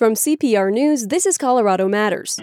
From 0.00 0.14
CPR 0.14 0.72
News, 0.72 1.08
this 1.08 1.26
is 1.26 1.36
Colorado 1.36 1.86
Matters. 1.86 2.40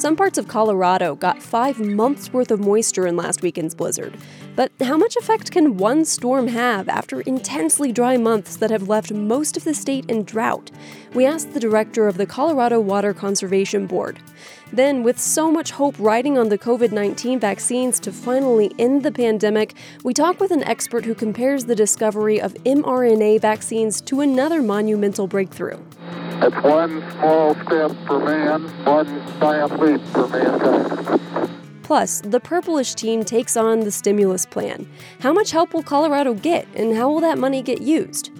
Some 0.00 0.16
parts 0.16 0.38
of 0.38 0.48
Colorado 0.48 1.14
got 1.14 1.42
five 1.42 1.78
months 1.78 2.32
worth 2.32 2.50
of 2.50 2.58
moisture 2.58 3.06
in 3.06 3.16
last 3.16 3.42
weekend's 3.42 3.74
blizzard. 3.74 4.16
But 4.56 4.72
how 4.80 4.96
much 4.96 5.14
effect 5.14 5.50
can 5.50 5.76
one 5.76 6.06
storm 6.06 6.48
have 6.48 6.88
after 6.88 7.20
intensely 7.20 7.92
dry 7.92 8.16
months 8.16 8.56
that 8.56 8.70
have 8.70 8.88
left 8.88 9.12
most 9.12 9.58
of 9.58 9.64
the 9.64 9.74
state 9.74 10.06
in 10.08 10.22
drought? 10.22 10.70
We 11.12 11.26
asked 11.26 11.52
the 11.52 11.60
director 11.60 12.08
of 12.08 12.16
the 12.16 12.24
Colorado 12.24 12.80
Water 12.80 13.12
Conservation 13.12 13.86
Board. 13.86 14.18
Then, 14.72 15.02
with 15.02 15.20
so 15.20 15.52
much 15.52 15.72
hope 15.72 15.96
riding 15.98 16.38
on 16.38 16.48
the 16.48 16.56
COVID 16.56 16.92
19 16.92 17.38
vaccines 17.38 18.00
to 18.00 18.10
finally 18.10 18.72
end 18.78 19.02
the 19.02 19.12
pandemic, 19.12 19.74
we 20.02 20.14
talk 20.14 20.40
with 20.40 20.50
an 20.50 20.64
expert 20.64 21.04
who 21.04 21.14
compares 21.14 21.66
the 21.66 21.76
discovery 21.76 22.40
of 22.40 22.54
mRNA 22.64 23.42
vaccines 23.42 24.00
to 24.00 24.22
another 24.22 24.62
monumental 24.62 25.26
breakthrough. 25.26 25.78
It's 26.42 26.56
one 26.62 27.02
small 27.12 27.54
step 27.54 27.92
for 28.06 28.18
man, 28.18 28.62
one 28.84 29.06
giant 29.40 29.78
leap 29.78 30.00
for 30.06 30.26
mankind. 30.26 31.50
Plus, 31.82 32.22
the 32.22 32.40
Purplish 32.40 32.94
team 32.94 33.24
takes 33.24 33.58
on 33.58 33.80
the 33.80 33.90
stimulus 33.90 34.46
plan. 34.46 34.88
How 35.20 35.34
much 35.34 35.50
help 35.50 35.74
will 35.74 35.82
Colorado 35.82 36.32
get, 36.32 36.66
and 36.74 36.96
how 36.96 37.10
will 37.10 37.20
that 37.20 37.36
money 37.36 37.60
get 37.60 37.82
used? 37.82 38.30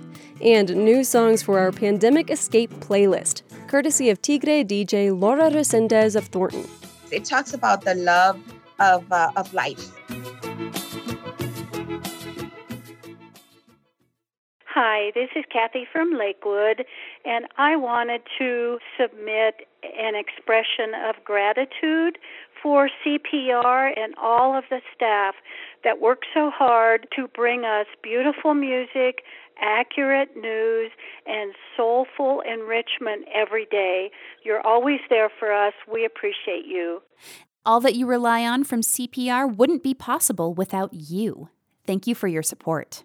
And 0.41 0.75
new 0.77 1.05
songs 1.05 1.43
for 1.43 1.59
our 1.59 1.73
Pandemic 1.73 2.31
Escape 2.31 2.71
playlist, 2.81 3.43
courtesy 3.67 4.09
of 4.09 4.23
Tigre 4.23 4.65
DJ 4.65 5.11
Laura 5.21 5.51
Resendez 5.51 6.17
of 6.17 6.25
Thornton. 6.29 6.67
It 7.11 7.27
talks 7.27 7.53
about 7.53 7.85
the 7.85 7.97
love 7.97 8.41
of, 8.79 9.13
uh, 9.13 9.31
of 9.37 9.53
life. 9.53 9.91
Hi, 14.73 15.11
this 15.15 15.29
is 15.37 15.45
Kathy 15.53 15.87
from 15.93 16.13
Lakewood, 16.13 16.87
and 17.25 17.47
I 17.59 17.77
wanted 17.77 18.23
to 18.39 18.79
submit 18.99 19.67
an 19.83 20.15
expression 20.15 20.95
of 21.09 21.23
gratitude 21.25 22.19
for 22.63 22.91
CPR 23.05 23.99
and 23.99 24.15
all 24.21 24.57
of 24.57 24.65
the 24.71 24.81
staff 24.95 25.35
that 25.85 26.01
work 26.01 26.23
so 26.35 26.51
hard 26.51 27.07
to 27.17 27.29
bring 27.29 27.65
us 27.65 27.87
beautiful 28.03 28.55
music, 28.55 29.23
accurate 29.61 30.37
news, 30.37 30.91
and 31.27 31.53
soulful 31.77 32.41
enrichment 32.41 33.27
every 33.35 33.67
day. 33.71 34.11
You're 34.45 34.67
always 34.67 35.01
there 35.09 35.31
for 35.39 35.53
us. 35.53 35.75
We 35.91 36.05
appreciate 36.05 36.67
you. 36.67 37.03
All 37.65 37.81
that 37.81 37.95
you 37.95 38.07
rely 38.07 38.45
on 38.47 38.65
from 38.65 38.81
CPR 38.81 39.55
wouldn't 39.55 39.83
be 39.83 39.95
possible 39.95 40.55
without 40.55 40.93
you. 40.93 41.51
Thank 41.87 42.07
you 42.07 42.15
for 42.15 42.29
your 42.29 42.43
support. 42.43 43.05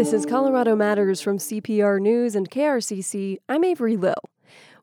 This 0.00 0.14
is 0.14 0.24
Colorado 0.24 0.74
Matters 0.74 1.20
from 1.20 1.36
CPR 1.36 2.00
News 2.00 2.34
and 2.34 2.50
KRCC. 2.50 3.36
I'm 3.50 3.62
Avery 3.62 3.98
Lill. 3.98 4.30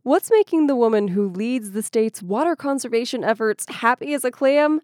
What's 0.03 0.29
making 0.29 0.67
the 0.67 0.75
woman 0.75 1.07
who 1.07 1.27
leads 1.27 1.71
the 1.71 1.81
state's 1.81 2.21
water 2.21 2.55
conservation 2.55 3.23
efforts 3.23 3.65
happy 3.67 4.13
as 4.13 4.23
a 4.23 4.29
clam? 4.29 4.79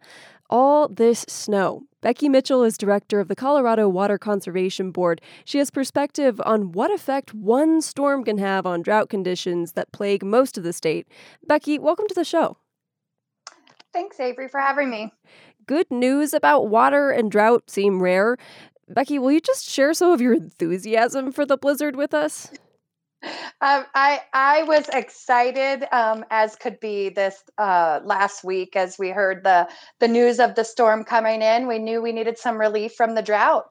All 0.50 0.88
this 0.88 1.20
snow. 1.30 1.84
Becky 2.02 2.30
Mitchell 2.30 2.64
is 2.64 2.80
director 2.80 3.20
of 3.20 3.28
the 3.28 3.36
Colorado 3.36 3.88
Water 3.88 4.18
Conservation 4.18 4.90
Board. 4.90 5.22
She 5.46 5.60
has 5.60 5.70
perspective 5.70 6.42
on 6.44 6.72
what 6.72 6.90
effect 6.90 7.36
one 7.36 7.80
storm 7.80 8.24
can 8.24 8.40
have 8.40 8.66
on 8.66 8.82
drought 8.82 9.10
conditions 9.10 9.74
that 9.74 9.92
plague 9.92 10.24
most 10.24 10.58
of 10.58 10.64
the 10.64 10.74
state. 10.74 11.08
Becky, 11.46 11.78
welcome 11.78 12.08
to 12.08 12.16
the 12.16 12.26
show. 12.26 12.58
Thanks, 13.94 14.20
Avery, 14.20 14.48
for 14.48 14.60
having 14.60 14.90
me. 14.90 15.14
Good 15.68 15.92
news 15.92 16.34
about 16.34 16.68
water 16.68 17.12
and 17.12 17.32
drought 17.32 17.70
seem 17.70 18.02
rare. 18.02 18.38
Becky, 18.90 19.20
will 19.20 19.32
you 19.32 19.40
just 19.40 19.70
share 19.70 19.94
some 19.94 20.12
of 20.12 20.22
your 20.22 20.34
enthusiasm 20.34 21.32
for 21.32 21.46
the 21.46 21.58
blizzard 21.58 21.96
with 21.96 22.14
us? 22.14 22.52
Um, 23.62 23.86
I 23.96 24.22
I 24.34 24.64
was 24.64 24.90
excited 24.90 25.86
um, 25.94 26.26
as 26.30 26.58
could 26.58 26.80
be 26.82 27.08
this 27.08 27.42
uh, 27.58 28.02
last 28.04 28.44
week 28.44 28.76
as 28.76 29.00
we 29.00 29.10
heard 29.12 29.44
the 29.46 29.70
the 30.00 30.10
news 30.10 30.40
of 30.40 30.56
the 30.56 30.66
storm 30.66 31.06
coming 31.06 31.42
in. 31.42 31.68
We 31.68 31.80
knew 31.80 32.02
we 32.02 32.12
needed 32.12 32.38
some 32.38 32.60
relief 32.60 32.94
from 32.96 33.16
the 33.16 33.22
drought. 33.22 33.66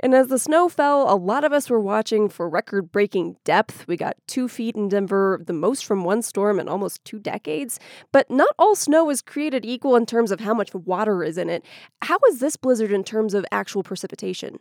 And 0.00 0.14
as 0.14 0.28
the 0.28 0.38
snow 0.38 0.68
fell, 0.68 1.12
a 1.12 1.16
lot 1.16 1.44
of 1.44 1.52
us 1.52 1.70
were 1.70 1.80
watching 1.80 2.28
for 2.28 2.48
record 2.48 2.92
breaking 2.92 3.36
depth. 3.44 3.86
We 3.86 3.96
got 3.96 4.16
two 4.26 4.48
feet 4.48 4.76
in 4.76 4.88
Denver, 4.88 5.40
the 5.44 5.52
most 5.52 5.84
from 5.84 6.04
one 6.04 6.22
storm 6.22 6.60
in 6.60 6.68
almost 6.68 7.04
two 7.04 7.18
decades. 7.18 7.78
But 8.12 8.30
not 8.30 8.54
all 8.58 8.74
snow 8.74 9.10
is 9.10 9.22
created 9.22 9.64
equal 9.64 9.96
in 9.96 10.06
terms 10.06 10.30
of 10.30 10.40
how 10.40 10.54
much 10.54 10.74
water 10.74 11.22
is 11.22 11.38
in 11.38 11.48
it. 11.50 11.64
How 12.02 12.18
is 12.28 12.40
this 12.40 12.56
blizzard 12.56 12.92
in 12.92 13.04
terms 13.04 13.34
of 13.34 13.44
actual 13.50 13.82
precipitation? 13.82 14.58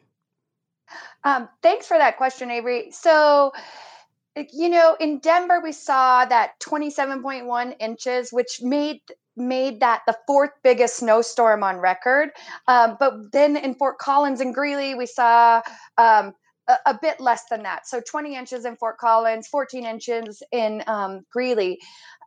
Um, 1.24 1.50
thanks 1.62 1.88
for 1.88 1.98
that 1.98 2.18
question, 2.18 2.52
Avery. 2.52 2.92
So, 2.92 3.54
you 4.52 4.70
know, 4.70 4.96
in 5.00 5.20
Denver, 5.20 5.60
we 5.64 5.72
saw 5.72 6.26
that 6.26 6.60
27.1 6.60 7.76
inches, 7.80 8.32
which 8.32 8.60
made 8.62 9.02
made 9.36 9.80
that 9.80 10.02
the 10.08 10.16
fourth 10.28 10.52
biggest 10.64 10.98
snowstorm 10.98 11.64
on 11.64 11.78
record. 11.78 12.30
Um, 12.68 12.98
but 13.00 13.32
then 13.32 13.58
in 13.58 13.76
Fort 13.76 13.98
Collins 13.98 14.42
and 14.42 14.54
Greeley, 14.54 14.96
we 14.96 15.06
saw 15.06 15.62
um, 15.98 16.34
a, 16.68 16.78
a, 16.88 17.00
bit 17.02 17.20
less 17.20 17.44
than 17.50 17.64
that. 17.64 17.88
So 17.88 18.02
20 18.02 18.36
inches 18.36 18.66
in 18.66 18.76
Fort 18.76 18.98
Collins, 18.98 19.48
14 19.48 19.86
inches 19.86 20.44
in 20.52 20.84
um, 20.88 21.26
Greeley. 21.32 21.80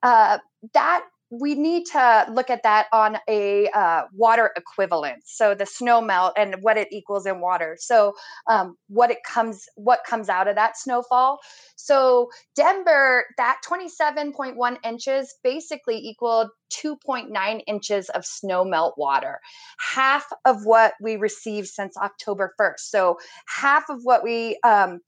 Uh, 0.03 0.39
that 0.75 1.05
we 1.31 1.55
need 1.55 1.87
to 1.87 2.27
look 2.31 2.51
at 2.51 2.63
that 2.63 2.87
on 2.93 3.19
a 3.29 3.69
uh, 3.71 4.03
water 4.13 4.53
equivalent 4.57 5.23
so 5.25 5.55
the 5.55 5.67
snow 5.67 6.01
melt 6.01 6.33
and 6.37 6.57
what 6.61 6.77
it 6.77 6.89
equals 6.93 7.27
in 7.27 7.41
water. 7.41 7.77
So 7.81 8.15
um, 8.49 8.77
what 8.89 9.11
it 9.11 9.19
comes 9.25 9.67
what 9.75 10.01
comes 10.07 10.29
out 10.29 10.47
of 10.47 10.55
that 10.55 10.79
snowfall. 10.79 11.39
So 11.75 12.31
denver 12.55 13.25
that 13.37 13.61
27.1 13.69 14.77
inches 14.85 15.35
basically 15.43 15.97
equaled 15.99 16.49
2.9 16.73 17.61
inches 17.67 18.09
of 18.11 18.25
snow 18.25 18.65
melt 18.65 18.95
water 18.97 19.41
half 19.79 20.27
of 20.45 20.65
what 20.65 20.95
we 21.01 21.17
received 21.17 21.69
since 21.69 21.97
october 21.97 22.55
1st 22.61 22.81
so 22.81 23.19
half 23.47 23.89
of 23.89 24.01
what 24.03 24.25
we 24.25 24.59
um, 24.65 25.01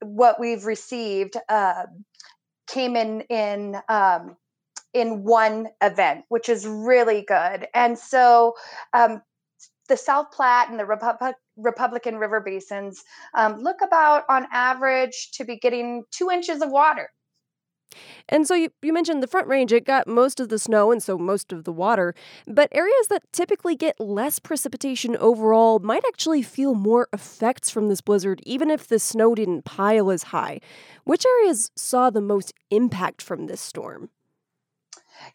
what 0.00 0.40
we've 0.40 0.64
received 0.64 1.36
uh, 1.48 1.84
came 2.68 2.96
in 2.96 3.20
in 3.22 3.76
um, 3.88 4.36
in 4.94 5.24
one 5.24 5.68
event, 5.82 6.24
which 6.28 6.48
is 6.48 6.66
really 6.66 7.24
good. 7.26 7.66
And 7.74 7.98
so 7.98 8.54
um, 8.92 9.22
the 9.88 9.96
South 9.96 10.30
Platte 10.32 10.70
and 10.70 10.78
the 10.78 10.84
Repu- 10.84 11.34
Republican 11.56 12.16
River 12.16 12.40
basins 12.40 13.02
um, 13.34 13.60
look 13.60 13.78
about 13.82 14.24
on 14.28 14.46
average 14.52 15.30
to 15.34 15.44
be 15.44 15.56
getting 15.56 16.04
two 16.10 16.30
inches 16.30 16.62
of 16.62 16.70
water. 16.70 17.10
And 18.28 18.46
so 18.46 18.54
you, 18.54 18.68
you 18.82 18.92
mentioned 18.92 19.22
the 19.22 19.26
Front 19.26 19.48
Range, 19.48 19.72
it 19.72 19.86
got 19.86 20.06
most 20.06 20.40
of 20.40 20.50
the 20.50 20.58
snow 20.58 20.92
and 20.92 21.02
so 21.02 21.16
most 21.16 21.52
of 21.52 21.64
the 21.64 21.72
water, 21.72 22.14
but 22.46 22.68
areas 22.72 23.08
that 23.08 23.22
typically 23.32 23.74
get 23.74 23.98
less 23.98 24.38
precipitation 24.38 25.16
overall 25.16 25.78
might 25.78 26.04
actually 26.06 26.42
feel 26.42 26.74
more 26.74 27.08
effects 27.14 27.70
from 27.70 27.88
this 27.88 28.02
blizzard, 28.02 28.42
even 28.44 28.70
if 28.70 28.86
the 28.86 28.98
snow 28.98 29.34
didn't 29.34 29.64
pile 29.64 30.10
as 30.10 30.24
high. 30.24 30.60
Which 31.04 31.24
areas 31.24 31.70
saw 31.76 32.10
the 32.10 32.20
most 32.20 32.52
impact 32.70 33.22
from 33.22 33.46
this 33.46 33.62
storm? 33.62 34.10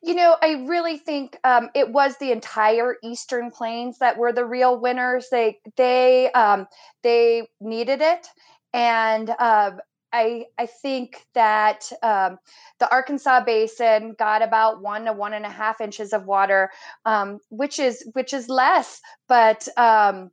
You 0.02 0.16
know, 0.16 0.36
I 0.42 0.66
really 0.68 0.98
think 0.98 1.38
um, 1.44 1.70
it 1.76 1.90
was 1.90 2.18
the 2.18 2.32
entire 2.32 2.98
Eastern 3.04 3.52
Plains 3.52 4.00
that 4.00 4.18
were 4.18 4.34
the 4.34 4.46
real 4.46 4.80
winners. 4.80 5.28
They 5.32 5.60
they 5.78 6.32
um, 6.32 6.68
they 7.04 7.48
needed 7.60 8.02
it, 8.02 8.28
and 8.74 9.30
uh, 9.30 9.72
I 10.14 10.46
I 10.58 10.66
think 10.68 11.26
that 11.34 11.92
um, 12.02 12.38
the 12.80 12.90
Arkansas 12.92 13.44
Basin 13.44 14.16
got 14.18 14.42
about 14.42 14.82
one 14.82 15.06
to 15.06 15.14
one 15.14 15.34
and 15.34 15.46
a 15.46 15.50
half 15.50 15.82
inches 15.82 16.14
of 16.14 16.26
water, 16.26 16.70
um, 17.06 17.40
which 17.50 17.80
is 17.80 18.08
which 18.14 18.34
is 18.34 18.48
less, 18.48 19.02
but 19.28 19.68
um, 19.78 20.32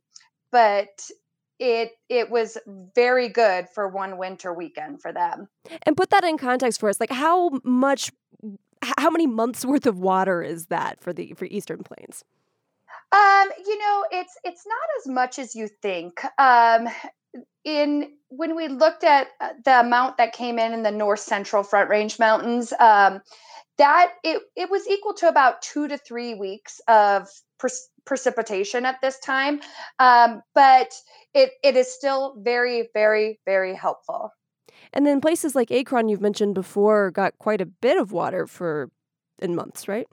but 0.51 1.09
it 1.59 1.91
it 2.09 2.29
was 2.29 2.57
very 2.95 3.29
good 3.29 3.67
for 3.73 3.87
one 3.87 4.17
winter 4.17 4.53
weekend 4.53 5.01
for 5.01 5.11
them. 5.11 5.47
And 5.83 5.97
put 5.97 6.09
that 6.11 6.23
in 6.23 6.37
context 6.37 6.79
for 6.79 6.89
us, 6.89 6.99
like 6.99 7.11
how 7.11 7.51
much 7.63 8.11
how 8.97 9.09
many 9.09 9.27
months 9.27 9.65
worth 9.65 9.85
of 9.85 9.99
water 9.99 10.41
is 10.41 10.67
that 10.67 11.01
for 11.01 11.13
the 11.13 11.33
for 11.33 11.45
Eastern 11.45 11.83
Plains? 11.83 12.23
Um, 13.11 13.49
you 13.65 13.77
know, 13.77 14.05
it's 14.11 14.37
it's 14.43 14.65
not 14.65 14.87
as 14.99 15.13
much 15.13 15.39
as 15.39 15.55
you 15.55 15.67
think. 15.81 16.23
Um, 16.39 16.87
in 17.63 18.11
when 18.29 18.55
we 18.55 18.67
looked 18.67 19.03
at 19.03 19.27
uh, 19.39 19.49
the 19.63 19.79
amount 19.81 20.17
that 20.17 20.33
came 20.33 20.57
in 20.57 20.73
in 20.73 20.83
the 20.83 20.91
North 20.91 21.19
Central 21.19 21.63
Front 21.63 21.89
Range 21.89 22.17
Mountains, 22.19 22.73
um, 22.79 23.21
that 23.77 24.13
it 24.23 24.41
it 24.55 24.69
was 24.69 24.87
equal 24.87 25.13
to 25.15 25.27
about 25.27 25.61
two 25.61 25.87
to 25.87 25.97
three 25.97 26.33
weeks 26.33 26.79
of 26.87 27.27
pre- 27.59 27.69
precipitation 28.05 28.85
at 28.85 29.01
this 29.01 29.19
time, 29.19 29.61
um, 29.99 30.41
but 30.55 30.93
it 31.33 31.51
it 31.63 31.75
is 31.75 31.93
still 31.93 32.35
very 32.39 32.89
very 32.93 33.39
very 33.45 33.75
helpful. 33.75 34.31
And 34.93 35.05
then 35.05 35.21
places 35.21 35.55
like 35.55 35.71
Akron, 35.71 36.09
you've 36.09 36.21
mentioned 36.21 36.55
before, 36.55 37.11
got 37.11 37.37
quite 37.37 37.61
a 37.61 37.65
bit 37.65 37.97
of 37.97 38.11
water 38.11 38.47
for 38.47 38.89
in 39.39 39.55
months, 39.55 39.87
right? 39.87 40.07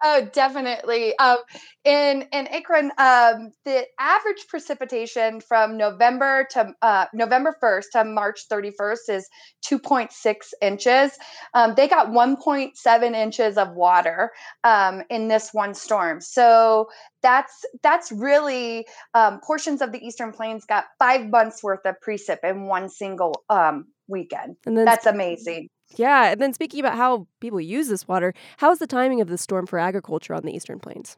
Oh, 0.00 0.28
definitely. 0.32 1.18
Um, 1.18 1.38
in 1.84 2.22
in 2.32 2.46
Akron, 2.46 2.92
um, 2.98 3.50
the 3.64 3.84
average 3.98 4.46
precipitation 4.48 5.40
from 5.40 5.76
November 5.76 6.46
to 6.52 6.72
uh, 6.82 7.06
November 7.12 7.56
first 7.60 7.88
to 7.92 8.04
March 8.04 8.42
thirty 8.48 8.70
first 8.70 9.08
is 9.08 9.28
two 9.60 9.76
point 9.76 10.12
six 10.12 10.54
inches. 10.62 11.10
Um, 11.52 11.74
they 11.76 11.88
got 11.88 12.12
one 12.12 12.36
point 12.36 12.76
seven 12.76 13.16
inches 13.16 13.56
of 13.56 13.74
water 13.74 14.30
um, 14.62 15.02
in 15.10 15.26
this 15.26 15.50
one 15.52 15.74
storm. 15.74 16.20
So 16.20 16.88
that's 17.20 17.64
that's 17.82 18.12
really 18.12 18.86
um, 19.14 19.40
portions 19.40 19.82
of 19.82 19.90
the 19.90 19.98
Eastern 19.98 20.30
Plains 20.30 20.64
got 20.64 20.84
five 21.00 21.28
months 21.28 21.60
worth 21.60 21.84
of 21.84 21.96
precip 22.06 22.38
in 22.44 22.66
one 22.66 22.88
single 22.88 23.42
um, 23.50 23.86
weekend. 24.08 24.56
And 24.66 24.76
then 24.76 24.84
that's 24.84 25.06
amazing. 25.06 25.68
Yeah, 25.96 26.32
and 26.32 26.40
then 26.40 26.52
speaking 26.52 26.80
about 26.80 26.96
how 26.96 27.26
people 27.40 27.60
use 27.60 27.88
this 27.88 28.06
water, 28.06 28.34
how 28.58 28.70
is 28.70 28.78
the 28.78 28.86
timing 28.86 29.20
of 29.20 29.28
the 29.28 29.38
storm 29.38 29.66
for 29.66 29.78
agriculture 29.78 30.34
on 30.34 30.42
the 30.42 30.54
Eastern 30.54 30.78
Plains? 30.78 31.16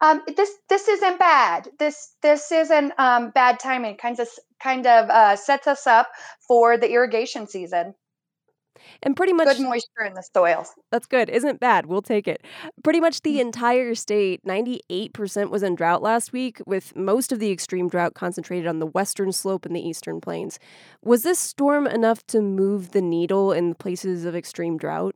Um, 0.00 0.22
this 0.36 0.50
this 0.68 0.88
isn't 0.88 1.18
bad. 1.18 1.68
This 1.78 2.14
this 2.22 2.52
isn't 2.52 2.92
um, 2.98 3.30
bad 3.30 3.58
timing. 3.58 3.96
Kind 3.96 4.20
of 4.20 4.28
kind 4.62 4.86
of 4.86 5.10
uh, 5.10 5.36
sets 5.36 5.66
us 5.66 5.86
up 5.86 6.08
for 6.46 6.76
the 6.76 6.90
irrigation 6.90 7.46
season. 7.46 7.94
And 9.02 9.16
pretty 9.16 9.32
much 9.32 9.56
good 9.56 9.60
moisture 9.60 10.04
in 10.04 10.14
the 10.14 10.22
soils. 10.34 10.72
That's 10.90 11.06
good. 11.06 11.28
Isn't 11.28 11.60
bad. 11.60 11.86
We'll 11.86 12.02
take 12.02 12.26
it. 12.26 12.44
Pretty 12.82 13.00
much 13.00 13.22
the 13.22 13.36
mm. 13.36 13.40
entire 13.40 13.94
state, 13.94 14.44
98% 14.44 15.50
was 15.50 15.62
in 15.62 15.74
drought 15.74 16.02
last 16.02 16.32
week, 16.32 16.60
with 16.66 16.94
most 16.96 17.32
of 17.32 17.38
the 17.38 17.50
extreme 17.50 17.88
drought 17.88 18.14
concentrated 18.14 18.66
on 18.66 18.78
the 18.78 18.86
western 18.86 19.32
slope 19.32 19.66
and 19.66 19.74
the 19.74 19.86
eastern 19.86 20.20
plains. 20.20 20.58
Was 21.02 21.22
this 21.22 21.38
storm 21.38 21.86
enough 21.86 22.26
to 22.28 22.40
move 22.40 22.92
the 22.92 23.02
needle 23.02 23.52
in 23.52 23.74
places 23.74 24.24
of 24.24 24.34
extreme 24.34 24.76
drought? 24.76 25.14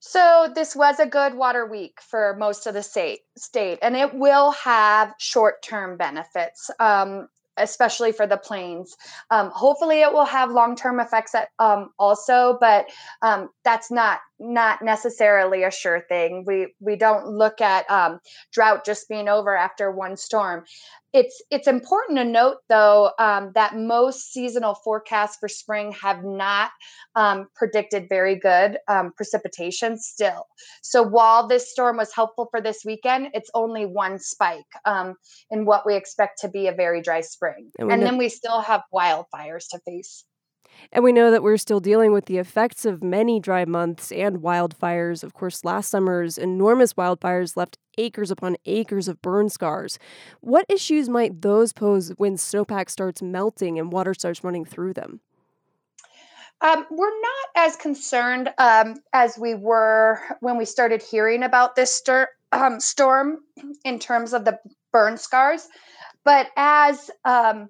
So 0.00 0.50
this 0.54 0.76
was 0.76 1.00
a 1.00 1.06
good 1.06 1.34
water 1.34 1.66
week 1.66 2.00
for 2.00 2.36
most 2.38 2.66
of 2.66 2.74
the 2.74 2.82
state, 2.82 3.20
state, 3.36 3.78
and 3.82 3.96
it 3.96 4.14
will 4.14 4.52
have 4.52 5.12
short-term 5.18 5.96
benefits. 5.96 6.70
Um, 6.78 7.28
especially 7.58 8.12
for 8.12 8.26
the 8.26 8.36
plains. 8.36 8.96
Um, 9.30 9.50
hopefully, 9.50 10.00
it 10.02 10.12
will 10.12 10.24
have 10.24 10.50
long 10.50 10.76
term 10.76 11.00
effects 11.00 11.34
at, 11.34 11.48
um, 11.58 11.90
also, 11.98 12.58
but 12.60 12.86
um, 13.22 13.50
that's 13.64 13.90
not 13.90 14.20
not 14.40 14.82
necessarily 14.82 15.64
a 15.64 15.70
sure 15.70 16.04
thing. 16.08 16.44
We 16.46 16.74
we 16.80 16.96
don't 16.96 17.26
look 17.26 17.60
at 17.60 17.90
um, 17.90 18.20
drought 18.52 18.84
just 18.84 19.08
being 19.08 19.28
over 19.28 19.56
after 19.56 19.90
one 19.90 20.16
storm. 20.16 20.64
It's 21.12 21.42
it's 21.50 21.66
important 21.66 22.18
to 22.18 22.24
note 22.24 22.58
though 22.68 23.12
um, 23.18 23.52
that 23.54 23.76
most 23.76 24.32
seasonal 24.32 24.74
forecasts 24.74 25.38
for 25.40 25.48
spring 25.48 25.92
have 25.92 26.22
not 26.22 26.70
um, 27.16 27.48
predicted 27.56 28.08
very 28.08 28.36
good 28.36 28.78
um, 28.88 29.12
precipitation 29.16 29.98
still. 29.98 30.46
So 30.82 31.02
while 31.02 31.48
this 31.48 31.70
storm 31.70 31.96
was 31.96 32.14
helpful 32.14 32.48
for 32.50 32.60
this 32.60 32.82
weekend, 32.84 33.28
it's 33.34 33.50
only 33.54 33.86
one 33.86 34.18
spike 34.18 34.64
um, 34.84 35.14
in 35.50 35.64
what 35.64 35.86
we 35.86 35.96
expect 35.96 36.40
to 36.40 36.48
be 36.48 36.66
a 36.68 36.72
very 36.72 37.02
dry 37.02 37.22
spring, 37.22 37.70
and, 37.78 37.90
and 37.90 38.02
then 38.02 38.18
we 38.18 38.28
still 38.28 38.60
have 38.60 38.82
wildfires 38.94 39.68
to 39.70 39.80
face. 39.86 40.24
And 40.92 41.04
we 41.04 41.12
know 41.12 41.30
that 41.30 41.42
we're 41.42 41.56
still 41.56 41.80
dealing 41.80 42.12
with 42.12 42.26
the 42.26 42.38
effects 42.38 42.84
of 42.84 43.02
many 43.02 43.40
dry 43.40 43.64
months 43.64 44.10
and 44.10 44.38
wildfires. 44.38 45.22
Of 45.22 45.34
course, 45.34 45.64
last 45.64 45.90
summer's 45.90 46.38
enormous 46.38 46.94
wildfires 46.94 47.56
left 47.56 47.78
acres 47.98 48.30
upon 48.30 48.56
acres 48.64 49.08
of 49.08 49.20
burn 49.20 49.48
scars. 49.48 49.98
What 50.40 50.64
issues 50.68 51.08
might 51.08 51.42
those 51.42 51.72
pose 51.72 52.10
when 52.16 52.36
snowpack 52.36 52.88
starts 52.90 53.20
melting 53.20 53.78
and 53.78 53.92
water 53.92 54.14
starts 54.14 54.42
running 54.42 54.64
through 54.64 54.94
them? 54.94 55.20
Um, 56.60 56.86
we're 56.90 57.20
not 57.20 57.66
as 57.66 57.76
concerned 57.76 58.52
um, 58.58 58.96
as 59.12 59.38
we 59.38 59.54
were 59.54 60.20
when 60.40 60.56
we 60.56 60.64
started 60.64 61.02
hearing 61.02 61.42
about 61.42 61.76
this 61.76 61.94
stir, 61.94 62.28
um, 62.52 62.80
storm 62.80 63.38
in 63.84 63.98
terms 63.98 64.32
of 64.32 64.44
the 64.44 64.58
burn 64.92 65.16
scars. 65.16 65.68
But 66.24 66.48
as 66.56 67.10
um, 67.24 67.68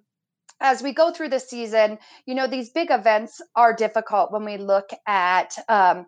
as 0.60 0.82
we 0.82 0.92
go 0.92 1.12
through 1.12 1.28
the 1.28 1.40
season, 1.40 1.98
you 2.26 2.34
know, 2.34 2.46
these 2.46 2.70
big 2.70 2.90
events 2.90 3.40
are 3.54 3.72
difficult 3.72 4.32
when 4.32 4.44
we 4.44 4.56
look 4.56 4.90
at 5.06 5.56
um, 5.68 6.06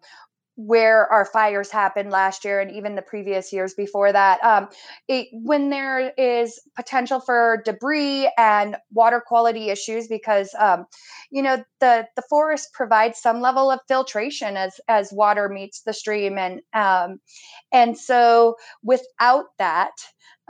where 0.67 1.11
our 1.11 1.25
fires 1.25 1.70
happened 1.70 2.11
last 2.11 2.44
year 2.44 2.61
and 2.61 2.70
even 2.70 2.94
the 2.94 3.02
previous 3.02 3.52
years 3.52 3.73
before 3.73 4.12
that. 4.12 4.43
Um, 4.44 4.69
it, 5.08 5.29
when 5.32 5.70
there 5.70 6.12
is 6.19 6.61
potential 6.76 7.20
for 7.20 7.62
debris 7.64 8.31
and 8.37 8.76
water 8.93 9.23
quality 9.25 9.70
issues, 9.70 10.06
because 10.06 10.55
um, 10.58 10.87
you 11.31 11.43
know 11.43 11.64
the 11.81 12.06
the 12.17 12.23
forest 12.29 12.73
provides 12.75 13.19
some 13.19 13.41
level 13.41 13.70
of 13.70 13.81
filtration 13.88 14.56
as 14.56 14.79
as 14.88 15.12
water 15.12 15.49
meets 15.49 15.81
the 15.82 15.94
stream, 15.94 16.37
and 16.37 16.61
um, 16.75 17.20
and 17.73 17.97
so 17.97 18.56
without 18.82 19.47
that, 19.58 19.93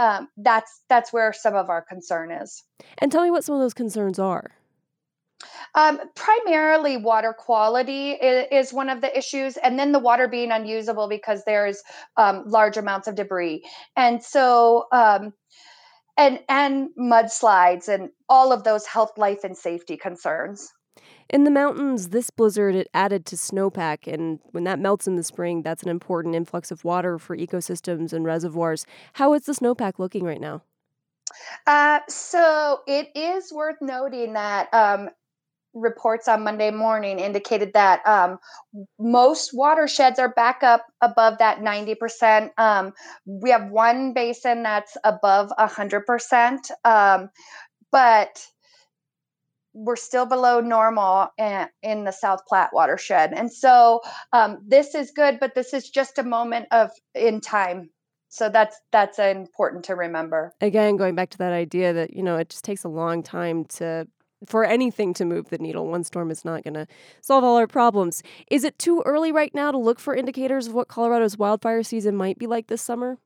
um, 0.01 0.29
that's 0.39 0.81
that's 0.89 1.13
where 1.13 1.33
some 1.33 1.55
of 1.55 1.69
our 1.69 1.83
concern 1.83 2.33
is. 2.33 2.65
And 2.99 3.13
tell 3.13 3.23
me 3.23 3.31
what 3.31 3.45
some 3.45 3.55
of 3.55 3.61
those 3.61 3.75
concerns 3.75 4.19
are. 4.19 4.51
Um, 5.75 6.01
primarily, 6.17 6.97
water 6.97 7.35
quality 7.37 8.13
is, 8.13 8.47
is, 8.51 8.73
one 8.73 8.89
of 8.89 9.03
the 9.03 9.17
issues, 9.17 9.57
and 9.59 9.79
then 9.79 9.93
the 9.93 9.99
water 9.99 10.27
being 10.27 10.51
unusable 10.51 11.09
because 11.09 11.43
there's 11.45 11.83
um, 12.17 12.45
large 12.47 12.77
amounts 12.77 13.09
of 13.09 13.15
debris, 13.15 13.63
and 13.95 14.23
so 14.23 14.87
um, 14.91 15.33
and 16.17 16.41
and 16.49 16.89
mudslides 16.99 17.89
and 17.89 18.09
all 18.29 18.53
of 18.53 18.65
those 18.65 18.87
health, 18.87 19.13
life, 19.17 19.45
and 19.45 19.57
safety 19.57 19.97
concerns. 19.97 20.73
In 21.31 21.45
the 21.45 21.51
mountains, 21.51 22.09
this 22.09 22.29
blizzard 22.29 22.75
it 22.75 22.89
added 22.93 23.25
to 23.27 23.37
snowpack, 23.37 24.13
and 24.13 24.41
when 24.51 24.65
that 24.65 24.81
melts 24.81 25.07
in 25.07 25.15
the 25.15 25.23
spring, 25.23 25.63
that's 25.63 25.85
an 25.85 25.89
important 25.89 26.35
influx 26.35 26.73
of 26.73 26.85
water 26.85 27.21
for 27.21 27.37
ecosystems 27.37 28.13
and 28.13 28.25
reservoirs. 28.25 28.85
How 29.13 29.33
is 29.35 29.45
the 29.45 29.53
snowpack 29.53 30.01
looking 30.01 30.25
right 30.25 30.41
now? 30.41 30.63
Uh, 31.69 32.01
so 32.09 32.81
it 32.89 33.11
is 33.15 33.53
worth 33.53 33.77
noting 33.81 34.33
that 34.33 34.75
um, 34.75 35.09
reports 35.73 36.27
on 36.27 36.43
Monday 36.43 36.73
morning 36.73 37.21
indicated 37.21 37.75
that 37.75 38.05
um, 38.09 38.39
most 38.99 39.53
watersheds 39.55 40.19
are 40.19 40.33
back 40.35 40.65
up 40.65 40.85
above 41.01 41.39
that 41.39 41.61
90%. 41.61 42.51
Um, 42.59 42.93
we 43.25 43.51
have 43.51 43.71
one 43.71 44.15
basin 44.15 44.65
that's 44.65 44.97
above 45.05 45.53
100%. 45.61 46.59
Um, 46.85 47.31
but 47.93 48.47
we're 49.73 49.97
still 49.97 50.27
below 50.27 50.61
normal 50.61 51.29
in, 51.39 52.05
the 52.05 52.13
South 52.13 52.41
Platte 52.47 52.71
watershed. 52.73 53.33
And 53.33 53.53
so 53.53 54.01
um, 54.33 54.59
this 54.67 54.95
is 54.95 55.13
good, 55.15 55.39
but 55.39 55.55
this 55.55 55.73
is 55.73 55.91
just 55.91 56.19
a 56.19 56.23
moment 56.23 56.67
of 56.71 56.91
in 57.15 57.41
time. 57.41 57.91
So 58.29 58.49
that's 58.49 58.77
that's 58.93 59.19
important 59.19 59.85
to 59.87 59.97
remember. 59.97 60.53
Again, 60.61 60.97
going 60.97 61.17
back 61.17 61.31
to 61.31 61.39
that 61.39 61.53
idea 61.53 61.93
that 61.93 62.15
you 62.15 62.23
know 62.23 62.37
it 62.37 62.49
just 62.49 62.65
takes 62.65 62.85
a 62.85 62.89
long 62.89 63.23
time 63.23 63.65
to 63.67 64.07
for 64.47 64.65
anything 64.65 65.13
to 65.15 65.25
move 65.25 65.51
the 65.51 65.59
needle. 65.59 65.89
One 65.89 66.05
storm 66.05 66.31
is 66.31 66.45
not 66.45 66.63
going 66.63 66.75
to 66.75 66.87
solve 67.21 67.45
all 67.45 67.57
our 67.57 67.67
problems. 67.67 68.23
Is 68.51 68.65
it 68.65 68.79
too 68.79 69.03
early 69.05 69.33
right 69.33 69.55
now 69.55 69.71
to 69.71 69.79
look 69.79 69.99
for 70.01 70.15
indicators 70.15 70.67
of 70.67 70.75
what 70.75 70.89
Colorado's 70.89 71.37
wildfire 71.37 71.83
season 71.83 72.17
might 72.17 72.39
be 72.39 72.47
like 72.47 72.69
this 72.69 72.83
summer? 72.83 73.19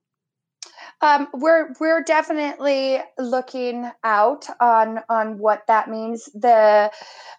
Um, 1.00 1.29
we're 1.33 1.73
we're 1.81 2.03
definitely 2.03 3.00
looking 3.19 3.91
out 4.03 4.47
on 4.61 5.00
on 5.09 5.38
what 5.38 5.62
that 5.69 5.88
means 5.88 6.25
the 6.35 6.91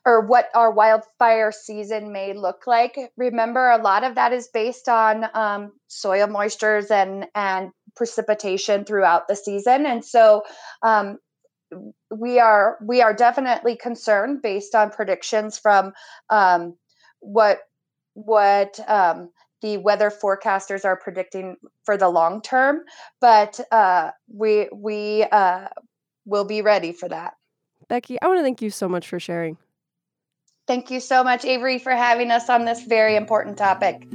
or 0.05 0.25
what 0.25 0.49
our 0.53 0.71
wildfire 0.71 1.51
season 1.51 2.11
may 2.11 2.33
look 2.33 2.67
like. 2.67 2.97
Remember, 3.17 3.69
a 3.69 3.81
lot 3.81 4.03
of 4.03 4.15
that 4.15 4.33
is 4.33 4.47
based 4.53 4.87
on 4.89 5.25
um, 5.33 5.71
soil 5.87 6.27
moistures 6.27 6.91
and 6.91 7.25
and 7.35 7.71
precipitation 7.95 8.85
throughout 8.85 9.27
the 9.27 9.35
season, 9.35 9.85
and 9.85 10.03
so 10.03 10.43
um, 10.83 11.17
we 12.11 12.39
are 12.39 12.77
we 12.85 13.01
are 13.01 13.13
definitely 13.13 13.75
concerned 13.75 14.41
based 14.41 14.75
on 14.75 14.89
predictions 14.91 15.57
from 15.57 15.93
um, 16.29 16.75
what 17.19 17.59
what 18.13 18.79
um, 18.87 19.29
the 19.65 19.77
weather 19.77 20.11
forecasters 20.11 20.85
are 20.85 20.95
predicting 20.95 21.57
for 21.83 21.97
the 21.97 22.07
long 22.07 22.39
term, 22.39 22.81
but 23.19 23.59
uh, 23.71 24.11
we 24.31 24.69
we 24.71 25.23
uh, 25.23 25.67
will 26.25 26.45
be 26.45 26.61
ready 26.61 26.91
for 26.91 27.09
that. 27.09 27.33
Becky, 27.87 28.21
I 28.21 28.27
want 28.27 28.37
to 28.37 28.43
thank 28.43 28.61
you 28.61 28.69
so 28.69 28.87
much 28.87 29.07
for 29.07 29.19
sharing. 29.19 29.57
Thank 30.67 30.91
you 30.91 30.99
so 30.99 31.23
much, 31.23 31.45
Avery, 31.45 31.79
for 31.79 31.93
having 31.93 32.29
us 32.29 32.47
on 32.47 32.65
this 32.65 32.83
very 32.83 33.15
important 33.15 33.57
topic. 33.57 34.07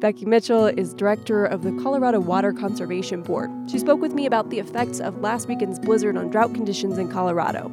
Becky 0.00 0.26
Mitchell 0.26 0.66
is 0.66 0.92
director 0.92 1.46
of 1.46 1.62
the 1.62 1.72
Colorado 1.82 2.18
Water 2.18 2.52
Conservation 2.52 3.22
Board. 3.22 3.50
She 3.70 3.78
spoke 3.78 4.00
with 4.00 4.12
me 4.12 4.26
about 4.26 4.50
the 4.50 4.58
effects 4.58 4.98
of 4.98 5.20
last 5.20 5.46
weekend's 5.48 5.78
blizzard 5.78 6.16
on 6.16 6.30
drought 6.30 6.52
conditions 6.52 6.98
in 6.98 7.08
Colorado. 7.08 7.70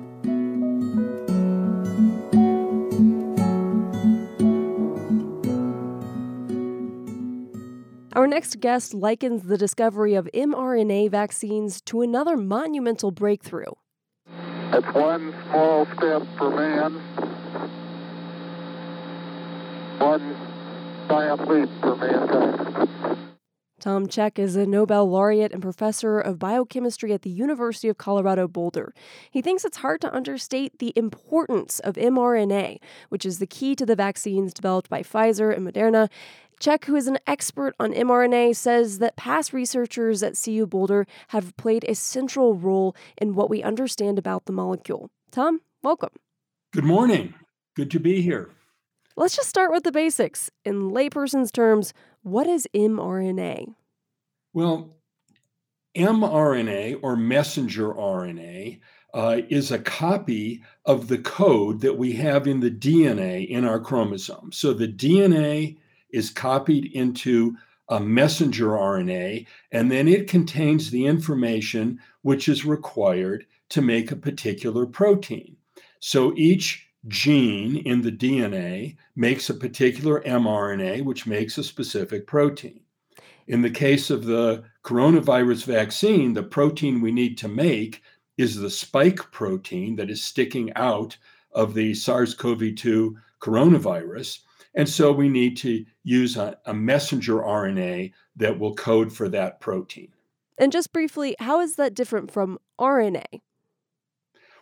Our 8.16 8.28
next 8.28 8.60
guest 8.60 8.94
likens 8.94 9.42
the 9.42 9.58
discovery 9.58 10.14
of 10.14 10.30
mRNA 10.36 11.10
vaccines 11.10 11.82
to 11.82 12.04
another 12.04 12.38
monumental 12.38 13.10
breakthrough. 13.10 13.74
It's 14.72 14.94
one 14.94 15.34
small 15.50 15.88
step 15.98 16.22
for 16.38 16.52
man, 16.52 16.94
one 19.98 20.36
giant 21.10 21.48
leap 21.48 21.70
for 21.82 21.96
mankind. 21.96 23.20
Tom 23.84 24.08
Cech 24.08 24.40
is 24.40 24.56
a 24.56 24.66
Nobel 24.66 25.10
laureate 25.10 25.52
and 25.52 25.62
professor 25.62 26.18
of 26.18 26.40
biochemistry 26.40 27.12
at 27.12 27.24
the 27.24 27.30
University 27.30 27.90
of 27.90 27.98
Colorado 27.98 28.48
Boulder. 28.48 28.94
He 29.30 29.42
thinks 29.42 29.66
it's 29.66 29.76
hard 29.76 30.00
to 30.00 30.16
understate 30.16 30.80
the 30.80 30.94
importance 30.96 31.80
of 31.80 31.96
mRNA, 31.96 32.78
which 33.10 33.26
is 33.26 33.40
the 33.40 33.46
key 33.46 33.76
to 33.76 33.86
the 33.86 33.98
vaccines 33.98 34.54
developed 34.54 34.90
by 34.90 35.02
Pfizer 35.02 35.54
and 35.54 35.68
Moderna. 35.68 36.10
Cech, 36.64 36.86
who 36.86 36.96
is 36.96 37.08
an 37.08 37.18
expert 37.28 37.76
on 37.78 37.92
mRNA, 37.92 38.56
says 38.56 39.00
that 39.00 39.18
past 39.18 39.52
researchers 39.52 40.24
at 40.24 40.42
CU 40.42 40.66
Boulder 40.66 41.06
have 41.28 41.58
played 41.58 41.84
a 41.90 41.94
central 41.94 42.56
role 42.56 42.96
in 43.18 43.36
what 43.36 43.50
we 43.50 43.62
understand 43.62 44.18
about 44.18 44.46
the 44.46 44.54
molecule. 44.54 45.10
Tom, 45.30 45.60
welcome. 45.82 46.12
Good 46.72 46.86
morning. 46.86 47.34
Good 47.76 47.92
to 47.92 48.00
be 48.00 48.22
here. 48.22 48.50
Let's 49.18 49.36
just 49.36 49.50
start 49.50 49.74
with 49.74 49.84
the 49.84 49.92
basics. 49.92 50.50
In 50.64 50.92
layperson's 50.92 51.52
terms, 51.52 51.94
what 52.22 52.48
is 52.48 52.66
mRNA? 52.74 53.76
Well, 54.54 54.96
mRNA 55.98 57.00
or 57.02 57.18
messenger 57.18 57.90
RNA 57.90 58.80
uh, 59.14 59.42
is 59.50 59.70
a 59.70 59.80
copy 59.80 60.64
of 60.86 61.10
the 61.10 61.18
code 61.18 61.82
that 61.82 61.98
we 61.98 62.14
have 62.14 62.48
in 62.48 62.62
the 62.62 62.72
DNA 62.72 63.50
in 63.50 63.66
our 63.66 63.82
chromosome. 63.82 64.54
So 64.54 64.74
the 64.74 64.88
DNA 64.88 65.78
is 66.14 66.30
copied 66.30 66.94
into 66.94 67.58
a 67.90 68.00
messenger 68.00 68.70
RNA, 68.70 69.46
and 69.72 69.92
then 69.92 70.08
it 70.08 70.30
contains 70.30 70.90
the 70.90 71.06
information 71.06 72.00
which 72.22 72.48
is 72.48 72.66
required 72.66 73.46
to 73.70 73.82
make 73.82 74.12
a 74.12 74.16
particular 74.16 74.86
protein. 74.86 75.58
So 76.00 76.34
each 76.38 76.88
gene 77.08 77.78
in 77.78 78.02
the 78.02 78.12
DNA 78.12 78.96
makes 79.16 79.50
a 79.50 79.54
particular 79.54 80.22
mRNA, 80.22 81.04
which 81.04 81.28
makes 81.28 81.58
a 81.58 81.64
specific 81.64 82.26
protein. 82.26 82.80
In 83.48 83.62
the 83.62 83.70
case 83.70 84.10
of 84.10 84.24
the 84.24 84.64
coronavirus 84.84 85.66
vaccine, 85.66 86.34
the 86.34 86.44
protein 86.44 87.02
we 87.02 87.12
need 87.12 87.38
to 87.40 87.50
make 87.50 88.02
is 88.38 88.56
the 88.56 88.70
spike 88.70 89.32
protein 89.32 89.96
that 89.98 90.10
is 90.10 90.24
sticking 90.24 90.72
out 90.76 91.18
of 91.52 91.74
the 91.74 91.94
SARS 91.94 92.34
CoV 92.34 92.76
2 92.76 93.18
coronavirus. 93.42 94.40
And 94.76 94.90
so 94.90 95.12
we 95.12 95.30
need 95.30 95.58
to 95.58 95.86
use 96.04 96.36
a, 96.36 96.58
a, 96.66 96.74
messenger 96.74 97.36
RNA 97.36 98.12
that 98.38 98.58
will 98.58 98.74
code 98.74 99.14
for 99.14 99.30
that 99.30 99.60
protein. 99.60 100.10
And 100.58 100.72
just 100.72 100.92
briefly, 100.92 101.36
how 101.40 101.62
is 101.62 101.76
that 101.76 101.94
different 101.94 102.32
from 102.32 102.60
RNA? 102.80 103.42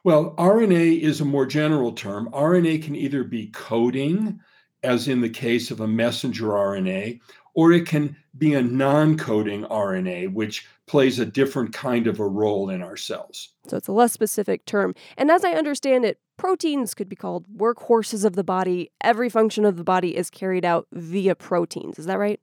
Well, 0.03 0.35
RNA 0.37 1.01
is 1.01 1.21
a 1.21 1.25
more 1.25 1.45
general 1.45 1.91
term. 1.91 2.29
RNA 2.33 2.83
can 2.83 2.95
either 2.95 3.23
be 3.23 3.47
coding, 3.47 4.39
as 4.83 5.07
in 5.07 5.21
the 5.21 5.29
case 5.29 5.69
of 5.69 5.79
a 5.79 5.87
messenger 5.87 6.47
RNA, 6.47 7.19
or 7.53 7.71
it 7.71 7.85
can 7.85 8.15
be 8.37 8.53
a 8.53 8.61
non 8.61 9.17
coding 9.17 9.63
RNA, 9.65 10.33
which 10.33 10.67
plays 10.87 11.19
a 11.19 11.25
different 11.25 11.73
kind 11.73 12.07
of 12.07 12.19
a 12.19 12.27
role 12.27 12.69
in 12.69 12.81
our 12.81 12.97
cells. 12.97 13.49
So 13.67 13.77
it's 13.77 13.87
a 13.87 13.93
less 13.93 14.11
specific 14.11 14.65
term. 14.65 14.93
And 15.17 15.31
as 15.31 15.45
I 15.45 15.51
understand 15.51 16.05
it, 16.05 16.19
proteins 16.37 16.93
could 16.93 17.09
be 17.09 17.15
called 17.15 17.45
workhorses 17.55 18.25
of 18.25 18.35
the 18.35 18.43
body. 18.43 18.91
Every 19.01 19.29
function 19.29 19.65
of 19.65 19.77
the 19.77 19.83
body 19.83 20.15
is 20.15 20.29
carried 20.29 20.65
out 20.65 20.87
via 20.91 21.35
proteins. 21.35 21.99
Is 21.99 22.05
that 22.05 22.19
right? 22.19 22.39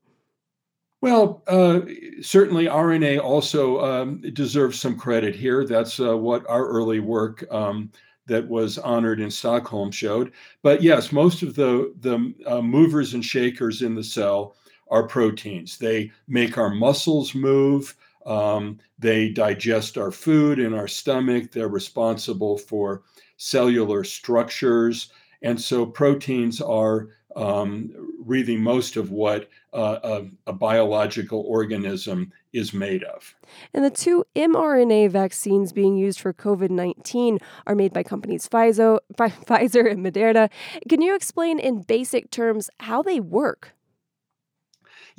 Well, 1.01 1.43
uh, 1.47 1.81
certainly 2.21 2.65
RNA 2.65 3.21
also 3.21 3.79
um, 3.79 4.21
deserves 4.33 4.79
some 4.79 4.97
credit 4.97 5.33
here. 5.33 5.65
That's 5.65 5.99
uh, 5.99 6.17
what 6.17 6.49
our 6.49 6.67
early 6.67 6.99
work 6.99 7.45
um, 7.51 7.91
that 8.25 8.47
was 8.47 8.77
honored 8.77 9.19
in 9.19 9.31
Stockholm 9.31 9.91
showed. 9.91 10.33
But 10.61 10.83
yes, 10.83 11.11
most 11.11 11.41
of 11.41 11.55
the, 11.55 11.93
the 11.99 12.33
uh, 12.45 12.61
movers 12.61 13.13
and 13.13 13.23
shakers 13.23 13.81
in 13.81 13.95
the 13.95 14.03
cell 14.03 14.55
are 14.89 15.03
proteins. 15.03 15.77
They 15.77 16.11
make 16.27 16.57
our 16.57 16.69
muscles 16.69 17.35
move, 17.35 17.95
um, 18.25 18.79
they 18.97 19.29
digest 19.29 19.97
our 19.97 20.11
food 20.11 20.59
in 20.59 20.73
our 20.73 20.87
stomach, 20.87 21.51
they're 21.51 21.67
responsible 21.67 22.57
for 22.57 23.03
cellular 23.37 24.03
structures. 24.03 25.11
And 25.41 25.59
so 25.59 25.85
proteins 25.85 26.59
are 26.61 27.09
um, 27.35 27.91
really 28.19 28.57
most 28.57 28.97
of 28.97 29.11
what 29.11 29.49
uh, 29.73 29.99
a, 30.03 30.25
a, 30.47 30.53
biological 30.53 31.41
organism 31.47 32.33
is 32.53 32.73
made 32.73 33.03
of. 33.03 33.35
And 33.73 33.85
the 33.85 33.91
two 33.91 34.25
mRNA 34.35 35.11
vaccines 35.11 35.71
being 35.71 35.95
used 35.95 36.19
for 36.19 36.33
COVID 36.33 36.71
19 36.71 37.37
are 37.67 37.75
made 37.75 37.93
by 37.93 38.01
companies 38.01 38.49
Pfizer, 38.49 38.97
Pfizer 39.15 39.89
and 39.89 40.03
Moderna. 40.03 40.49
Can 40.89 41.01
you 41.01 41.15
explain 41.15 41.59
in 41.59 41.83
basic 41.83 42.31
terms 42.31 42.69
how 42.79 43.03
they 43.03 43.19
work? 43.19 43.75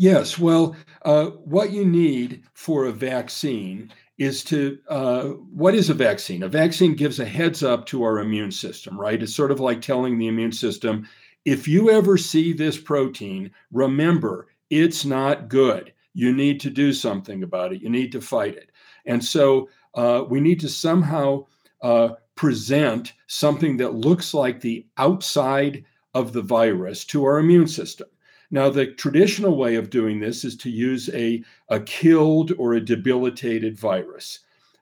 Yes, 0.03 0.39
well, 0.39 0.75
uh, 1.03 1.27
what 1.45 1.73
you 1.73 1.85
need 1.85 2.43
for 2.55 2.87
a 2.87 2.91
vaccine 2.93 3.93
is 4.17 4.43
to 4.45 4.79
uh, 4.89 5.25
what 5.53 5.75
is 5.75 5.91
a 5.91 5.95
vaccine? 5.95 6.43
A 6.43 6.49
vaccine 6.49 6.95
gives 6.95 7.21
a 7.21 7.27
heads 7.27 7.63
up 7.63 7.85
to 7.87 8.03
our 8.05 8.19
immune 8.19 8.51
system, 8.51 8.99
right? 8.99 9.23
It's 9.23 9.35
sort 9.35 9.51
of 9.51 9.61
like 9.61 9.83
telling 9.83 10.17
the 10.17 10.27
immune 10.29 10.53
system, 10.53 11.07
if 11.45 11.69
you 11.69 11.91
ever 11.91 12.17
see 12.17 12.55
this 12.55 12.79
protein, 12.79 13.51
remember 13.73 14.49
it's 14.71 15.05
not 15.05 15.49
good. 15.49 15.93
You 16.15 16.33
need 16.33 16.61
to 16.61 16.71
do 16.71 16.95
something 16.95 17.43
about 17.43 17.75
it. 17.75 17.83
You 17.83 17.91
need 17.91 18.11
to 18.13 18.23
fight 18.23 18.57
it. 18.57 18.71
And 19.05 19.23
so 19.23 19.69
uh, 19.95 20.25
we 20.29 20.41
need 20.41 20.61
to 20.61 20.69
somehow 20.71 21.45
uh, 21.83 22.11
present 22.37 23.13
something 23.27 23.77
that 23.77 23.95
looks 23.95 24.33
like 24.33 24.61
the 24.63 24.87
outside 24.97 25.85
of 26.15 26.33
the 26.33 26.43
virus 26.43 27.05
to 27.07 27.25
our 27.25 27.39
immune 27.39 27.69
system. 27.69 28.09
Now, 28.51 28.69
the 28.69 28.87
traditional 28.87 29.57
way 29.57 29.77
of 29.77 29.91
doing 29.91 30.19
this 30.21 30.45
is 30.45 30.57
to 30.59 30.71
use 30.71 31.09
a, 31.11 31.43
a 31.69 31.81
killed 31.81 32.53
or 32.59 32.75
a 32.75 32.85
debilitated 32.85 33.79
virus. 33.79 34.41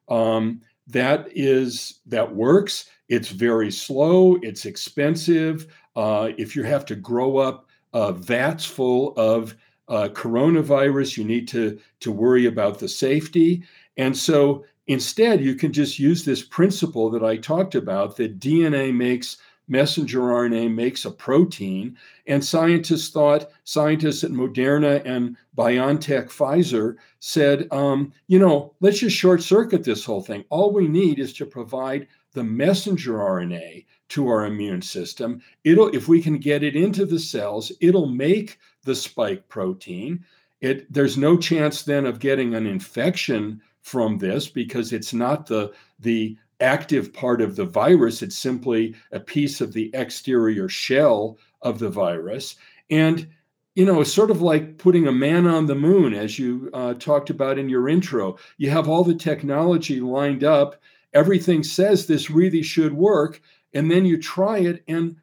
Um, 0.08 0.62
that 0.86 1.28
is 1.34 2.00
that 2.06 2.34
works. 2.34 2.86
It's 3.08 3.28
very 3.28 3.70
slow. 3.70 4.38
It's 4.42 4.64
expensive. 4.64 5.66
Uh, 5.96 6.30
if 6.38 6.56
you 6.56 6.62
have 6.62 6.86
to 6.86 6.96
grow 6.96 7.36
up 7.36 7.68
uh, 7.92 8.12
vats 8.12 8.64
full 8.64 9.14
of 9.16 9.54
uh, 9.88 10.08
coronavirus, 10.12 11.18
you 11.18 11.24
need 11.24 11.46
to 11.48 11.78
to 12.00 12.12
worry 12.12 12.46
about 12.46 12.78
the 12.78 12.88
safety. 12.88 13.62
And 13.98 14.16
so 14.16 14.64
instead, 14.86 15.42
you 15.42 15.54
can 15.54 15.72
just 15.72 15.98
use 15.98 16.24
this 16.24 16.42
principle 16.42 17.10
that 17.10 17.22
I 17.22 17.36
talked 17.36 17.74
about 17.74 18.16
that 18.16 18.40
DNA 18.40 18.94
makes 18.94 19.36
messenger 19.68 20.20
RNA 20.20 20.74
makes 20.74 21.04
a 21.04 21.10
protein. 21.10 21.96
And 22.26 22.44
scientists 22.44 23.10
thought, 23.10 23.50
scientists 23.64 24.24
at 24.24 24.30
Moderna 24.30 25.02
and 25.04 25.36
BioNTech 25.56 26.26
Pfizer 26.26 26.96
said, 27.20 27.68
um, 27.70 28.12
you 28.26 28.38
know, 28.38 28.74
let's 28.80 28.98
just 29.00 29.16
short 29.16 29.42
circuit 29.42 29.84
this 29.84 30.04
whole 30.04 30.22
thing. 30.22 30.44
All 30.48 30.72
we 30.72 30.88
need 30.88 31.18
is 31.18 31.32
to 31.34 31.46
provide 31.46 32.08
the 32.32 32.44
messenger 32.44 33.14
RNA 33.14 33.84
to 34.08 34.28
our 34.28 34.46
immune 34.46 34.82
system. 34.82 35.40
It'll, 35.64 35.94
if 35.94 36.08
we 36.08 36.22
can 36.22 36.38
get 36.38 36.62
it 36.62 36.76
into 36.76 37.04
the 37.04 37.18
cells, 37.18 37.72
it'll 37.80 38.06
make 38.06 38.58
the 38.84 38.94
spike 38.94 39.48
protein. 39.48 40.24
It, 40.60 40.92
there's 40.92 41.16
no 41.16 41.36
chance 41.36 41.82
then 41.82 42.06
of 42.06 42.18
getting 42.18 42.54
an 42.54 42.66
infection 42.66 43.60
from 43.82 44.18
this 44.18 44.48
because 44.48 44.92
it's 44.92 45.14
not 45.14 45.46
the 45.46 45.72
the 46.00 46.36
active 46.60 47.12
part 47.12 47.40
of 47.40 47.56
the 47.56 47.64
virus. 47.64 48.22
It's 48.22 48.38
simply 48.38 48.94
a 49.12 49.20
piece 49.20 49.60
of 49.60 49.72
the 49.72 49.90
exterior 49.94 50.68
shell 50.68 51.38
of 51.62 51.78
the 51.78 51.88
virus. 51.88 52.56
And, 52.90 53.28
you 53.74 53.84
know, 53.84 54.00
it's 54.00 54.12
sort 54.12 54.30
of 54.30 54.42
like 54.42 54.78
putting 54.78 55.06
a 55.06 55.12
man 55.12 55.46
on 55.46 55.66
the 55.66 55.74
moon, 55.74 56.14
as 56.14 56.38
you 56.38 56.70
uh, 56.74 56.94
talked 56.94 57.30
about 57.30 57.58
in 57.58 57.68
your 57.68 57.88
intro. 57.88 58.38
You 58.56 58.70
have 58.70 58.88
all 58.88 59.04
the 59.04 59.14
technology 59.14 60.00
lined 60.00 60.44
up, 60.44 60.80
everything 61.12 61.62
says 61.62 62.06
this 62.06 62.30
really 62.30 62.62
should 62.62 62.92
work. 62.92 63.40
And 63.74 63.90
then 63.90 64.06
you 64.06 64.20
try 64.20 64.58
it, 64.58 64.82
and 64.88 65.16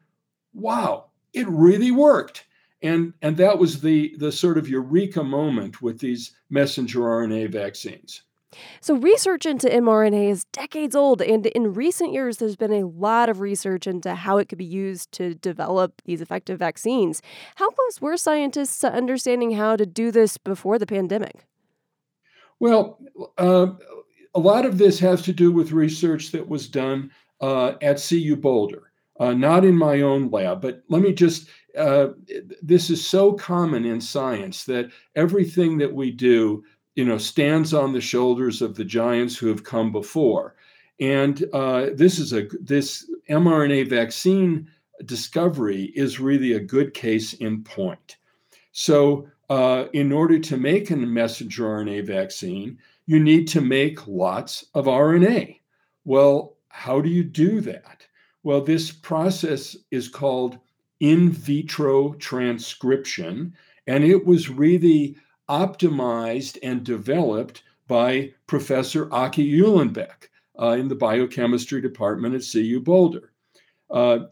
wow, 0.54 1.06
it 1.32 1.48
really 1.48 1.90
worked. 1.90 2.44
And, 2.80 3.12
and 3.20 3.36
that 3.38 3.58
was 3.58 3.80
the, 3.80 4.14
the 4.18 4.30
sort 4.30 4.56
of 4.56 4.68
eureka 4.68 5.24
moment 5.24 5.82
with 5.82 5.98
these 5.98 6.32
messenger 6.48 7.00
RNA 7.00 7.50
vaccines. 7.50 8.22
So, 8.80 8.94
research 8.96 9.46
into 9.46 9.68
mRNA 9.68 10.30
is 10.30 10.44
decades 10.46 10.96
old, 10.96 11.22
and 11.22 11.46
in 11.46 11.74
recent 11.74 12.12
years, 12.12 12.38
there's 12.38 12.56
been 12.56 12.72
a 12.72 12.86
lot 12.86 13.28
of 13.28 13.40
research 13.40 13.86
into 13.86 14.14
how 14.14 14.38
it 14.38 14.48
could 14.48 14.58
be 14.58 14.64
used 14.64 15.12
to 15.12 15.34
develop 15.34 16.02
these 16.04 16.20
effective 16.20 16.58
vaccines. 16.58 17.22
How 17.56 17.70
close 17.70 18.00
were 18.00 18.16
scientists 18.16 18.78
to 18.78 18.92
understanding 18.92 19.52
how 19.52 19.76
to 19.76 19.86
do 19.86 20.10
this 20.10 20.38
before 20.38 20.78
the 20.78 20.86
pandemic? 20.86 21.46
Well, 22.60 22.98
uh, 23.38 23.68
a 24.34 24.40
lot 24.40 24.64
of 24.64 24.78
this 24.78 24.98
has 25.00 25.22
to 25.22 25.32
do 25.32 25.50
with 25.52 25.72
research 25.72 26.30
that 26.32 26.48
was 26.48 26.68
done 26.68 27.10
uh, 27.40 27.74
at 27.82 28.04
CU 28.06 28.36
Boulder. 28.36 28.90
Uh, 29.18 29.32
not 29.32 29.64
in 29.64 29.74
my 29.74 30.02
own 30.02 30.30
lab, 30.30 30.60
but 30.60 30.82
let 30.90 31.00
me 31.00 31.10
just, 31.10 31.48
uh, 31.78 32.08
this 32.60 32.90
is 32.90 33.06
so 33.06 33.32
common 33.32 33.86
in 33.86 33.98
science 33.98 34.64
that 34.64 34.90
everything 35.14 35.78
that 35.78 35.94
we 35.94 36.10
do 36.10 36.62
you 36.96 37.04
know, 37.04 37.18
stands 37.18 37.72
on 37.72 37.92
the 37.92 38.00
shoulders 38.00 38.62
of 38.62 38.74
the 38.74 38.84
giants 38.84 39.36
who 39.36 39.46
have 39.48 39.62
come 39.62 39.92
before. 39.92 40.56
And 40.98 41.44
uh, 41.52 41.90
this 41.94 42.18
is 42.18 42.32
a 42.32 42.48
this 42.60 43.08
mRNA 43.28 43.88
vaccine 43.88 44.68
discovery 45.04 45.92
is 45.94 46.18
really 46.18 46.54
a 46.54 46.60
good 46.60 46.94
case 46.94 47.34
in 47.34 47.62
point. 47.62 48.16
So 48.72 49.28
uh, 49.50 49.84
in 49.92 50.10
order 50.10 50.38
to 50.38 50.56
make 50.56 50.90
a 50.90 50.96
messenger 50.96 51.64
RNA 51.64 52.06
vaccine, 52.06 52.78
you 53.04 53.20
need 53.20 53.46
to 53.48 53.60
make 53.60 54.06
lots 54.06 54.64
of 54.74 54.86
RNA. 54.86 55.60
Well, 56.04 56.56
how 56.68 57.00
do 57.02 57.10
you 57.10 57.22
do 57.22 57.60
that? 57.60 58.06
Well, 58.42 58.62
this 58.62 58.90
process 58.90 59.76
is 59.90 60.08
called 60.08 60.58
in 61.00 61.30
vitro 61.30 62.14
transcription, 62.14 63.54
and 63.86 64.02
it 64.02 64.24
was 64.24 64.48
really 64.48 65.16
optimized 65.48 66.58
and 66.62 66.84
developed 66.84 67.62
by 67.88 68.32
Professor 68.46 69.12
Aki 69.12 69.60
Uhlenbeck 69.60 70.28
uh, 70.60 70.70
in 70.70 70.88
the 70.88 70.94
biochemistry 70.94 71.80
department 71.80 72.34
at 72.34 72.42
CU 72.50 72.80
Boulder. 72.80 73.32
Uh, 73.90 74.26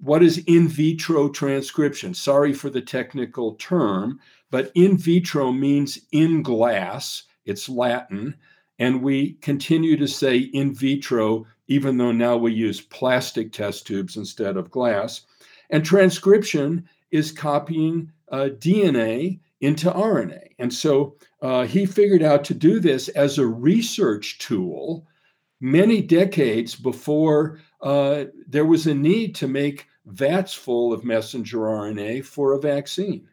what 0.00 0.22
is 0.22 0.38
in 0.46 0.66
vitro 0.66 1.28
transcription? 1.28 2.12
Sorry 2.12 2.52
for 2.52 2.70
the 2.70 2.80
technical 2.80 3.54
term, 3.54 4.18
but 4.50 4.72
in 4.74 4.96
vitro 4.96 5.52
means 5.52 6.00
in 6.10 6.42
glass, 6.42 7.24
it's 7.44 7.68
Latin, 7.68 8.34
and 8.78 9.02
we 9.02 9.34
continue 9.34 9.96
to 9.96 10.08
say 10.08 10.38
in 10.38 10.74
vitro, 10.74 11.46
even 11.68 11.96
though 11.96 12.12
now 12.12 12.36
we 12.36 12.52
use 12.52 12.80
plastic 12.80 13.52
test 13.52 13.86
tubes 13.86 14.16
instead 14.16 14.56
of 14.56 14.70
glass. 14.70 15.22
And 15.70 15.84
transcription 15.84 16.88
is 17.10 17.32
copying 17.32 18.10
uh, 18.30 18.48
DNA 18.58 19.40
into 19.60 19.90
RNA. 19.90 20.48
And 20.58 20.72
so 20.72 21.16
uh, 21.42 21.66
he 21.66 21.86
figured 21.86 22.22
out 22.22 22.44
to 22.44 22.54
do 22.54 22.80
this 22.80 23.08
as 23.08 23.38
a 23.38 23.46
research 23.46 24.38
tool 24.38 25.06
many 25.60 26.02
decades 26.02 26.74
before 26.74 27.60
uh, 27.80 28.24
there 28.46 28.66
was 28.66 28.86
a 28.86 28.94
need 28.94 29.34
to 29.36 29.48
make 29.48 29.86
vats 30.06 30.54
full 30.54 30.92
of 30.92 31.04
messenger 31.04 31.58
RNA 31.58 32.24
for 32.24 32.52
a 32.52 32.60
vaccine. 32.60 33.28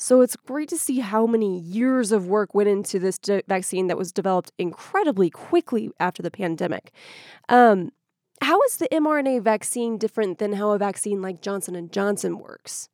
So 0.00 0.20
it's 0.20 0.36
great 0.36 0.68
to 0.68 0.78
see 0.78 1.00
how 1.00 1.26
many 1.26 1.58
years 1.58 2.12
of 2.12 2.28
work 2.28 2.54
went 2.54 2.68
into 2.68 3.00
this 3.00 3.18
de- 3.18 3.42
vaccine 3.48 3.88
that 3.88 3.98
was 3.98 4.12
developed 4.12 4.52
incredibly 4.56 5.28
quickly 5.28 5.90
after 5.98 6.22
the 6.22 6.30
pandemic. 6.30 6.92
Um, 7.48 7.90
how 8.40 8.62
is 8.62 8.76
the 8.76 8.88
mRNA 8.92 9.42
vaccine 9.42 9.98
different 9.98 10.38
than 10.38 10.52
how 10.52 10.70
a 10.70 10.78
vaccine 10.78 11.20
like 11.20 11.40
Johnson 11.42 11.74
and 11.74 11.92
Johnson 11.92 12.38
works? 12.38 12.88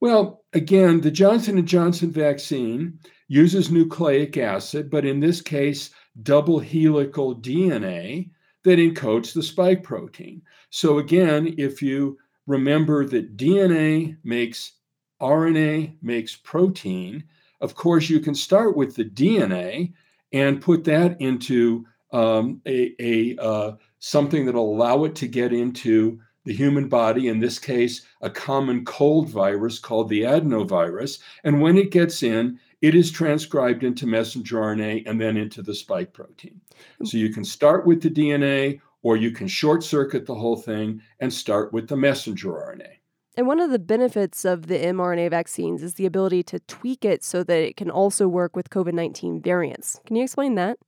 Well, 0.00 0.44
again, 0.52 1.00
the 1.00 1.10
Johnson 1.10 1.64
Johnson 1.66 2.10
vaccine 2.10 2.98
uses 3.26 3.70
nucleic 3.70 4.36
acid, 4.36 4.90
but 4.90 5.04
in 5.04 5.20
this 5.20 5.40
case, 5.40 5.90
double 6.22 6.58
helical 6.58 7.36
DNA 7.36 8.30
that 8.64 8.78
encodes 8.78 9.32
the 9.32 9.42
spike 9.42 9.82
protein. 9.82 10.42
So 10.70 10.98
again, 10.98 11.54
if 11.58 11.82
you 11.82 12.18
remember 12.46 13.04
that 13.06 13.36
DNA 13.36 14.16
makes 14.24 14.72
RNA 15.20 15.96
makes 16.00 16.36
protein, 16.36 17.24
of 17.60 17.74
course, 17.74 18.08
you 18.08 18.20
can 18.20 18.34
start 18.34 18.76
with 18.76 18.94
the 18.94 19.04
DNA 19.04 19.92
and 20.32 20.62
put 20.62 20.84
that 20.84 21.20
into 21.20 21.84
um, 22.12 22.60
a, 22.66 22.94
a 23.00 23.36
uh, 23.42 23.72
something 23.98 24.46
that'll 24.46 24.74
allow 24.74 25.04
it 25.04 25.14
to 25.16 25.26
get 25.26 25.52
into 25.52 26.20
the 26.44 26.54
human 26.54 26.88
body, 26.88 27.28
in 27.28 27.40
this 27.40 27.58
case, 27.58 28.02
a 28.20 28.30
common 28.30 28.84
cold 28.84 29.28
virus 29.28 29.78
called 29.78 30.08
the 30.08 30.22
adenovirus. 30.22 31.18
And 31.44 31.60
when 31.60 31.76
it 31.76 31.90
gets 31.90 32.22
in, 32.22 32.58
it 32.80 32.94
is 32.94 33.10
transcribed 33.10 33.82
into 33.82 34.06
messenger 34.06 34.56
RNA 34.56 35.02
and 35.06 35.20
then 35.20 35.36
into 35.36 35.62
the 35.62 35.74
spike 35.74 36.12
protein. 36.12 36.60
So 37.04 37.18
you 37.18 37.32
can 37.32 37.44
start 37.44 37.86
with 37.86 38.02
the 38.02 38.10
DNA 38.10 38.80
or 39.02 39.16
you 39.16 39.30
can 39.30 39.48
short 39.48 39.82
circuit 39.82 40.26
the 40.26 40.34
whole 40.34 40.56
thing 40.56 41.00
and 41.20 41.32
start 41.32 41.72
with 41.72 41.88
the 41.88 41.96
messenger 41.96 42.48
RNA. 42.48 42.98
And 43.36 43.46
one 43.46 43.60
of 43.60 43.70
the 43.70 43.78
benefits 43.78 44.44
of 44.44 44.66
the 44.66 44.78
mRNA 44.78 45.30
vaccines 45.30 45.82
is 45.82 45.94
the 45.94 46.06
ability 46.06 46.42
to 46.44 46.58
tweak 46.60 47.04
it 47.04 47.22
so 47.22 47.44
that 47.44 47.62
it 47.62 47.76
can 47.76 47.90
also 47.90 48.26
work 48.26 48.56
with 48.56 48.70
COVID 48.70 48.94
19 48.94 49.40
variants. 49.40 50.00
Can 50.06 50.16
you 50.16 50.24
explain 50.24 50.56
that? 50.56 50.78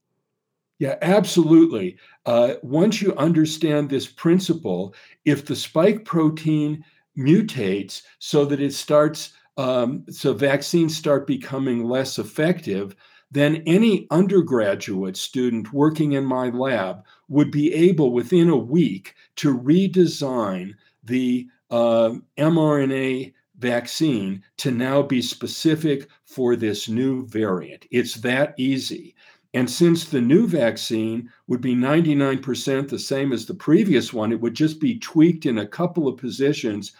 Yeah, 0.80 0.96
absolutely. 1.02 1.98
Uh, 2.26 2.54
once 2.62 3.00
you 3.02 3.14
understand 3.16 3.88
this 3.90 4.06
principle, 4.08 4.94
if 5.26 5.44
the 5.44 5.54
spike 5.54 6.04
protein 6.06 6.84
mutates 7.16 8.02
so 8.18 8.44
that 8.46 8.60
it 8.62 8.72
starts, 8.72 9.34
um, 9.58 10.04
so 10.10 10.32
vaccines 10.32 10.96
start 10.96 11.26
becoming 11.26 11.84
less 11.84 12.18
effective, 12.18 12.96
then 13.30 13.62
any 13.66 14.06
undergraduate 14.10 15.16
student 15.18 15.72
working 15.72 16.12
in 16.12 16.24
my 16.24 16.48
lab 16.48 17.04
would 17.28 17.50
be 17.52 17.72
able 17.74 18.12
within 18.12 18.48
a 18.48 18.56
week 18.56 19.14
to 19.36 19.56
redesign 19.56 20.72
the 21.04 21.46
uh, 21.70 22.12
mRNA 22.38 23.32
vaccine 23.58 24.42
to 24.56 24.70
now 24.70 25.02
be 25.02 25.20
specific 25.20 26.08
for 26.24 26.56
this 26.56 26.88
new 26.88 27.26
variant. 27.26 27.86
It's 27.90 28.14
that 28.14 28.54
easy. 28.58 29.14
And 29.52 29.68
since 29.68 30.04
the 30.04 30.20
new 30.20 30.46
vaccine 30.46 31.30
would 31.48 31.60
be 31.60 31.74
99% 31.74 32.88
the 32.88 32.98
same 32.98 33.32
as 33.32 33.46
the 33.46 33.54
previous 33.54 34.12
one, 34.12 34.30
it 34.32 34.40
would 34.40 34.54
just 34.54 34.80
be 34.80 34.98
tweaked 34.98 35.44
in 35.44 35.58
a 35.58 35.66
couple 35.66 36.06
of 36.06 36.16
positions 36.18 36.92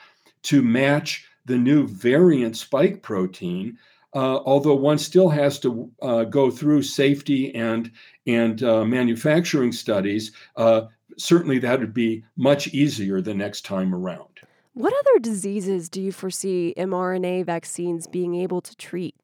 to 0.43 0.63
match 0.63 1.27
the 1.47 1.57
new 1.57 1.87
variant 1.87 2.57
spike 2.57 3.03
protein. 3.03 3.79
Uh, 4.13 4.39
although 4.45 4.75
one 4.75 4.99
still 4.99 5.29
has 5.29 5.61
to 5.61 5.89
uh, 6.03 6.25
go 6.25 6.51
through 6.51 6.83
safety 6.83 7.55
and 7.55 7.93
and 8.27 8.65
uh, 8.65 8.85
manufacturing 8.85 9.71
studies, 9.71 10.33
uh, 10.57 10.83
certainly 11.17 11.61
that 11.61 11.79
would 11.79 11.95
be 11.95 12.25
much 12.37 12.67
easier 12.69 13.21
the 13.21 13.35
next 13.35 13.65
time 13.65 13.95
around. 13.95 14.41
What 14.75 14.93
other 14.99 15.21
diseases 15.21 15.89
do 15.89 16.03
you 16.03 16.11
foresee 16.11 16.75
mRNA 16.77 17.47
vaccines 17.47 18.09
being 18.09 18.35
able 18.35 18.61
to 18.61 18.75
treat? 18.77 19.15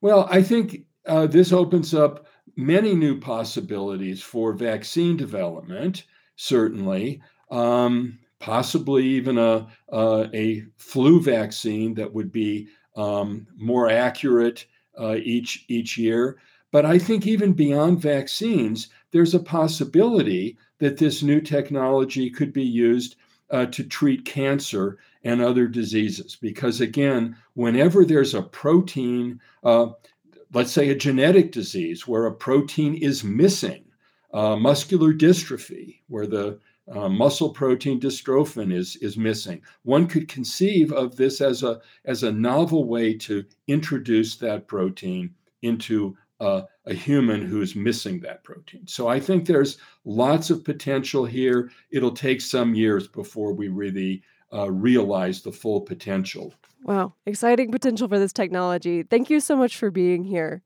Well, 0.00 0.28
I 0.30 0.42
think 0.42 0.84
uh, 1.06 1.26
this 1.26 1.52
opens 1.52 1.94
up 1.94 2.26
many 2.56 2.94
new 2.94 3.18
possibilities 3.18 4.22
for 4.22 4.52
vaccine 4.52 5.16
development, 5.16 6.04
certainly. 6.36 7.22
Um, 7.50 8.18
possibly 8.42 9.04
even 9.04 9.38
a, 9.38 9.68
a 9.92 10.64
flu 10.76 11.22
vaccine 11.22 11.94
that 11.94 12.12
would 12.12 12.32
be 12.32 12.66
um, 12.96 13.46
more 13.56 13.88
accurate 13.88 14.66
uh, 15.00 15.14
each, 15.22 15.64
each 15.68 15.96
year. 15.96 16.38
But 16.72 16.84
I 16.84 16.98
think 16.98 17.26
even 17.26 17.52
beyond 17.52 18.02
vaccines, 18.02 18.88
there's 19.12 19.34
a 19.34 19.40
possibility 19.40 20.58
that 20.78 20.96
this 20.96 21.22
new 21.22 21.40
technology 21.40 22.30
could 22.30 22.52
be 22.52 22.64
used 22.64 23.14
uh, 23.50 23.66
to 23.66 23.84
treat 23.84 24.24
cancer 24.24 24.98
and 25.22 25.40
other 25.40 25.68
diseases. 25.68 26.36
Because 26.40 26.80
again, 26.80 27.36
whenever 27.54 28.04
there's 28.04 28.34
a 28.34 28.42
protein, 28.42 29.40
uh, 29.62 29.90
let's 30.52 30.72
say 30.72 30.90
a 30.90 30.94
genetic 30.94 31.52
disease 31.52 32.06
where 32.06 32.26
a 32.26 32.34
protein 32.34 32.94
is 32.94 33.24
missing, 33.24 33.84
uh, 34.32 34.56
muscular 34.56 35.12
dystrophy, 35.12 36.00
where 36.08 36.26
the 36.26 36.58
uh, 36.90 37.08
muscle 37.08 37.50
protein 37.50 38.00
dystrophin 38.00 38.72
is, 38.72 38.96
is 38.96 39.16
missing. 39.16 39.62
One 39.84 40.06
could 40.06 40.28
conceive 40.28 40.92
of 40.92 41.16
this 41.16 41.40
as 41.40 41.62
a, 41.62 41.80
as 42.04 42.22
a 42.22 42.32
novel 42.32 42.84
way 42.84 43.14
to 43.18 43.44
introduce 43.68 44.36
that 44.36 44.66
protein 44.66 45.34
into 45.62 46.16
uh, 46.40 46.62
a 46.86 46.92
human 46.92 47.40
who 47.40 47.62
is 47.62 47.76
missing 47.76 48.18
that 48.20 48.42
protein. 48.42 48.86
So 48.88 49.06
I 49.06 49.20
think 49.20 49.46
there's 49.46 49.78
lots 50.04 50.50
of 50.50 50.64
potential 50.64 51.24
here. 51.24 51.70
It'll 51.92 52.10
take 52.10 52.40
some 52.40 52.74
years 52.74 53.06
before 53.06 53.52
we 53.52 53.68
really 53.68 54.22
uh, 54.52 54.70
realize 54.70 55.42
the 55.42 55.52
full 55.52 55.80
potential. 55.80 56.54
Wow, 56.82 57.14
exciting 57.26 57.70
potential 57.70 58.08
for 58.08 58.18
this 58.18 58.32
technology. 58.32 59.02
Thank 59.02 59.30
you 59.30 59.40
so 59.40 59.56
much 59.56 59.76
for 59.76 59.90
being 59.90 60.24
here. 60.24 60.62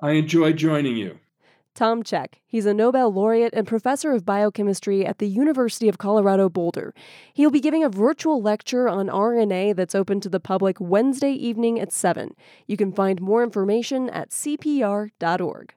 I 0.00 0.12
enjoy 0.12 0.52
joining 0.52 0.96
you. 0.96 1.18
Tom 1.74 2.02
Cech. 2.02 2.34
He's 2.46 2.66
a 2.66 2.74
Nobel 2.74 3.12
laureate 3.12 3.54
and 3.54 3.66
professor 3.66 4.12
of 4.12 4.26
biochemistry 4.26 5.06
at 5.06 5.18
the 5.18 5.28
University 5.28 5.88
of 5.88 5.98
Colorado 5.98 6.48
Boulder. 6.48 6.92
He'll 7.32 7.50
be 7.50 7.60
giving 7.60 7.84
a 7.84 7.88
virtual 7.88 8.42
lecture 8.42 8.88
on 8.88 9.06
RNA 9.06 9.76
that's 9.76 9.94
open 9.94 10.20
to 10.20 10.28
the 10.28 10.40
public 10.40 10.80
Wednesday 10.80 11.32
evening 11.32 11.78
at 11.78 11.92
7. 11.92 12.34
You 12.66 12.76
can 12.76 12.92
find 12.92 13.20
more 13.20 13.42
information 13.42 14.10
at 14.10 14.30
cpr.org. 14.30 15.74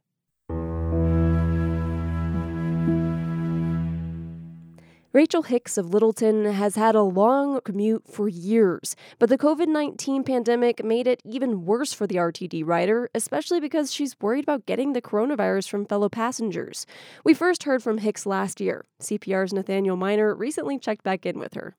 Rachel 5.13 5.43
Hicks 5.43 5.77
of 5.77 5.93
Littleton 5.93 6.45
has 6.45 6.75
had 6.75 6.95
a 6.95 7.03
long 7.03 7.61
commute 7.61 8.07
for 8.07 8.27
years, 8.27 8.95
but 9.19 9.29
the 9.29 9.37
COVID 9.37 9.67
19 9.67 10.23
pandemic 10.23 10.83
made 10.83 11.05
it 11.05 11.21
even 11.23 11.65
worse 11.65 11.93
for 11.93 12.07
the 12.07 12.15
RTD 12.15 12.65
rider, 12.65 13.11
especially 13.13 13.59
because 13.59 13.93
she's 13.93 14.19
worried 14.19 14.43
about 14.43 14.65
getting 14.65 14.93
the 14.93 15.03
coronavirus 15.03 15.69
from 15.69 15.85
fellow 15.85 16.09
passengers. 16.09 16.87
We 17.23 17.35
first 17.35 17.65
heard 17.65 17.83
from 17.83 17.99
Hicks 17.99 18.25
last 18.25 18.59
year. 18.59 18.85
CPR's 19.03 19.53
Nathaniel 19.53 19.95
Minor 19.95 20.33
recently 20.33 20.79
checked 20.79 21.03
back 21.03 21.27
in 21.27 21.37
with 21.37 21.53
her. 21.53 21.75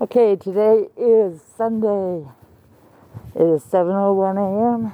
Okay, 0.00 0.34
today 0.34 0.88
is 0.96 1.40
Sunday. 1.56 2.26
It 3.36 3.42
is 3.46 3.62
7:01 3.62 4.38
a.m. 4.38 4.92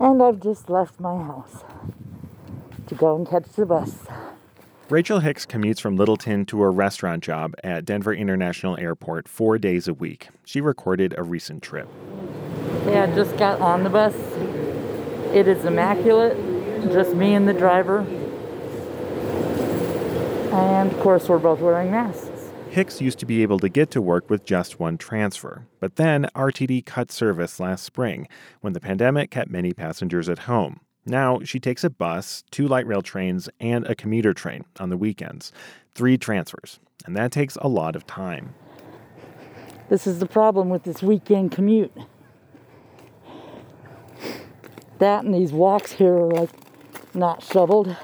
and 0.00 0.22
I've 0.22 0.40
just 0.40 0.70
left 0.70 0.98
my 0.98 1.22
house 1.22 1.64
to 2.90 2.94
go 2.96 3.16
and 3.16 3.26
catch 3.26 3.48
the 3.52 3.64
bus. 3.64 4.06
Rachel 4.90 5.20
Hicks 5.20 5.46
commutes 5.46 5.80
from 5.80 5.96
Littleton 5.96 6.44
to 6.46 6.62
a 6.64 6.68
restaurant 6.68 7.22
job 7.22 7.54
at 7.62 7.84
Denver 7.84 8.12
International 8.12 8.76
Airport 8.76 9.28
four 9.28 9.56
days 9.56 9.86
a 9.86 9.94
week. 9.94 10.28
She 10.44 10.60
recorded 10.60 11.14
a 11.16 11.22
recent 11.22 11.62
trip. 11.62 11.88
Yeah, 12.86 13.04
I 13.08 13.14
just 13.14 13.36
got 13.36 13.60
on 13.60 13.84
the 13.84 13.90
bus. 13.90 14.14
It 15.32 15.46
is 15.46 15.64
immaculate, 15.64 16.36
just 16.90 17.14
me 17.14 17.34
and 17.34 17.46
the 17.46 17.54
driver. 17.54 18.00
And 20.52 20.90
of 20.90 20.98
course, 20.98 21.28
we're 21.28 21.38
both 21.38 21.60
wearing 21.60 21.92
masks. 21.92 22.50
Hicks 22.70 23.00
used 23.00 23.20
to 23.20 23.26
be 23.26 23.42
able 23.42 23.60
to 23.60 23.68
get 23.68 23.92
to 23.92 24.02
work 24.02 24.28
with 24.28 24.44
just 24.44 24.80
one 24.80 24.98
transfer, 24.98 25.66
but 25.78 25.94
then 25.96 26.28
RTD 26.34 26.84
cut 26.84 27.12
service 27.12 27.60
last 27.60 27.84
spring 27.84 28.26
when 28.60 28.72
the 28.72 28.80
pandemic 28.80 29.30
kept 29.30 29.50
many 29.50 29.72
passengers 29.72 30.28
at 30.28 30.40
home. 30.40 30.80
Now 31.10 31.40
she 31.42 31.58
takes 31.58 31.82
a 31.82 31.90
bus, 31.90 32.44
two 32.52 32.68
light 32.68 32.86
rail 32.86 33.02
trains, 33.02 33.48
and 33.58 33.84
a 33.86 33.96
commuter 33.96 34.32
train 34.32 34.64
on 34.78 34.90
the 34.90 34.96
weekends. 34.96 35.50
Three 35.92 36.16
transfers. 36.16 36.78
And 37.04 37.16
that 37.16 37.32
takes 37.32 37.56
a 37.56 37.66
lot 37.66 37.96
of 37.96 38.06
time. 38.06 38.54
This 39.88 40.06
is 40.06 40.20
the 40.20 40.26
problem 40.26 40.70
with 40.70 40.84
this 40.84 41.02
weekend 41.02 41.50
commute. 41.50 41.92
That 45.00 45.24
and 45.24 45.34
these 45.34 45.52
walks 45.52 45.90
here 45.90 46.14
are 46.14 46.30
like 46.30 46.50
not 47.12 47.42
shoveled, 47.42 47.96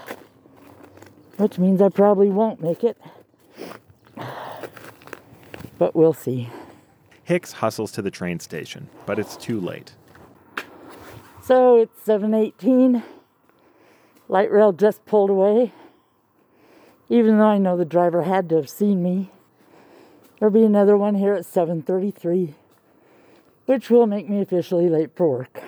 which 1.36 1.58
means 1.60 1.80
I 1.80 1.90
probably 1.90 2.30
won't 2.30 2.60
make 2.60 2.82
it. 2.82 3.00
But 5.78 5.94
we'll 5.94 6.12
see. 6.12 6.50
Hicks 7.22 7.52
hustles 7.52 7.92
to 7.92 8.02
the 8.02 8.10
train 8.10 8.40
station, 8.40 8.88
but 9.04 9.20
it's 9.20 9.36
too 9.36 9.60
late. 9.60 9.94
So 11.46 11.76
it's 11.76 12.02
718. 12.02 13.04
Light 14.28 14.50
rail 14.50 14.72
just 14.72 15.06
pulled 15.06 15.30
away. 15.30 15.72
Even 17.08 17.38
though 17.38 17.46
I 17.46 17.58
know 17.58 17.76
the 17.76 17.84
driver 17.84 18.24
had 18.24 18.48
to 18.48 18.56
have 18.56 18.68
seen 18.68 19.00
me. 19.00 19.30
There'll 20.40 20.52
be 20.52 20.64
another 20.64 20.96
one 20.96 21.14
here 21.14 21.34
at 21.34 21.46
733, 21.46 22.56
which 23.66 23.88
will 23.88 24.08
make 24.08 24.28
me 24.28 24.40
officially 24.40 24.88
late 24.88 25.14
for 25.14 25.30
work. 25.30 25.62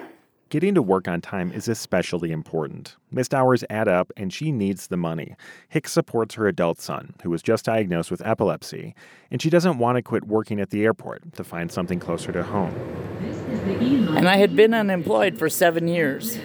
Getting 0.48 0.74
to 0.74 0.82
work 0.82 1.06
on 1.06 1.20
time 1.20 1.52
is 1.52 1.68
especially 1.68 2.32
important. 2.32 2.96
Missed 3.12 3.32
hours 3.32 3.62
add 3.70 3.86
up, 3.86 4.10
and 4.16 4.32
she 4.32 4.50
needs 4.50 4.88
the 4.88 4.96
money. 4.96 5.36
Hicks 5.68 5.92
supports 5.92 6.34
her 6.34 6.48
adult 6.48 6.80
son, 6.80 7.14
who 7.22 7.30
was 7.30 7.40
just 7.40 7.66
diagnosed 7.66 8.10
with 8.10 8.26
epilepsy, 8.26 8.96
and 9.30 9.40
she 9.40 9.48
doesn't 9.48 9.78
want 9.78 9.94
to 9.94 10.02
quit 10.02 10.26
working 10.26 10.58
at 10.58 10.70
the 10.70 10.82
airport 10.84 11.34
to 11.34 11.44
find 11.44 11.70
something 11.70 12.00
closer 12.00 12.32
to 12.32 12.42
home. 12.42 13.07
And 14.16 14.28
I 14.28 14.36
had 14.36 14.56
been 14.56 14.74
unemployed 14.74 15.38
for 15.38 15.48
seven 15.48 15.88
years 15.88 16.36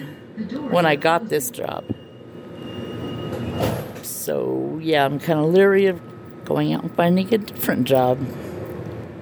when 0.70 0.86
I 0.86 0.96
got 0.96 1.30
this 1.30 1.50
job. 1.50 1.84
So, 4.04 4.80
yeah, 4.82 5.06
I'm 5.06 5.20
kind 5.20 5.40
of 5.40 5.54
leery 5.54 5.88
of 5.88 6.02
going 6.46 6.74
out 6.74 6.84
and 6.84 6.96
finding 6.96 7.34
a 7.34 7.38
different 7.38 7.86
job. 7.86 8.20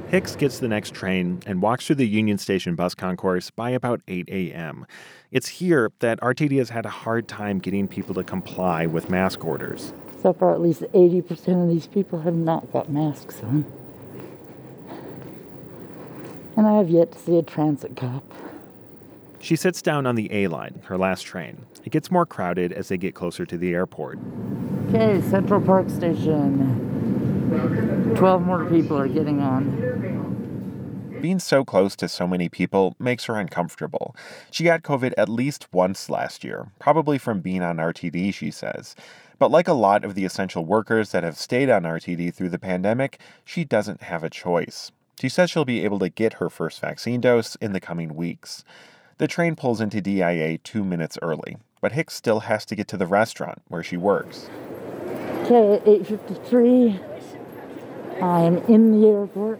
Hicks 0.10 0.36
gets 0.36 0.60
the 0.60 0.68
next 0.68 0.94
train 0.94 1.42
and 1.46 1.62
walks 1.62 1.88
through 1.88 1.96
the 1.96 2.08
Union 2.08 2.38
Station 2.38 2.76
bus 2.76 2.94
concourse 2.94 3.50
by 3.50 3.70
about 3.70 4.02
8 4.10 4.28
a.m. 4.30 4.86
It's 5.32 5.48
here 5.48 5.92
that 6.00 6.20
RTD 6.20 6.58
has 6.58 6.70
had 6.70 6.86
a 6.86 6.90
hard 6.90 7.30
time 7.30 7.60
getting 7.60 7.88
people 7.88 8.14
to 8.16 8.24
comply 8.24 8.86
with 8.86 9.10
mask 9.10 9.46
orders. 9.46 9.94
So 10.22 10.34
far, 10.34 10.54
at 10.54 10.60
least 10.60 10.82
80% 10.82 11.64
of 11.64 11.70
these 11.70 11.88
people 11.88 12.20
have 12.22 12.36
not 12.36 12.72
got 12.74 12.92
masks 12.92 13.42
on. 13.42 13.66
And 16.62 16.70
I 16.70 16.74
have 16.74 16.92
yet 16.92 17.12
to 17.14 17.18
see 17.18 17.40
a 17.40 17.42
transit 17.42 17.98
cop. 17.98 18.24
She 19.40 19.56
sits 19.56 19.82
down 19.82 20.06
on 20.06 20.14
the 20.14 20.32
A 20.32 20.46
line, 20.46 20.84
her 20.86 20.96
last 20.96 21.24
train. 21.24 21.66
It 21.84 21.92
gets 21.92 22.12
more 22.12 22.24
crowded 22.24 22.72
as 22.72 22.90
they 22.90 22.98
get 22.98 23.16
closer 23.16 23.48
to 23.48 23.58
the 23.58 23.74
airport. 23.74 24.20
Okay, 24.90 25.24
Central 25.24 25.60
Park 25.60 25.90
Station. 25.90 28.14
12 28.16 28.42
more 28.44 28.66
people 28.66 28.96
are 28.96 29.08
getting 29.08 29.42
on. 29.42 31.18
Being 31.20 31.40
so 31.40 31.66
close 31.66 31.96
to 31.96 32.08
so 32.08 32.28
many 32.28 32.48
people 32.48 32.96
makes 33.00 33.26
her 33.26 33.40
uncomfortable. 33.40 34.16
She 34.52 34.64
got 34.64 34.84
COVID 34.84 35.14
at 35.18 35.30
least 35.30 35.68
once 35.74 36.12
last 36.12 36.44
year, 36.44 36.68
probably 36.78 37.18
from 37.18 37.40
being 37.40 37.64
on 37.64 37.78
RTD, 37.78 38.36
she 38.36 38.52
says. 38.52 38.96
But 39.40 39.50
like 39.50 39.68
a 39.68 39.74
lot 39.74 40.06
of 40.06 40.14
the 40.14 40.26
essential 40.26 40.64
workers 40.64 41.10
that 41.10 41.24
have 41.24 41.40
stayed 41.40 41.72
on 41.72 41.86
RTD 41.86 42.36
through 42.36 42.50
the 42.50 42.60
pandemic, 42.60 43.20
she 43.44 43.66
doesn't 43.66 44.04
have 44.04 44.24
a 44.24 44.30
choice. 44.30 44.92
She 45.22 45.30
says 45.30 45.52
she'll 45.52 45.66
be 45.66 45.84
able 45.84 46.00
to 46.00 46.10
get 46.10 46.34
her 46.34 46.50
first 46.50 46.80
vaccine 46.80 47.22
dose 47.22 47.56
in 47.58 47.74
the 47.74 47.80
coming 47.80 48.16
weeks. 48.16 48.64
The 49.20 49.28
train 49.28 49.56
pulls 49.56 49.80
into 49.80 50.02
DIA 50.02 50.58
two 50.58 50.84
minutes 50.84 51.16
early, 51.22 51.58
but 51.80 51.92
Hicks 51.92 52.16
still 52.16 52.40
has 52.40 52.66
to 52.66 52.76
get 52.76 52.88
to 52.88 52.98
the 52.98 53.06
restaurant 53.06 53.62
where 53.68 53.84
she 53.84 53.98
works. 53.98 54.50
Okay, 55.44 55.80
8.53, 55.86 57.00
I 58.20 58.42
am 58.42 58.58
in 58.66 59.00
the 59.00 59.10
airport, 59.10 59.60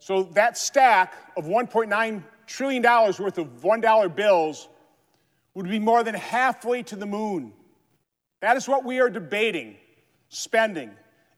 So 0.00 0.24
that 0.32 0.58
stack 0.58 1.14
of 1.36 1.44
$1.9 1.44 2.22
trillion 2.48 2.82
worth 2.82 3.38
of 3.38 3.46
$1 3.46 4.16
bills 4.16 4.68
would 5.54 5.68
be 5.68 5.78
more 5.78 6.02
than 6.02 6.16
halfway 6.16 6.82
to 6.82 6.96
the 6.96 7.06
moon. 7.06 7.52
That 8.40 8.56
is 8.56 8.66
what 8.66 8.84
we 8.84 8.98
are 8.98 9.08
debating 9.08 9.76
spending 10.28 10.90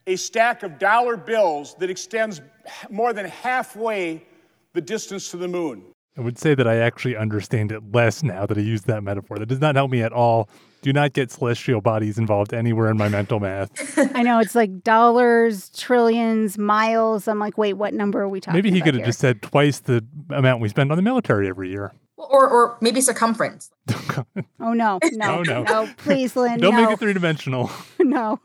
a 0.06 0.16
stack 0.16 0.62
of 0.62 0.78
dollar 0.78 1.18
bills 1.18 1.74
that 1.74 1.90
extends 1.90 2.40
more 2.88 3.12
than 3.12 3.26
halfway 3.26 4.24
the 4.72 4.80
distance 4.80 5.30
to 5.32 5.36
the 5.36 5.48
moon. 5.48 5.84
I 6.16 6.22
would 6.22 6.38
say 6.38 6.54
that 6.54 6.66
I 6.66 6.76
actually 6.76 7.16
understand 7.16 7.70
it 7.70 7.92
less 7.92 8.22
now 8.22 8.46
that 8.46 8.56
I 8.56 8.62
use 8.62 8.80
that 8.82 9.02
metaphor. 9.02 9.38
That 9.38 9.46
does 9.46 9.60
not 9.60 9.74
help 9.74 9.90
me 9.90 10.02
at 10.02 10.12
all. 10.12 10.48
Do 10.84 10.92
not 10.92 11.14
get 11.14 11.30
celestial 11.30 11.80
bodies 11.80 12.18
involved 12.18 12.52
anywhere 12.52 12.90
in 12.90 12.96
my 12.98 13.08
mental 13.08 13.40
math. 13.40 13.70
I 14.14 14.22
know 14.22 14.38
it's 14.38 14.54
like 14.54 14.82
dollars, 14.84 15.70
trillions, 15.70 16.58
miles. 16.58 17.26
I'm 17.26 17.38
like, 17.38 17.56
wait, 17.58 17.72
what 17.72 17.94
number 17.94 18.20
are 18.20 18.28
we 18.28 18.38
talking? 18.40 18.56
Maybe 18.58 18.70
he 18.70 18.76
about 18.78 18.84
could 18.84 18.94
have 18.94 19.00
here? 19.00 19.06
just 19.06 19.18
said 19.18 19.40
twice 19.42 19.80
the 19.80 20.04
amount 20.30 20.60
we 20.60 20.68
spend 20.68 20.90
on 20.92 20.96
the 20.96 21.02
military 21.02 21.48
every 21.48 21.70
year. 21.70 21.94
Or, 22.16 22.48
or 22.48 22.78
maybe 22.80 23.00
circumference. 23.00 23.70
Oh 24.60 24.72
no, 24.72 24.98
no, 25.12 25.42
Oh, 25.48 25.62
no. 25.62 25.88
please, 25.98 26.36
Lynn, 26.36 26.58
Don't 26.60 26.74
no, 26.74 26.82
make 26.84 26.90
it 26.92 26.98
three 26.98 27.12
dimensional. 27.12 27.70
no. 27.98 28.40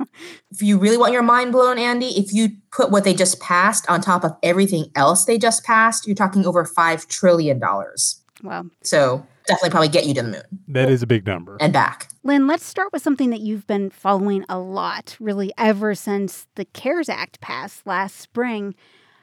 If 0.51 0.61
you 0.61 0.77
really 0.77 0.97
want 0.97 1.13
your 1.13 1.21
mind 1.23 1.51
blown, 1.53 1.77
Andy, 1.77 2.07
if 2.19 2.33
you 2.33 2.49
put 2.71 2.91
what 2.91 3.03
they 3.05 3.13
just 3.13 3.39
passed 3.39 3.89
on 3.89 4.01
top 4.01 4.23
of 4.25 4.31
everything 4.43 4.85
else 4.95 5.25
they 5.25 5.37
just 5.37 5.63
passed, 5.63 6.07
you're 6.07 6.15
talking 6.15 6.45
over 6.45 6.65
$5 6.65 7.07
trillion. 7.07 7.61
Wow. 8.43 8.65
So 8.83 9.25
definitely 9.49 9.69
probably 9.71 9.89
get 9.89 10.05
you 10.05 10.13
to 10.13 10.21
the 10.21 10.27
moon 10.29 10.43
That 10.69 10.89
is 10.89 11.01
a 11.01 11.07
big 11.07 11.25
number. 11.25 11.57
and 11.59 11.73
back. 11.73 12.07
Lynn, 12.23 12.47
let's 12.47 12.65
start 12.65 12.93
with 12.93 13.01
something 13.01 13.29
that 13.31 13.41
you've 13.41 13.67
been 13.67 13.89
following 13.89 14.45
a 14.47 14.57
lot, 14.59 15.17
really, 15.19 15.51
ever 15.57 15.95
since 15.95 16.47
the 16.55 16.65
CARES 16.65 17.09
Act 17.09 17.41
passed 17.41 17.85
last 17.85 18.17
spring. 18.17 18.75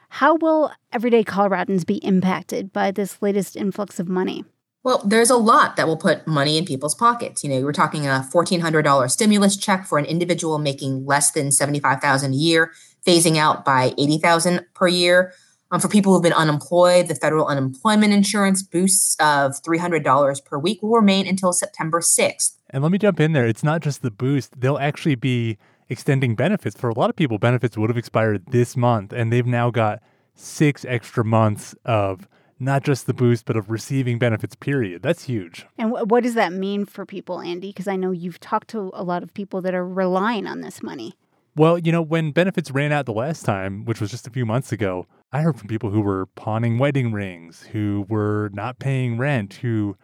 How 0.09 0.35
will 0.35 0.71
everyday 0.93 1.23
Coloradans 1.23 1.85
be 1.85 1.95
impacted 1.97 2.71
by 2.71 2.91
this 2.91 3.21
latest 3.21 3.55
influx 3.55 3.99
of 3.99 4.07
money? 4.07 4.45
Well, 4.83 5.01
there's 5.05 5.29
a 5.29 5.35
lot 5.35 5.75
that 5.75 5.85
will 5.87 5.97
put 5.97 6.25
money 6.27 6.57
in 6.57 6.63
people's 6.63 6.95
pockets. 6.95 7.43
You 7.43 7.49
know, 7.49 7.61
we're 7.61 7.73
talking 7.73 8.07
a 8.07 8.25
$1,400 8.33 9.11
stimulus 9.11 9.57
check 9.57 9.85
for 9.85 9.97
an 9.97 10.05
individual 10.05 10.59
making 10.59 11.05
less 11.05 11.31
than 11.31 11.51
75000 11.51 12.31
a 12.31 12.35
year, 12.35 12.71
phasing 13.05 13.37
out 13.37 13.65
by 13.65 13.93
80000 13.97 14.65
per 14.73 14.87
year. 14.87 15.33
Um, 15.69 15.81
for 15.81 15.89
people 15.89 16.13
who've 16.13 16.23
been 16.23 16.33
unemployed, 16.33 17.09
the 17.09 17.15
federal 17.15 17.45
unemployment 17.47 18.13
insurance 18.13 18.63
boosts 18.63 19.17
of 19.19 19.61
$300 19.63 20.45
per 20.45 20.57
week 20.57 20.81
will 20.81 20.91
remain 20.91 21.27
until 21.27 21.51
September 21.51 21.99
6th. 21.99 22.53
And 22.69 22.83
let 22.83 22.91
me 22.91 22.97
jump 22.97 23.19
in 23.19 23.33
there. 23.33 23.45
It's 23.45 23.63
not 23.63 23.81
just 23.81 24.01
the 24.01 24.11
boost, 24.11 24.59
they'll 24.59 24.77
actually 24.77 25.15
be 25.15 25.57
extending 25.89 26.35
benefits. 26.35 26.75
For 26.75 26.89
a 26.89 26.97
lot 26.97 27.09
of 27.09 27.15
people, 27.15 27.37
benefits 27.37 27.77
would 27.77 27.89
have 27.89 27.97
expired 27.97 28.45
this 28.47 28.77
month, 28.77 29.11
and 29.11 29.31
they've 29.31 29.45
now 29.45 29.69
got 29.69 30.01
six 30.35 30.85
extra 30.85 31.25
months 31.25 31.75
of 31.83 32.27
not 32.59 32.83
just 32.83 33.05
the 33.05 33.13
boost, 33.13 33.45
but 33.45 33.55
of 33.55 33.69
receiving 33.69 34.17
benefits, 34.17 34.55
period. 34.55 35.03
That's 35.03 35.23
huge. 35.23 35.65
And 35.77 35.89
wh- 35.91 36.09
what 36.09 36.23
does 36.23 36.33
that 36.33 36.53
mean 36.53 36.85
for 36.85 37.05
people, 37.05 37.39
Andy? 37.41 37.69
Because 37.69 37.87
I 37.87 37.95
know 37.95 38.11
you've 38.11 38.39
talked 38.39 38.69
to 38.69 38.89
a 38.93 39.03
lot 39.03 39.21
of 39.21 39.33
people 39.33 39.61
that 39.61 39.75
are 39.75 39.87
relying 39.87 40.47
on 40.47 40.61
this 40.61 40.81
money. 40.81 41.15
Well, 41.57 41.79
you 41.79 41.91
know, 41.91 42.03
when 42.03 42.33
benefits 42.33 42.69
ran 42.69 42.91
out 42.91 43.07
the 43.07 43.13
last 43.13 43.43
time, 43.43 43.83
which 43.85 43.99
was 43.99 44.11
just 44.11 44.27
a 44.27 44.29
few 44.29 44.45
months 44.45 44.71
ago, 44.71 45.07
I 45.31 45.41
heard 45.41 45.57
from 45.57 45.67
people 45.67 45.89
who 45.89 46.01
were 46.01 46.27
pawning 46.27 46.77
wedding 46.77 47.11
rings, 47.11 47.63
who 47.71 48.05
were 48.07 48.51
not 48.53 48.77
paying 48.77 49.17
rent, 49.17 49.55
who 49.55 49.97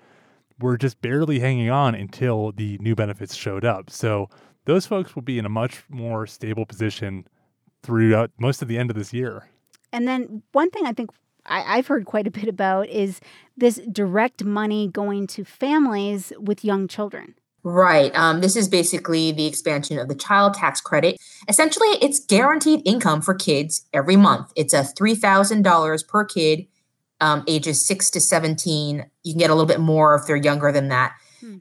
were 0.59 0.77
just 0.77 0.99
barely 0.99 1.37
hanging 1.37 1.69
on 1.69 1.93
until 1.93 2.53
the 2.53 2.79
new 2.79 2.95
benefits 2.95 3.35
showed 3.35 3.63
up. 3.63 3.91
So 3.91 4.29
those 4.65 4.87
folks 4.87 5.13
will 5.13 5.21
be 5.21 5.37
in 5.37 5.45
a 5.45 5.49
much 5.49 5.83
more 5.89 6.25
stable 6.25 6.65
position 6.65 7.27
throughout 7.83 8.31
most 8.39 8.63
of 8.63 8.67
the 8.67 8.79
end 8.79 8.89
of 8.89 8.97
this 8.97 9.13
year. 9.13 9.47
And 9.91 10.07
then 10.07 10.41
one 10.53 10.71
thing 10.71 10.87
I 10.87 10.93
think 10.93 11.11
I, 11.45 11.77
I've 11.77 11.85
heard 11.85 12.05
quite 12.05 12.25
a 12.25 12.31
bit 12.31 12.47
about 12.47 12.89
is 12.89 13.21
this 13.55 13.79
direct 13.91 14.43
money 14.43 14.87
going 14.87 15.27
to 15.27 15.43
families 15.45 16.33
with 16.39 16.65
young 16.65 16.87
children. 16.87 17.35
Right. 17.63 18.13
Um, 18.13 18.41
this 18.41 18.57
is 18.57 18.67
basically 18.67 19.31
the 19.31 19.45
expansion 19.45 19.97
of 19.97 20.09
the 20.09 20.15
child 20.15 20.53
tax 20.53 20.81
credit. 20.81 21.17
Essentially, 21.47 21.87
it's 22.01 22.19
guaranteed 22.25 22.81
income 22.85 23.21
for 23.21 23.33
kids 23.33 23.85
every 23.93 24.17
month. 24.17 24.51
It's 24.57 24.73
a 24.73 24.81
$3,000 24.81 26.07
per 26.07 26.25
kid, 26.25 26.67
um, 27.21 27.43
ages 27.47 27.85
6 27.85 28.09
to 28.11 28.19
17. 28.19 29.05
You 29.23 29.33
can 29.33 29.39
get 29.39 29.49
a 29.49 29.53
little 29.53 29.67
bit 29.67 29.79
more 29.79 30.15
if 30.15 30.27
they're 30.27 30.35
younger 30.35 30.71
than 30.73 30.89
that. 30.89 31.13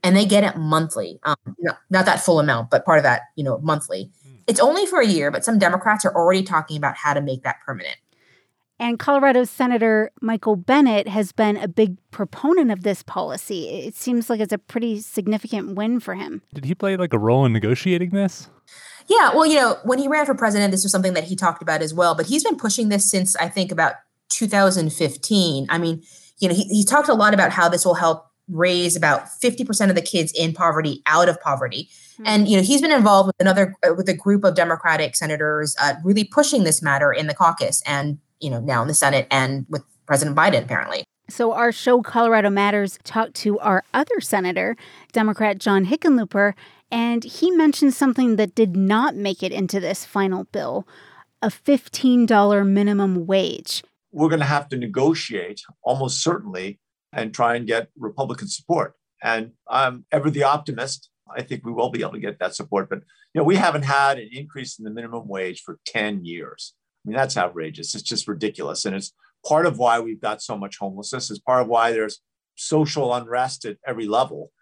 And 0.05 0.17
they 0.17 0.27
get 0.27 0.45
it 0.45 0.57
monthly. 0.57 1.19
Um, 1.25 1.37
no, 1.59 1.73
not 1.91 2.07
that 2.07 2.21
full 2.21 2.41
amount, 2.41 2.71
but 2.71 2.85
part 2.85 2.99
of 2.99 3.05
that, 3.05 3.23
you 3.37 3.45
know, 3.45 3.59
monthly. 3.59 4.11
It's 4.47 4.61
only 4.61 4.87
for 4.87 5.01
a 5.01 5.07
year, 5.07 5.31
but 5.31 5.45
some 5.45 5.59
Democrats 5.59 6.05
are 6.05 6.15
already 6.15 6.43
talking 6.43 6.77
about 6.77 6.97
how 6.97 7.15
to 7.15 7.21
make 7.21 7.43
that 7.45 7.57
permanent. 7.65 7.97
And 8.83 8.99
Colorado 8.99 9.45
Senator 9.45 10.11
Michael 10.21 10.57
Bennet 10.57 11.07
has 11.07 11.31
been 11.31 11.57
a 11.57 11.69
big 11.69 11.99
proponent 12.11 12.73
of 12.73 12.83
this 12.83 13.05
policy. 13.05 13.69
It 13.69 13.95
seems 13.95 14.29
like 14.29 14.41
it's 14.41 14.53
a 14.53 14.59
pretty 14.59 15.01
significant 15.01 15.77
win 15.77 16.01
for 16.01 16.17
him. 16.17 16.43
Did 16.53 16.65
he 16.65 16.75
play 16.75 16.97
like 16.97 17.13
a 17.13 17.19
role 17.19 17.45
in 17.47 17.53
negotiating 17.53 18.11
this? 18.11 18.51
Yeah, 19.07 19.37
well, 19.37 19.47
you 19.47 19.55
know, 19.55 19.79
when 19.85 20.01
he 20.01 20.09
ran 20.09 20.27
for 20.27 20.35
president, 20.35 20.73
this 20.73 20.83
was 20.83 20.91
something 20.91 21.13
that 21.13 21.23
he 21.23 21.37
talked 21.37 21.63
about 21.63 21.81
as 21.81 21.95
well. 21.95 22.17
But 22.17 22.27
he's 22.27 22.43
been 22.43 22.57
pushing 22.57 22.89
this 22.89 23.09
since 23.09 23.37
I 23.37 23.49
think 23.49 23.71
about 23.71 23.95
2015. 24.31 25.67
I 25.71 25.79
mean, 25.79 26.03
you 26.41 26.49
know, 26.49 26.55
he, 26.55 26.65
he 26.65 26.85
talked 26.85 27.09
a 27.09 27.15
lot 27.15 27.35
about 27.35 27.53
how 27.53 27.69
this 27.69 27.85
will 27.85 27.95
help 27.95 28.27
raise 28.49 28.97
about 28.97 29.27
50% 29.41 29.91
of 29.91 29.95
the 29.95 30.03
kids 30.03 30.33
in 30.37 30.55
poverty 30.55 31.03
out 31.07 31.29
of 31.29 31.41
poverty. 31.41 31.89
And, 32.25 32.49
you 32.49 32.57
know, 32.57 32.65
he's 32.65 32.81
been 32.81 32.91
involved 32.91 33.29
with 33.29 33.37
another, 33.39 33.77
with 33.97 34.09
a 34.09 34.15
group 34.15 34.43
of 34.43 34.57
Democratic 34.57 35.15
senators 35.15 35.77
uh, 35.81 35.95
really 36.03 36.25
pushing 36.25 36.65
this 36.65 36.83
matter 36.83 37.13
in 37.13 37.29
the 37.29 37.35
caucus 37.35 37.81
and, 37.87 38.19
you 38.43 38.51
know, 38.51 38.61
now 38.61 38.83
in 38.83 38.89
the 38.89 38.95
Senate 38.95 39.27
and 39.31 39.65
with 39.71 39.83
President 40.07 40.37
Biden, 40.37 40.63
apparently. 40.63 41.05
So, 41.31 41.53
our 41.53 41.73
show, 41.73 42.03
Colorado 42.03 42.51
Matters, 42.51 42.99
talked 43.05 43.35
to 43.37 43.59
our 43.61 43.85
other 43.95 44.21
senator, 44.21 44.77
Democrat 45.13 45.59
John 45.59 45.87
Hickenlooper, 45.87 46.53
and 46.91 47.25
he 47.25 47.51
mentioned 47.53 47.95
something 47.95 48.37
that 48.37 48.55
did 48.55 48.77
not 48.77 49.17
make 49.17 49.43
it 49.43 49.53
into 49.53 49.81
this 49.81 50.05
final 50.05 50.45
bill 50.45 50.87
a 51.41 51.49
$15 51.49 52.67
minimum 52.69 53.27
wage. 53.27 53.83
we're 54.13 54.29
going 54.29 54.41
to 54.41 54.47
have 54.47 54.69
to 54.69 54.77
negotiate 54.77 55.63
almost 55.83 56.23
certainly 56.23 56.79
and 57.13 57.35
try 57.35 57.57
and 57.57 57.67
get 57.67 57.89
Republican 57.99 58.47
support. 58.49 58.95
And 59.23 59.53
I'm 59.69 60.05
ever 60.13 60.31
the 60.31 60.45
optimist. 60.45 61.09
I 61.35 61.43
think 61.43 61.65
we 61.65 61.73
will 61.73 61.91
be 61.91 62.01
able 62.01 62.13
to 62.13 62.21
get 62.21 62.39
that 62.41 62.55
support. 62.55 62.89
But 62.91 63.01
you 63.33 63.41
know, 63.41 63.45
we 63.45 63.57
haven't 63.57 63.83
had 63.83 64.19
an 64.19 64.29
increase 64.33 64.79
in 64.79 64.85
the 64.85 64.91
minimum 64.91 65.27
wage 65.27 65.63
for 65.63 65.79
10 65.87 66.25
years. 66.25 66.75
I 67.05 67.09
mean, 67.09 67.17
that's 67.17 67.37
outrageous. 67.37 67.95
It's 67.95 68.05
just 68.05 68.29
ridiculous. 68.29 68.85
And 68.85 68.95
it's 68.95 69.13
part 69.47 69.67
of 69.67 69.79
why 69.79 70.01
we've 70.01 70.21
got 70.21 70.43
so 70.43 70.57
much 70.57 70.79
homelessness. 70.79 71.31
It's 71.31 71.41
part 71.41 71.63
of 71.63 71.69
why 71.69 71.93
there's 71.93 72.21
social 72.55 73.13
unrest 73.15 73.65
at 73.65 73.79
every 73.87 74.07
level. 74.07 74.53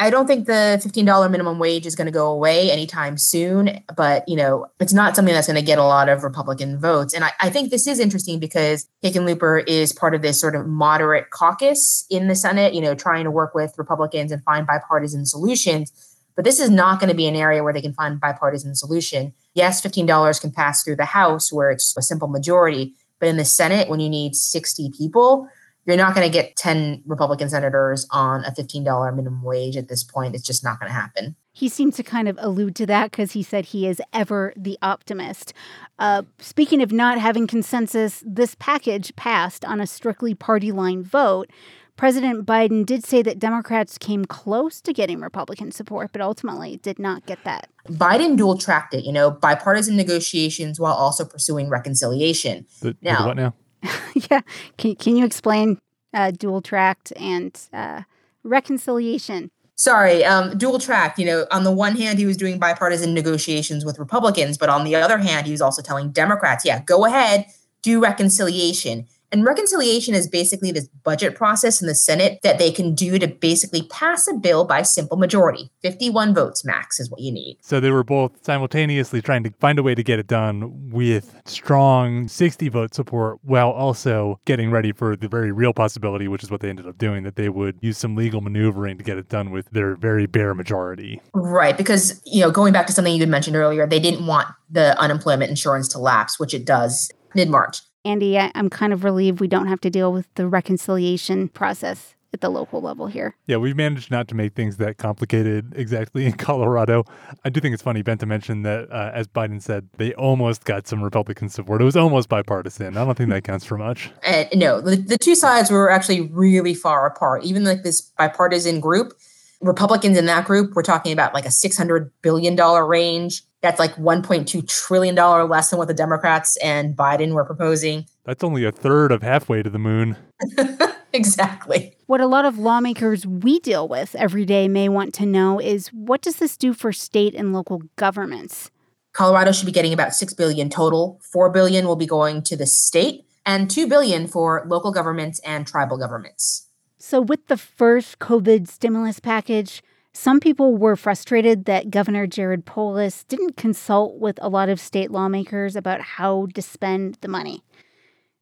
I 0.00 0.10
don't 0.10 0.28
think 0.28 0.46
the 0.46 0.80
$15 0.84 1.30
minimum 1.30 1.58
wage 1.58 1.84
is 1.84 1.96
going 1.96 2.06
to 2.06 2.12
go 2.12 2.30
away 2.30 2.70
anytime 2.70 3.18
soon, 3.18 3.82
but 3.96 4.28
you 4.28 4.36
know, 4.36 4.66
it's 4.78 4.92
not 4.92 5.16
something 5.16 5.34
that's 5.34 5.48
going 5.48 5.56
to 5.58 5.62
get 5.62 5.78
a 5.78 5.84
lot 5.84 6.08
of 6.08 6.22
Republican 6.22 6.78
votes. 6.78 7.14
And 7.14 7.24
I, 7.24 7.32
I 7.40 7.50
think 7.50 7.70
this 7.70 7.88
is 7.88 7.98
interesting 7.98 8.38
because 8.38 8.88
Hickenlooper 9.02 9.66
is 9.66 9.92
part 9.92 10.14
of 10.14 10.22
this 10.22 10.40
sort 10.40 10.54
of 10.54 10.68
moderate 10.68 11.30
caucus 11.30 12.06
in 12.10 12.28
the 12.28 12.36
Senate, 12.36 12.74
you 12.74 12.80
know, 12.80 12.94
trying 12.94 13.24
to 13.24 13.30
work 13.30 13.54
with 13.56 13.74
Republicans 13.76 14.30
and 14.30 14.42
find 14.44 14.66
bipartisan 14.66 15.26
solutions. 15.26 16.07
But 16.38 16.44
this 16.44 16.60
is 16.60 16.70
not 16.70 17.00
going 17.00 17.08
to 17.08 17.16
be 17.16 17.26
an 17.26 17.34
area 17.34 17.64
where 17.64 17.72
they 17.72 17.80
can 17.80 17.92
find 17.94 18.20
bipartisan 18.20 18.76
solution. 18.76 19.32
Yes, 19.54 19.82
$15 19.82 20.40
can 20.40 20.52
pass 20.52 20.84
through 20.84 20.94
the 20.94 21.04
House 21.04 21.52
where 21.52 21.72
it's 21.72 21.96
a 21.96 22.00
simple 22.00 22.28
majority, 22.28 22.94
but 23.18 23.28
in 23.28 23.38
the 23.38 23.44
Senate, 23.44 23.88
when 23.88 23.98
you 23.98 24.08
need 24.08 24.36
60 24.36 24.92
people, 24.96 25.48
you're 25.84 25.96
not 25.96 26.14
going 26.14 26.24
to 26.24 26.32
get 26.32 26.54
10 26.54 27.02
Republican 27.06 27.48
senators 27.48 28.06
on 28.12 28.44
a 28.44 28.52
$15 28.52 29.16
minimum 29.16 29.42
wage 29.42 29.76
at 29.76 29.88
this 29.88 30.04
point. 30.04 30.36
It's 30.36 30.44
just 30.44 30.62
not 30.62 30.78
going 30.78 30.88
to 30.88 30.94
happen. 30.94 31.34
He 31.50 31.68
seemed 31.68 31.94
to 31.94 32.04
kind 32.04 32.28
of 32.28 32.38
allude 32.40 32.76
to 32.76 32.86
that 32.86 33.10
because 33.10 33.32
he 33.32 33.42
said 33.42 33.64
he 33.64 33.88
is 33.88 34.00
ever 34.12 34.52
the 34.56 34.78
optimist. 34.80 35.52
Uh, 35.98 36.22
speaking 36.38 36.82
of 36.82 36.92
not 36.92 37.18
having 37.18 37.48
consensus, 37.48 38.22
this 38.24 38.54
package 38.60 39.16
passed 39.16 39.64
on 39.64 39.80
a 39.80 39.88
strictly 39.88 40.36
party 40.36 40.70
line 40.70 41.02
vote. 41.02 41.50
President 41.98 42.46
Biden 42.46 42.86
did 42.86 43.04
say 43.04 43.22
that 43.22 43.40
Democrats 43.40 43.98
came 43.98 44.24
close 44.24 44.80
to 44.80 44.92
getting 44.92 45.20
Republican 45.20 45.72
support, 45.72 46.12
but 46.12 46.20
ultimately 46.20 46.76
did 46.76 47.00
not 47.00 47.26
get 47.26 47.42
that. 47.42 47.68
Biden 47.88 48.36
dual 48.36 48.56
tracked 48.56 48.94
it, 48.94 49.04
you 49.04 49.12
know, 49.12 49.32
bipartisan 49.32 49.96
negotiations 49.96 50.78
while 50.78 50.94
also 50.94 51.24
pursuing 51.24 51.68
reconciliation. 51.68 52.66
The, 52.80 52.96
Now- 53.02 53.26
what 53.26 53.36
now? 53.36 53.54
yeah. 54.30 54.42
Can, 54.76 54.94
can 54.94 55.16
you 55.16 55.26
explain 55.26 55.78
uh, 56.14 56.30
dual 56.30 56.62
tracked 56.62 57.12
and 57.16 57.60
uh, 57.72 58.02
reconciliation? 58.44 59.50
Sorry, 59.74 60.24
um, 60.24 60.56
dual 60.56 60.78
track. 60.78 61.18
You 61.18 61.26
know, 61.26 61.46
on 61.50 61.64
the 61.64 61.72
one 61.72 61.96
hand, 61.96 62.20
he 62.20 62.26
was 62.26 62.36
doing 62.36 62.60
bipartisan 62.60 63.12
negotiations 63.12 63.84
with 63.84 63.98
Republicans, 63.98 64.56
but 64.56 64.68
on 64.68 64.84
the 64.84 64.94
other 64.94 65.18
hand, 65.18 65.46
he 65.46 65.52
was 65.52 65.60
also 65.60 65.82
telling 65.82 66.10
Democrats, 66.12 66.64
yeah, 66.64 66.80
go 66.80 67.06
ahead, 67.06 67.46
do 67.82 68.00
reconciliation. 68.00 69.06
And 69.30 69.44
reconciliation 69.44 70.14
is 70.14 70.26
basically 70.26 70.72
this 70.72 70.88
budget 71.04 71.34
process 71.34 71.82
in 71.82 71.88
the 71.88 71.94
Senate 71.94 72.38
that 72.42 72.58
they 72.58 72.70
can 72.70 72.94
do 72.94 73.18
to 73.18 73.28
basically 73.28 73.82
pass 73.82 74.26
a 74.26 74.34
bill 74.34 74.64
by 74.64 74.82
simple 74.82 75.16
majority. 75.16 75.70
51 75.82 76.34
votes 76.34 76.64
max 76.64 76.98
is 76.98 77.10
what 77.10 77.20
you 77.20 77.30
need. 77.30 77.58
So 77.62 77.80
they 77.80 77.90
were 77.90 78.04
both 78.04 78.44
simultaneously 78.44 79.20
trying 79.20 79.44
to 79.44 79.50
find 79.60 79.78
a 79.78 79.82
way 79.82 79.94
to 79.94 80.02
get 80.02 80.18
it 80.18 80.26
done 80.26 80.90
with 80.90 81.40
strong 81.44 82.28
60 82.28 82.68
vote 82.68 82.94
support 82.94 83.38
while 83.42 83.70
also 83.70 84.40
getting 84.46 84.70
ready 84.70 84.92
for 84.92 85.16
the 85.16 85.28
very 85.28 85.52
real 85.52 85.72
possibility, 85.72 86.28
which 86.28 86.42
is 86.42 86.50
what 86.50 86.60
they 86.60 86.70
ended 86.70 86.86
up 86.86 86.96
doing, 86.96 87.24
that 87.24 87.36
they 87.36 87.48
would 87.48 87.76
use 87.80 87.98
some 87.98 88.16
legal 88.16 88.40
maneuvering 88.40 88.96
to 88.96 89.04
get 89.04 89.18
it 89.18 89.28
done 89.28 89.50
with 89.50 89.68
their 89.70 89.96
very 89.96 90.26
bare 90.26 90.54
majority. 90.54 91.20
Right. 91.34 91.76
Because, 91.76 92.20
you 92.24 92.40
know, 92.40 92.50
going 92.50 92.72
back 92.72 92.86
to 92.86 92.92
something 92.92 93.12
you 93.12 93.20
had 93.20 93.28
mentioned 93.28 93.56
earlier, 93.56 93.86
they 93.86 94.00
didn't 94.00 94.26
want 94.26 94.48
the 94.70 94.98
unemployment 94.98 95.50
insurance 95.50 95.88
to 95.88 95.98
lapse, 95.98 96.38
which 96.38 96.54
it 96.54 96.64
does 96.64 97.10
mid 97.34 97.50
March. 97.50 97.80
Andy, 98.04 98.38
I, 98.38 98.50
I'm 98.54 98.70
kind 98.70 98.92
of 98.92 99.04
relieved 99.04 99.40
we 99.40 99.48
don't 99.48 99.66
have 99.66 99.80
to 99.80 99.90
deal 99.90 100.12
with 100.12 100.32
the 100.34 100.46
reconciliation 100.48 101.48
process 101.48 102.14
at 102.32 102.40
the 102.40 102.50
local 102.50 102.80
level 102.80 103.06
here. 103.06 103.34
Yeah, 103.46 103.56
we've 103.56 103.76
managed 103.76 104.10
not 104.10 104.28
to 104.28 104.34
make 104.34 104.54
things 104.54 104.76
that 104.76 104.98
complicated 104.98 105.72
exactly 105.74 106.26
in 106.26 106.32
Colorado. 106.36 107.04
I 107.44 107.48
do 107.48 107.60
think 107.60 107.72
it's 107.72 107.82
funny, 107.82 108.02
Ben, 108.02 108.18
to 108.18 108.26
mention 108.26 108.62
that, 108.62 108.90
uh, 108.90 109.10
as 109.14 109.26
Biden 109.28 109.62
said, 109.62 109.88
they 109.96 110.12
almost 110.14 110.64
got 110.64 110.86
some 110.86 111.02
Republican 111.02 111.48
support. 111.48 111.80
It 111.80 111.84
was 111.84 111.96
almost 111.96 112.28
bipartisan. 112.28 112.96
I 112.96 113.04
don't 113.04 113.16
think 113.16 113.30
that 113.30 113.44
counts 113.44 113.64
for 113.64 113.78
much. 113.78 114.10
And 114.24 114.48
no, 114.54 114.80
the, 114.80 114.96
the 114.96 115.18
two 115.18 115.34
sides 115.34 115.70
were 115.70 115.90
actually 115.90 116.22
really 116.28 116.74
far 116.74 117.06
apart. 117.06 117.44
Even 117.44 117.64
like 117.64 117.82
this 117.82 118.00
bipartisan 118.00 118.80
group, 118.80 119.14
Republicans 119.60 120.16
in 120.16 120.26
that 120.26 120.44
group, 120.44 120.74
we're 120.74 120.82
talking 120.82 121.12
about 121.12 121.34
like 121.34 121.44
a 121.44 121.48
$600 121.48 122.10
billion 122.22 122.56
range. 122.56 123.42
That's 123.60 123.80
like 123.80 123.96
$1.2 123.96 124.68
trillion 124.68 125.16
less 125.48 125.70
than 125.70 125.78
what 125.78 125.88
the 125.88 125.94
Democrats 125.94 126.56
and 126.58 126.96
Biden 126.96 127.32
were 127.32 127.44
proposing. 127.44 128.06
That's 128.24 128.44
only 128.44 128.64
a 128.64 128.70
third 128.70 129.10
of 129.10 129.22
halfway 129.22 129.62
to 129.62 129.70
the 129.70 129.78
moon. 129.78 130.16
exactly. 131.12 131.96
What 132.06 132.20
a 132.20 132.26
lot 132.26 132.44
of 132.44 132.58
lawmakers 132.58 133.26
we 133.26 133.58
deal 133.58 133.88
with 133.88 134.14
every 134.14 134.44
day 134.44 134.68
may 134.68 134.88
want 134.88 135.12
to 135.14 135.26
know 135.26 135.58
is 135.58 135.88
what 135.88 136.22
does 136.22 136.36
this 136.36 136.56
do 136.56 136.72
for 136.72 136.92
state 136.92 137.34
and 137.34 137.52
local 137.52 137.82
governments? 137.96 138.70
Colorado 139.12 139.50
should 139.50 139.66
be 139.66 139.72
getting 139.72 139.92
about 139.92 140.14
6 140.14 140.34
billion 140.34 140.70
total. 140.70 141.20
4 141.32 141.50
billion 141.50 141.86
will 141.86 141.96
be 141.96 142.06
going 142.06 142.42
to 142.42 142.56
the 142.56 142.66
state 142.66 143.24
and 143.44 143.68
2 143.68 143.88
billion 143.88 144.28
for 144.28 144.64
local 144.68 144.92
governments 144.92 145.40
and 145.40 145.66
tribal 145.66 145.98
governments. 145.98 146.67
So 146.98 147.20
with 147.20 147.46
the 147.46 147.56
first 147.56 148.18
COVID 148.18 148.66
stimulus 148.66 149.20
package, 149.20 149.82
some 150.12 150.40
people 150.40 150.76
were 150.76 150.96
frustrated 150.96 151.64
that 151.66 151.90
Governor 151.90 152.26
Jared 152.26 152.66
Polis 152.66 153.22
didn't 153.22 153.56
consult 153.56 154.18
with 154.18 154.36
a 154.42 154.48
lot 154.48 154.68
of 154.68 154.80
state 154.80 155.12
lawmakers 155.12 155.76
about 155.76 156.00
how 156.00 156.48
to 156.54 156.60
spend 156.60 157.18
the 157.20 157.28
money. 157.28 157.62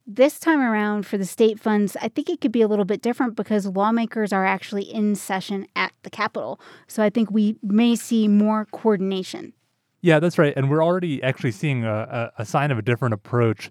This 0.06 0.38
time 0.38 0.60
around 0.60 1.04
for 1.04 1.18
the 1.18 1.26
state 1.26 1.60
funds, 1.60 1.98
I 2.00 2.08
think 2.08 2.30
it 2.30 2.40
could 2.40 2.52
be 2.52 2.62
a 2.62 2.68
little 2.68 2.86
bit 2.86 3.02
different 3.02 3.36
because 3.36 3.66
lawmakers 3.66 4.32
are 4.32 4.46
actually 4.46 4.84
in 4.84 5.16
session 5.16 5.66
at 5.76 5.92
the 6.02 6.10
Capitol. 6.10 6.58
So 6.86 7.02
I 7.02 7.10
think 7.10 7.30
we 7.30 7.56
may 7.62 7.94
see 7.94 8.26
more 8.26 8.66
coordination. 8.66 9.52
Yeah, 10.00 10.18
that's 10.18 10.38
right. 10.38 10.54
And 10.56 10.70
we're 10.70 10.84
already 10.84 11.22
actually 11.22 11.50
seeing 11.50 11.84
a, 11.84 12.32
a, 12.38 12.46
sign 12.46 12.70
of 12.70 12.78
a 12.78 12.82
different 12.82 13.12
approach 13.12 13.70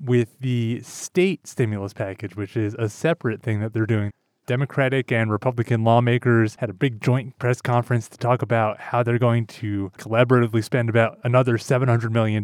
with 0.00 0.38
the 0.40 0.80
state 0.82 1.46
stimulus 1.46 1.92
package, 1.92 2.36
which 2.36 2.56
is 2.56 2.74
a 2.78 2.88
separate 2.88 3.42
thing 3.42 3.60
that 3.60 3.72
they're 3.72 3.86
doing. 3.86 4.10
Democratic 4.46 5.12
and 5.12 5.30
Republican 5.30 5.84
lawmakers 5.84 6.56
had 6.56 6.70
a 6.70 6.72
big 6.72 7.00
joint 7.00 7.38
press 7.38 7.60
conference 7.60 8.08
to 8.08 8.18
talk 8.18 8.42
about 8.42 8.80
how 8.80 9.02
they're 9.02 9.18
going 9.18 9.46
to 9.46 9.92
collaboratively 9.98 10.64
spend 10.64 10.88
about 10.88 11.18
another 11.22 11.56
$700 11.56 12.10
million. 12.10 12.42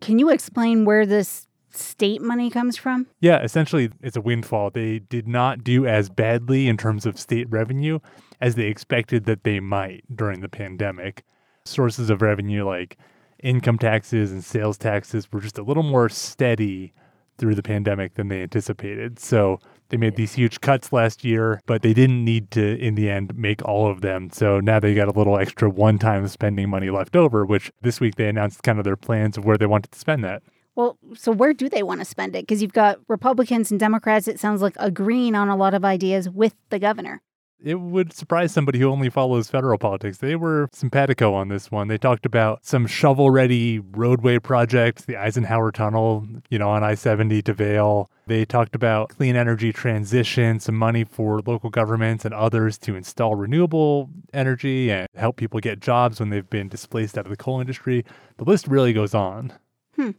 Can 0.00 0.18
you 0.18 0.28
explain 0.28 0.84
where 0.84 1.06
this 1.06 1.46
state 1.70 2.20
money 2.20 2.50
comes 2.50 2.76
from? 2.76 3.06
Yeah, 3.20 3.42
essentially, 3.42 3.90
it's 4.02 4.16
a 4.16 4.20
windfall. 4.20 4.70
They 4.70 4.98
did 4.98 5.26
not 5.26 5.64
do 5.64 5.86
as 5.86 6.10
badly 6.10 6.68
in 6.68 6.76
terms 6.76 7.06
of 7.06 7.18
state 7.18 7.48
revenue 7.50 8.00
as 8.40 8.54
they 8.56 8.66
expected 8.66 9.24
that 9.24 9.44
they 9.44 9.60
might 9.60 10.04
during 10.14 10.40
the 10.40 10.48
pandemic. 10.48 11.24
Sources 11.64 12.10
of 12.10 12.20
revenue 12.20 12.66
like 12.66 12.98
income 13.44 13.78
taxes 13.78 14.32
and 14.32 14.42
sales 14.42 14.78
taxes 14.78 15.30
were 15.30 15.40
just 15.40 15.58
a 15.58 15.62
little 15.62 15.82
more 15.82 16.08
steady 16.08 16.92
through 17.36 17.54
the 17.54 17.62
pandemic 17.62 18.14
than 18.14 18.28
they 18.28 18.42
anticipated. 18.42 19.18
So 19.18 19.58
they 19.88 19.96
made 19.96 20.16
these 20.16 20.32
huge 20.32 20.60
cuts 20.60 20.92
last 20.92 21.24
year, 21.24 21.60
but 21.66 21.82
they 21.82 21.92
didn't 21.92 22.24
need 22.24 22.50
to, 22.52 22.78
in 22.78 22.94
the 22.94 23.10
end, 23.10 23.36
make 23.36 23.62
all 23.64 23.90
of 23.90 24.00
them. 24.00 24.30
So 24.32 24.60
now 24.60 24.80
they 24.80 24.94
got 24.94 25.08
a 25.08 25.18
little 25.18 25.38
extra 25.38 25.68
one 25.68 25.98
time 25.98 26.26
spending 26.28 26.70
money 26.70 26.90
left 26.90 27.16
over, 27.16 27.44
which 27.44 27.70
this 27.82 28.00
week 28.00 28.14
they 28.14 28.28
announced 28.28 28.62
kind 28.62 28.78
of 28.78 28.84
their 28.84 28.96
plans 28.96 29.36
of 29.36 29.44
where 29.44 29.58
they 29.58 29.66
wanted 29.66 29.92
to 29.92 29.98
spend 29.98 30.24
that. 30.24 30.42
Well, 30.76 30.98
so 31.14 31.30
where 31.30 31.52
do 31.52 31.68
they 31.68 31.82
want 31.82 32.00
to 32.00 32.04
spend 32.04 32.34
it? 32.34 32.42
Because 32.42 32.62
you've 32.62 32.72
got 32.72 32.98
Republicans 33.08 33.70
and 33.70 33.78
Democrats, 33.78 34.26
it 34.26 34.40
sounds 34.40 34.62
like, 34.62 34.76
agreeing 34.78 35.34
on 35.34 35.48
a 35.48 35.56
lot 35.56 35.74
of 35.74 35.84
ideas 35.84 36.28
with 36.28 36.54
the 36.70 36.78
governor. 36.78 37.20
It 37.62 37.80
would 37.80 38.12
surprise 38.12 38.52
somebody 38.52 38.78
who 38.78 38.90
only 38.90 39.08
follows 39.08 39.48
federal 39.48 39.78
politics. 39.78 40.18
They 40.18 40.36
were 40.36 40.68
simpatico 40.72 41.32
on 41.32 41.48
this 41.48 41.70
one. 41.70 41.88
They 41.88 41.96
talked 41.96 42.26
about 42.26 42.66
some 42.66 42.86
shovel 42.86 43.30
ready 43.30 43.78
roadway 43.78 44.38
projects, 44.38 45.04
the 45.06 45.16
Eisenhower 45.16 45.72
Tunnel, 45.72 46.26
you 46.50 46.58
know, 46.58 46.68
on 46.68 46.84
I 46.84 46.94
70 46.94 47.40
to 47.42 47.54
Vail. 47.54 48.10
They 48.26 48.44
talked 48.44 48.74
about 48.74 49.10
clean 49.10 49.34
energy 49.34 49.72
transition, 49.72 50.60
some 50.60 50.74
money 50.74 51.04
for 51.04 51.40
local 51.46 51.70
governments 51.70 52.24
and 52.24 52.34
others 52.34 52.76
to 52.78 52.96
install 52.96 53.34
renewable 53.34 54.10
energy 54.34 54.90
and 54.90 55.08
help 55.14 55.36
people 55.36 55.60
get 55.60 55.80
jobs 55.80 56.20
when 56.20 56.30
they've 56.30 56.48
been 56.48 56.68
displaced 56.68 57.16
out 57.16 57.24
of 57.24 57.30
the 57.30 57.36
coal 57.36 57.60
industry. 57.60 58.04
The 58.36 58.44
list 58.44 58.66
really 58.66 58.92
goes 58.92 59.14
on. 59.14 59.52
Hmm. 59.96 60.10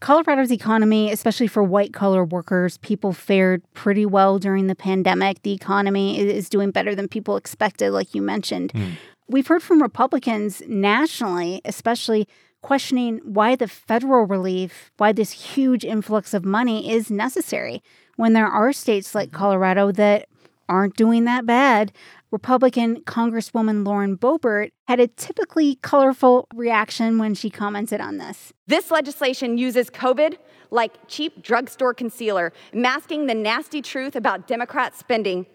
Colorado's 0.00 0.50
economy, 0.50 1.12
especially 1.12 1.46
for 1.46 1.62
white 1.62 1.92
collar 1.92 2.24
workers, 2.24 2.78
people 2.78 3.12
fared 3.12 3.62
pretty 3.74 4.06
well 4.06 4.38
during 4.38 4.66
the 4.66 4.74
pandemic. 4.74 5.42
The 5.42 5.52
economy 5.52 6.18
is 6.18 6.48
doing 6.48 6.70
better 6.70 6.94
than 6.94 7.06
people 7.06 7.36
expected, 7.36 7.90
like 7.90 8.14
you 8.14 8.22
mentioned. 8.22 8.72
Mm. 8.72 8.92
We've 9.28 9.46
heard 9.46 9.62
from 9.62 9.82
Republicans 9.82 10.62
nationally, 10.66 11.60
especially 11.64 12.26
questioning 12.62 13.20
why 13.24 13.56
the 13.56 13.68
federal 13.68 14.26
relief, 14.26 14.90
why 14.96 15.12
this 15.12 15.30
huge 15.32 15.84
influx 15.84 16.34
of 16.34 16.44
money 16.44 16.90
is 16.90 17.10
necessary 17.10 17.82
when 18.16 18.32
there 18.32 18.46
are 18.46 18.72
states 18.72 19.14
like 19.14 19.32
Colorado 19.32 19.92
that 19.92 20.28
aren't 20.68 20.96
doing 20.96 21.24
that 21.24 21.46
bad. 21.46 21.92
Republican 22.30 23.02
Congresswoman 23.02 23.84
Lauren 23.84 24.16
Boebert 24.16 24.70
had 24.86 25.00
a 25.00 25.08
typically 25.08 25.76
colorful 25.76 26.46
reaction 26.54 27.18
when 27.18 27.34
she 27.34 27.50
commented 27.50 28.00
on 28.00 28.18
this. 28.18 28.52
This 28.68 28.90
legislation 28.90 29.58
uses 29.58 29.90
COVID 29.90 30.36
like 30.70 30.92
cheap 31.08 31.42
drugstore 31.42 31.92
concealer, 31.92 32.52
masking 32.72 33.26
the 33.26 33.34
nasty 33.34 33.82
truth 33.82 34.14
about 34.14 34.46
Democrat 34.46 34.96
spending. 34.96 35.46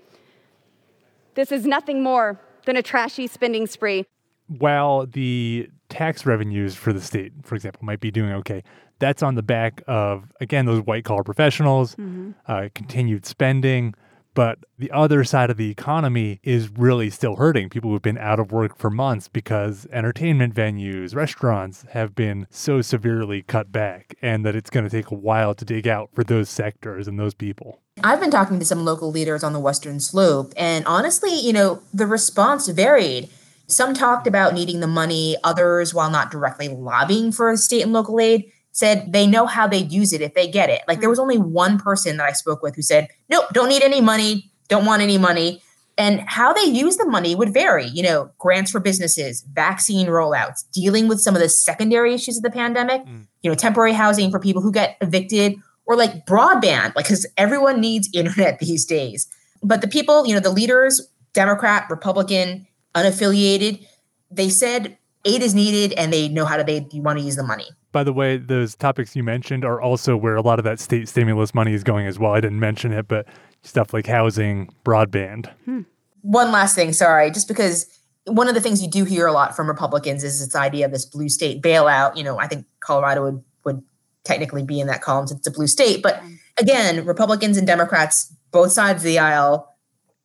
This 1.35 1.51
is 1.51 1.65
nothing 1.65 2.03
more 2.03 2.41
than 2.65 2.75
a 2.75 2.81
trashy 2.81 3.27
spending 3.27 3.67
spree. 3.67 4.05
While 4.47 5.05
the 5.05 5.69
tax 5.87 6.25
revenues 6.25 6.75
for 6.75 6.91
the 6.91 7.01
state, 7.01 7.31
for 7.43 7.55
example, 7.55 7.85
might 7.85 8.01
be 8.01 8.11
doing 8.11 8.31
okay, 8.33 8.63
that's 8.99 9.23
on 9.23 9.35
the 9.35 9.43
back 9.43 9.81
of, 9.87 10.31
again, 10.41 10.65
those 10.65 10.81
white 10.81 11.05
collar 11.05 11.23
professionals, 11.23 11.95
mm-hmm. 11.95 12.31
uh, 12.47 12.67
continued 12.75 13.25
spending 13.25 13.93
but 14.35 14.59
the 14.77 14.91
other 14.91 15.23
side 15.23 15.49
of 15.49 15.57
the 15.57 15.71
economy 15.71 16.39
is 16.43 16.69
really 16.69 17.09
still 17.09 17.37
hurting. 17.37 17.69
People 17.69 17.89
who've 17.89 18.01
been 18.01 18.17
out 18.19 18.39
of 18.39 18.51
work 18.51 18.77
for 18.77 18.91
months 18.91 19.27
because 19.27 19.87
entertainment 19.91 20.53
venues, 20.53 21.15
restaurants 21.15 21.85
have 21.91 22.13
been 22.13 22.45
so 22.51 22.81
severely 22.81 23.41
cut 23.41 23.71
back, 23.71 24.15
and 24.21 24.45
that 24.45 24.55
it's 24.55 24.69
going 24.69 24.83
to 24.83 24.89
take 24.89 25.09
a 25.09 25.15
while 25.15 25.55
to 25.55 25.65
dig 25.65 25.87
out 25.87 26.09
for 26.13 26.23
those 26.23 26.49
sectors 26.49 27.07
and 27.07 27.19
those 27.19 27.33
people. 27.33 27.79
I've 28.03 28.19
been 28.19 28.29
talking 28.29 28.59
to 28.59 28.65
some 28.65 28.85
local 28.85 29.09
leaders 29.09 29.43
on 29.43 29.53
the 29.53 29.59
Western 29.59 29.99
Slope, 29.99 30.53
and 30.57 30.85
honestly, 30.85 31.33
you 31.33 31.53
know, 31.53 31.81
the 31.93 32.05
response 32.05 32.67
varied. 32.67 33.29
Some 33.67 33.95
talked 33.95 34.27
about 34.27 34.53
needing 34.53 34.81
the 34.81 34.87
money, 34.87 35.37
others, 35.43 35.93
while 35.93 36.11
not 36.11 36.29
directly 36.29 36.67
lobbying 36.67 37.31
for 37.31 37.55
state 37.57 37.81
and 37.81 37.93
local 37.93 38.19
aid, 38.19 38.51
said 38.75 39.13
they 39.13 39.25
know 39.25 39.45
how 39.45 39.65
they'd 39.67 39.89
use 39.89 40.11
it 40.11 40.21
if 40.21 40.33
they 40.33 40.49
get 40.49 40.69
it. 40.69 40.81
Like 40.85 40.99
there 40.99 41.09
was 41.09 41.17
only 41.17 41.37
one 41.37 41.79
person 41.79 42.17
that 42.17 42.27
I 42.27 42.33
spoke 42.33 42.61
with 42.61 42.75
who 42.75 42.81
said, 42.81 43.07
nope, 43.29 43.45
don't 43.53 43.69
need 43.69 43.81
any 43.81 44.01
money, 44.01 44.51
don't 44.67 44.85
want 44.85 45.01
any 45.01 45.17
money. 45.17 45.61
And 45.97 46.19
how 46.27 46.51
they 46.51 46.65
use 46.65 46.97
the 46.97 47.05
money 47.05 47.35
would 47.35 47.53
vary, 47.53 47.85
you 47.85 48.03
know, 48.03 48.31
grants 48.37 48.71
for 48.71 48.81
businesses, 48.81 49.45
vaccine 49.53 50.07
rollouts, 50.07 50.69
dealing 50.73 51.07
with 51.07 51.21
some 51.21 51.35
of 51.35 51.41
the 51.41 51.47
secondary 51.47 52.13
issues 52.13 52.35
of 52.35 52.43
the 52.43 52.51
pandemic, 52.51 53.05
mm. 53.05 53.25
you 53.41 53.49
know, 53.49 53.55
temporary 53.55 53.93
housing 53.93 54.29
for 54.29 54.41
people 54.41 54.61
who 54.61 54.73
get 54.73 54.97
evicted, 54.99 55.55
or 55.85 55.95
like 55.95 56.25
broadband, 56.25 56.95
like 56.95 57.05
because 57.05 57.25
everyone 57.37 57.79
needs 57.79 58.09
internet 58.13 58.59
these 58.59 58.85
days. 58.85 59.29
But 59.63 59.79
the 59.79 59.87
people, 59.87 60.27
you 60.27 60.33
know, 60.33 60.41
the 60.41 60.49
leaders, 60.49 61.09
Democrat, 61.31 61.85
Republican, 61.89 62.67
unaffiliated, 62.93 63.87
they 64.29 64.49
said 64.49 64.97
aid 65.23 65.41
is 65.41 65.55
needed 65.55 65.93
and 65.93 66.11
they 66.11 66.27
know 66.27 66.43
how 66.43 66.57
to 66.57 66.63
they 66.65 66.85
want 66.95 67.19
to 67.19 67.23
use 67.23 67.37
the 67.37 67.43
money. 67.43 67.67
By 67.95 68.03
the 68.03 68.11
way, 68.11 68.35
those 68.35 68.75
topics 68.75 69.15
you 69.15 69.23
mentioned 69.23 69.63
are 69.63 69.79
also 69.79 70.17
where 70.17 70.35
a 70.35 70.41
lot 70.41 70.59
of 70.59 70.65
that 70.65 70.81
state 70.81 71.07
stimulus 71.07 71.55
money 71.55 71.73
is 71.73 71.81
going 71.81 72.07
as 72.07 72.19
well. 72.19 72.33
I 72.33 72.41
didn't 72.41 72.59
mention 72.59 72.91
it, 72.91 73.07
but 73.07 73.25
stuff 73.61 73.93
like 73.93 74.05
housing, 74.05 74.69
broadband. 74.83 75.49
Hmm. 75.63 75.83
One 76.19 76.51
last 76.51 76.75
thing, 76.75 76.91
sorry, 76.91 77.31
just 77.31 77.47
because 77.47 77.85
one 78.25 78.49
of 78.49 78.53
the 78.53 78.59
things 78.59 78.83
you 78.83 78.91
do 78.91 79.05
hear 79.05 79.27
a 79.27 79.31
lot 79.31 79.55
from 79.55 79.69
Republicans 79.69 80.25
is 80.25 80.45
this 80.45 80.57
idea 80.57 80.85
of 80.85 80.91
this 80.91 81.05
blue 81.05 81.29
state 81.29 81.61
bailout. 81.61 82.17
You 82.17 82.25
know, 82.25 82.37
I 82.37 82.47
think 82.47 82.65
Colorado 82.81 83.23
would 83.23 83.43
would 83.63 83.81
technically 84.25 84.63
be 84.63 84.81
in 84.81 84.87
that 84.87 85.01
column 85.01 85.27
since 85.27 85.37
it's 85.39 85.47
a 85.47 85.51
blue 85.51 85.67
state, 85.67 86.03
but 86.03 86.21
again, 86.59 87.05
Republicans 87.05 87.55
and 87.55 87.65
Democrats, 87.65 88.29
both 88.51 88.73
sides 88.73 89.03
of 89.03 89.05
the 89.05 89.19
aisle, 89.19 89.73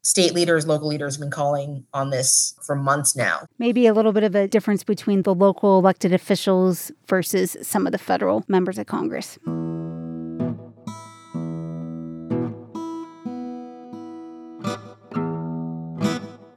state 0.03 0.35
leaders, 0.35 0.67
local 0.67 0.89
leaders 0.89 1.17
have 1.17 1.21
been 1.21 1.31
calling 1.31 1.87
on 1.93 2.11
this 2.11 2.55
for 2.63 2.75
months 2.75 3.15
now. 3.15 3.47
Maybe 3.59 3.87
a 3.87 3.95
little 3.95 4.13
bit 4.13 4.25
of 4.25 4.35
a 4.35 4.49
difference 4.49 4.85
between 4.85 5.23
the 5.23 5.35
local 5.35 5.79
elected 5.79 6.13
officials 6.13 6.91
versus 7.09 7.57
some 7.63 7.87
of 7.87 7.93
the 7.93 7.99
federal 7.99 8.45
members 8.49 8.79
of 8.79 8.87
Congress. 8.87 9.39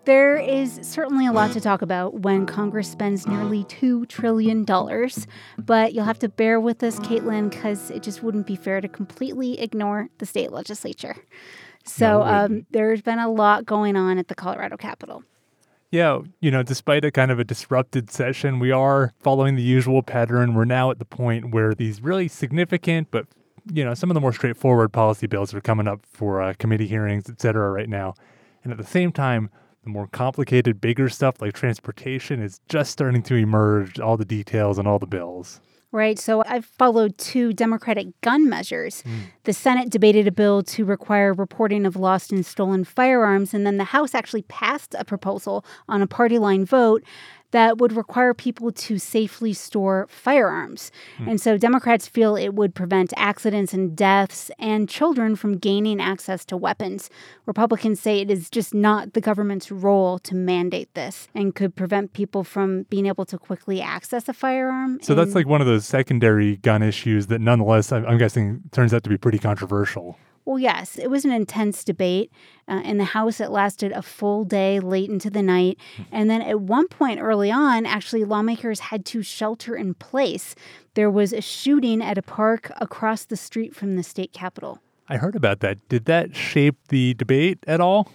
There 0.06 0.36
is 0.36 0.80
certainly 0.82 1.26
a 1.26 1.32
lot 1.32 1.54
to 1.54 1.62
talk 1.62 1.82
about 1.82 2.20
when 2.22 2.46
Congress 2.46 2.92
spends 2.92 3.26
nearly 3.26 3.64
$2 3.64 4.08
trillion, 4.10 4.66
but 5.58 5.94
you'll 5.94 6.04
have 6.04 6.20
to 6.20 6.28
bear 6.28 6.60
with 6.60 6.84
us, 6.84 7.00
Caitlyn, 7.00 7.50
because 7.50 7.90
it 7.90 8.04
just 8.04 8.22
wouldn't 8.22 8.46
be 8.46 8.58
fair 8.58 8.82
to 8.82 8.90
completely 8.90 9.62
ignore 9.62 10.10
the 10.18 10.26
state 10.26 10.52
legislature. 10.52 11.16
So 11.84 12.20
No, 12.20 12.24
um, 12.24 12.66
there's 12.72 13.02
been 13.02 13.20
a 13.20 13.30
lot 13.30 13.66
going 13.66 13.96
on 13.96 14.18
at 14.18 14.28
the 14.28 14.36
Colorado 14.36 14.78
Capitol. 14.78 15.24
Yeah, 15.92 16.22
you 16.40 16.50
know, 16.50 16.64
despite 16.64 17.06
a 17.06 17.12
kind 17.12 17.30
of 17.30 17.38
a 17.38 17.44
disrupted 17.44 18.10
session, 18.10 18.58
we 18.58 18.72
are 18.72 19.14
following 19.20 19.56
the 19.56 19.62
usual 19.62 20.02
pattern. 20.02 20.56
We're 20.56 20.66
now 20.66 20.90
at 20.90 20.98
the 20.98 21.06
point 21.06 21.52
where 21.52 21.76
these 21.76 22.02
really 22.02 22.28
significant, 22.28 23.10
but 23.12 23.28
you 23.72 23.86
know, 23.86 23.94
some 23.94 24.10
of 24.10 24.16
the 24.16 24.22
more 24.22 24.34
straightforward 24.34 24.92
policy 24.92 25.28
bills 25.28 25.54
are 25.54 25.62
coming 25.62 25.88
up 25.88 26.02
for 26.12 26.42
uh, 26.42 26.54
committee 26.58 26.88
hearings, 26.88 27.30
et 27.30 27.40
cetera, 27.40 27.70
right 27.70 27.88
now. 27.88 28.16
And 28.64 28.72
at 28.72 28.78
the 28.78 28.84
same 28.84 29.12
time, 29.12 29.50
the 29.84 29.90
more 29.90 30.08
complicated, 30.08 30.82
bigger 30.82 31.10
stuff 31.10 31.42
like 31.42 31.54
transportation 31.54 32.42
is 32.42 32.60
just 32.70 32.92
starting 32.92 33.22
to 33.24 33.36
emerge, 33.36 34.00
all 34.00 34.18
the 34.18 34.26
details 34.26 34.80
and 34.80 34.88
all 34.88 34.98
the 35.00 35.06
bills. 35.06 35.62
Right. 35.94 36.18
So 36.18 36.44
I've 36.48 36.66
followed 36.66 37.20
two 37.20 37.54
Democratic 37.54 38.08
gun 38.22 38.50
measures. 38.50 39.02
Hmm. 39.02 39.18
The 39.44 39.54
Senate 39.54 39.92
debated 39.92 40.28
a 40.28 40.32
bill 40.32 40.64
to 40.64 40.86
require 40.86 41.34
reporting 41.34 41.86
of 41.86 41.96
lost 41.96 42.32
and 42.32 42.44
stolen 42.44 42.84
firearms, 42.84 43.54
and 43.54 43.64
then 43.64 43.78
the 43.78 43.84
House 43.84 44.16
actually 44.16 44.42
passed 44.44 44.96
a 44.98 45.06
proposal 45.06 45.64
on 45.88 46.02
a 46.02 46.08
party 46.08 46.40
line 46.40 46.66
vote 46.66 47.04
that 47.54 47.78
would 47.78 47.94
require 47.94 48.34
people 48.34 48.72
to 48.72 48.98
safely 48.98 49.54
store 49.54 50.08
firearms. 50.10 50.92
Hmm. 51.18 51.30
And 51.30 51.42
so 51.42 51.58
Democrats 51.58 52.08
feel 52.08 52.36
it 52.36 52.54
would 52.54 52.76
prevent 52.76 53.14
accidents 53.16 53.74
and 53.74 53.96
deaths 53.96 54.52
and 54.60 54.90
children 54.90 55.36
from 55.36 55.58
gaining 55.58 56.02
access 56.02 56.44
to 56.46 56.58
weapons. 56.58 57.10
Republicans 57.46 58.00
say 58.00 58.20
it 58.20 58.30
is 58.30 58.50
just 58.50 58.74
not 58.74 59.14
the 59.14 59.22
government's 59.22 59.72
role 59.72 60.20
to 60.20 60.36
mandate 60.36 60.94
this 60.94 61.28
and 61.34 61.56
could 61.56 61.76
prevent 61.76 62.14
people 62.14 62.44
from 62.44 62.84
being 62.84 63.06
able 63.06 63.26
to 63.26 63.38
quickly 63.38 63.82
access 63.82 64.28
a 64.28 64.34
firearm. 64.34 65.00
So 65.02 65.16
that's 65.16 65.36
like 65.36 65.48
one 65.48 65.62
of 65.62 65.68
those 65.68 65.86
secondary 65.86 66.58
gun 66.58 66.84
issues 66.84 67.28
that 67.28 67.40
nonetheless, 67.40 67.92
I'm 67.92 68.06
I'm 68.06 68.18
guessing, 68.18 68.64
turns 68.72 68.94
out 68.94 69.04
to 69.04 69.10
be 69.10 69.18
pretty 69.18 69.40
controversial. 69.40 70.18
Well, 70.46 70.60
yes, 70.60 70.98
it 70.98 71.10
was 71.10 71.24
an 71.26 71.32
intense 71.32 71.84
debate. 71.84 72.32
Uh, 72.68 72.82
in 72.84 72.98
the 72.98 73.06
House, 73.06 73.40
it 73.40 73.50
lasted 73.50 73.92
a 73.92 74.02
full 74.02 74.44
day 74.44 74.80
late 74.80 75.10
into 75.10 75.30
the 75.30 75.42
night. 75.42 75.78
And 76.12 76.30
then 76.30 76.42
at 76.42 76.62
one 76.62 76.88
point 76.88 77.22
early 77.22 77.52
on, 77.52 77.86
actually, 77.86 78.24
lawmakers 78.24 78.80
had 78.80 79.06
to 79.08 79.22
shelter 79.22 79.76
in 79.76 79.94
place. 79.94 80.56
There 80.96 81.10
was 81.10 81.34
a 81.34 81.42
shooting 81.42 82.02
at 82.02 82.18
a 82.18 82.22
park 82.22 82.72
across 82.78 83.26
the 83.26 83.38
street 83.38 83.76
from 83.76 83.96
the 83.96 84.04
state 84.04 84.34
capitol. 84.34 84.80
I 85.10 85.18
heard 85.18 85.36
about 85.36 85.60
that. 85.62 85.88
Did 85.90 86.06
that 86.06 86.36
shape 86.36 86.76
the 86.90 87.14
debate 87.14 87.60
at 87.68 87.82
all? 87.82 88.10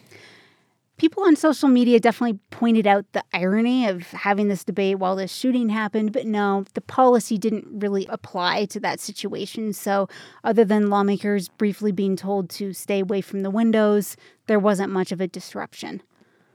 People 0.98 1.22
on 1.22 1.36
social 1.36 1.68
media 1.68 2.00
definitely 2.00 2.40
pointed 2.50 2.84
out 2.84 3.04
the 3.12 3.22
irony 3.32 3.86
of 3.86 4.02
having 4.10 4.48
this 4.48 4.64
debate 4.64 4.98
while 4.98 5.14
this 5.14 5.32
shooting 5.32 5.68
happened, 5.68 6.12
but 6.12 6.26
no, 6.26 6.64
the 6.74 6.80
policy 6.80 7.38
didn't 7.38 7.66
really 7.70 8.04
apply 8.10 8.64
to 8.66 8.80
that 8.80 8.98
situation. 8.98 9.72
So, 9.72 10.08
other 10.42 10.64
than 10.64 10.90
lawmakers 10.90 11.48
briefly 11.50 11.92
being 11.92 12.16
told 12.16 12.50
to 12.50 12.72
stay 12.72 12.98
away 12.98 13.20
from 13.20 13.42
the 13.42 13.50
windows, 13.50 14.16
there 14.48 14.58
wasn't 14.58 14.92
much 14.92 15.12
of 15.12 15.20
a 15.20 15.28
disruption. 15.28 16.02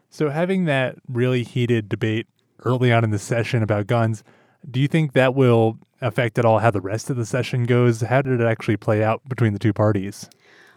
So, 0.10 0.30
having 0.30 0.66
that 0.66 0.98
really 1.08 1.44
heated 1.44 1.88
debate 1.88 2.28
early 2.66 2.92
on 2.92 3.06
in 3.06 3.12
the 3.12 3.20
session 3.20 3.64
about 3.64 3.88
guns, 3.88 4.26
do 4.70 4.82
you 4.82 4.90
think 4.90 5.14
that 5.14 5.36
will 5.36 5.80
affect 6.02 6.38
at 6.38 6.44
all 6.44 6.60
how 6.60 6.70
the 6.70 6.82
rest 6.82 7.10
of 7.10 7.16
the 7.16 7.26
session 7.26 7.64
goes? 7.64 8.02
How 8.02 8.22
did 8.22 8.42
it 8.42 8.46
actually 8.46 8.76
play 8.76 9.04
out 9.06 9.22
between 9.30 9.54
the 9.54 9.60
two 9.60 9.72
parties? 9.72 10.30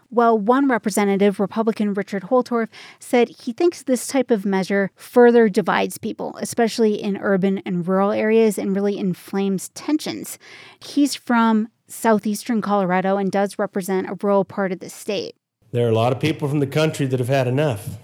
Well, 0.09 0.37
one 0.37 0.69
representative, 0.69 1.39
Republican 1.39 1.93
Richard 1.93 2.23
Holtorf, 2.23 2.69
said 2.99 3.27
he 3.27 3.51
thinks 3.51 3.83
this 3.83 4.07
type 4.07 4.31
of 4.31 4.45
measure 4.45 4.89
further 4.95 5.49
divides 5.49 5.97
people, 5.97 6.37
especially 6.39 6.93
in 6.93 7.17
urban 7.17 7.57
and 7.59 7.85
rural 7.85 8.11
areas, 8.11 8.57
and 8.57 8.73
really 8.73 8.97
inflames 8.97 9.69
tensions. 9.69 10.39
He's 10.79 11.13
from 11.13 11.67
southeastern 11.87 12.61
Colorado 12.61 13.17
and 13.17 13.31
does 13.31 13.59
represent 13.59 14.09
a 14.09 14.17
rural 14.21 14.45
part 14.45 14.71
of 14.71 14.79
the 14.79 14.89
state. 14.89 15.35
There 15.71 15.85
are 15.85 15.91
a 15.91 15.95
lot 15.95 16.13
of 16.13 16.21
people 16.21 16.47
from 16.47 16.61
the 16.61 16.67
country 16.67 17.05
that 17.07 17.19
have 17.19 17.27
had 17.27 17.47
enough. 17.47 17.97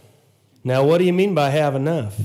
Now, 0.63 0.83
what 0.83 0.97
do 0.97 1.05
you 1.05 1.13
mean 1.13 1.33
by 1.33 1.51
have 1.51 1.75
enough? 1.75 2.19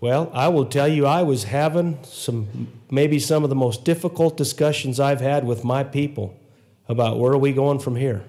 Well, 0.00 0.30
I 0.32 0.48
will 0.48 0.66
tell 0.66 0.88
you, 0.88 1.04
I 1.04 1.22
was 1.22 1.44
having 1.44 1.98
some, 2.02 2.68
maybe 2.90 3.18
some 3.18 3.44
of 3.44 3.50
the 3.50 3.56
most 3.56 3.84
difficult 3.84 4.36
discussions 4.36 4.98
I've 4.98 5.20
had 5.20 5.44
with 5.44 5.64
my 5.64 5.84
people 5.84 6.38
about 6.88 7.18
where 7.18 7.32
are 7.32 7.38
we 7.38 7.52
going 7.52 7.80
from 7.80 7.96
here. 7.96 8.24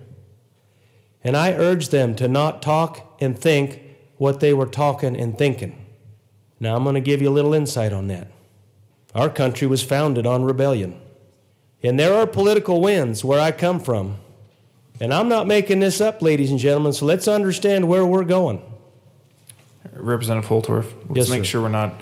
And 1.23 1.35
I 1.35 1.53
urged 1.53 1.91
them 1.91 2.15
to 2.15 2.27
not 2.27 2.61
talk 2.61 3.17
and 3.21 3.37
think 3.37 3.81
what 4.17 4.39
they 4.39 4.53
were 4.53 4.65
talking 4.65 5.19
and 5.19 5.37
thinking. 5.37 5.85
Now, 6.59 6.75
I'm 6.75 6.83
going 6.83 6.95
to 6.95 7.01
give 7.01 7.21
you 7.21 7.29
a 7.29 7.31
little 7.31 7.53
insight 7.53 7.93
on 7.93 8.07
that. 8.07 8.27
Our 9.15 9.29
country 9.29 9.67
was 9.67 9.81
founded 9.83 10.25
on 10.25 10.43
rebellion. 10.43 10.99
And 11.81 11.99
there 11.99 12.13
are 12.13 12.27
political 12.27 12.81
winds 12.81 13.23
where 13.23 13.39
I 13.39 13.51
come 13.51 13.79
from. 13.79 14.17
And 14.99 15.13
I'm 15.13 15.29
not 15.29 15.47
making 15.47 15.79
this 15.79 16.01
up, 16.01 16.21
ladies 16.21 16.51
and 16.51 16.59
gentlemen, 16.59 16.91
so 16.91 17.05
let's 17.05 17.27
understand 17.27 17.87
where 17.87 18.05
we're 18.05 18.25
going. 18.25 18.61
Representative 19.93 20.49
Holtorf, 20.49 20.93
let's 21.07 21.15
Yes, 21.15 21.29
make 21.29 21.39
sir. 21.39 21.45
sure 21.45 21.61
we're 21.63 21.69
not 21.69 21.93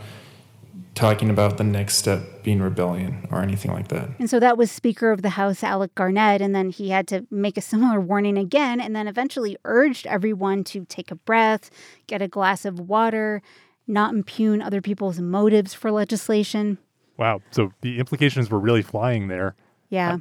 talking 0.98 1.30
about 1.30 1.58
the 1.58 1.64
next 1.64 1.98
step 1.98 2.44
being 2.44 2.60
rebellion 2.60 3.28
or 3.32 3.42
anything 3.42 3.72
like 3.72 3.88
that. 3.90 4.10
And 4.18 4.30
so 4.30 4.40
that 4.40 4.58
was 4.58 4.72
Speaker 4.72 5.12
of 5.12 5.22
the 5.22 5.30
House 5.30 5.64
Alec 5.64 5.94
Garnett. 5.94 6.42
And 6.42 6.56
then 6.56 6.72
he 6.72 6.90
had 6.90 7.08
to 7.10 7.26
make 7.30 7.56
a 7.56 7.62
similar 7.62 8.02
warning 8.02 8.38
again, 8.38 8.82
and 8.82 8.96
then 8.96 9.08
eventually 9.08 9.56
urged 9.64 10.08
everyone 10.08 10.64
to 10.66 10.86
take 10.86 11.12
a 11.12 11.16
breath, 11.16 11.70
get 12.08 12.22
a 12.22 12.28
glass 12.28 12.66
of 12.66 12.80
water, 12.80 13.44
not 13.88 14.14
impugn 14.14 14.62
other 14.62 14.82
people's 14.82 15.20
motives 15.20 15.74
for 15.74 15.92
legislation. 15.92 16.80
Wow. 17.16 17.42
So 17.52 17.72
the 17.82 18.00
implications 18.00 18.50
were 18.50 18.60
really 18.60 18.82
flying 18.82 19.28
there. 19.28 19.56
Yeah. 19.90 20.16
Uh, 20.16 20.18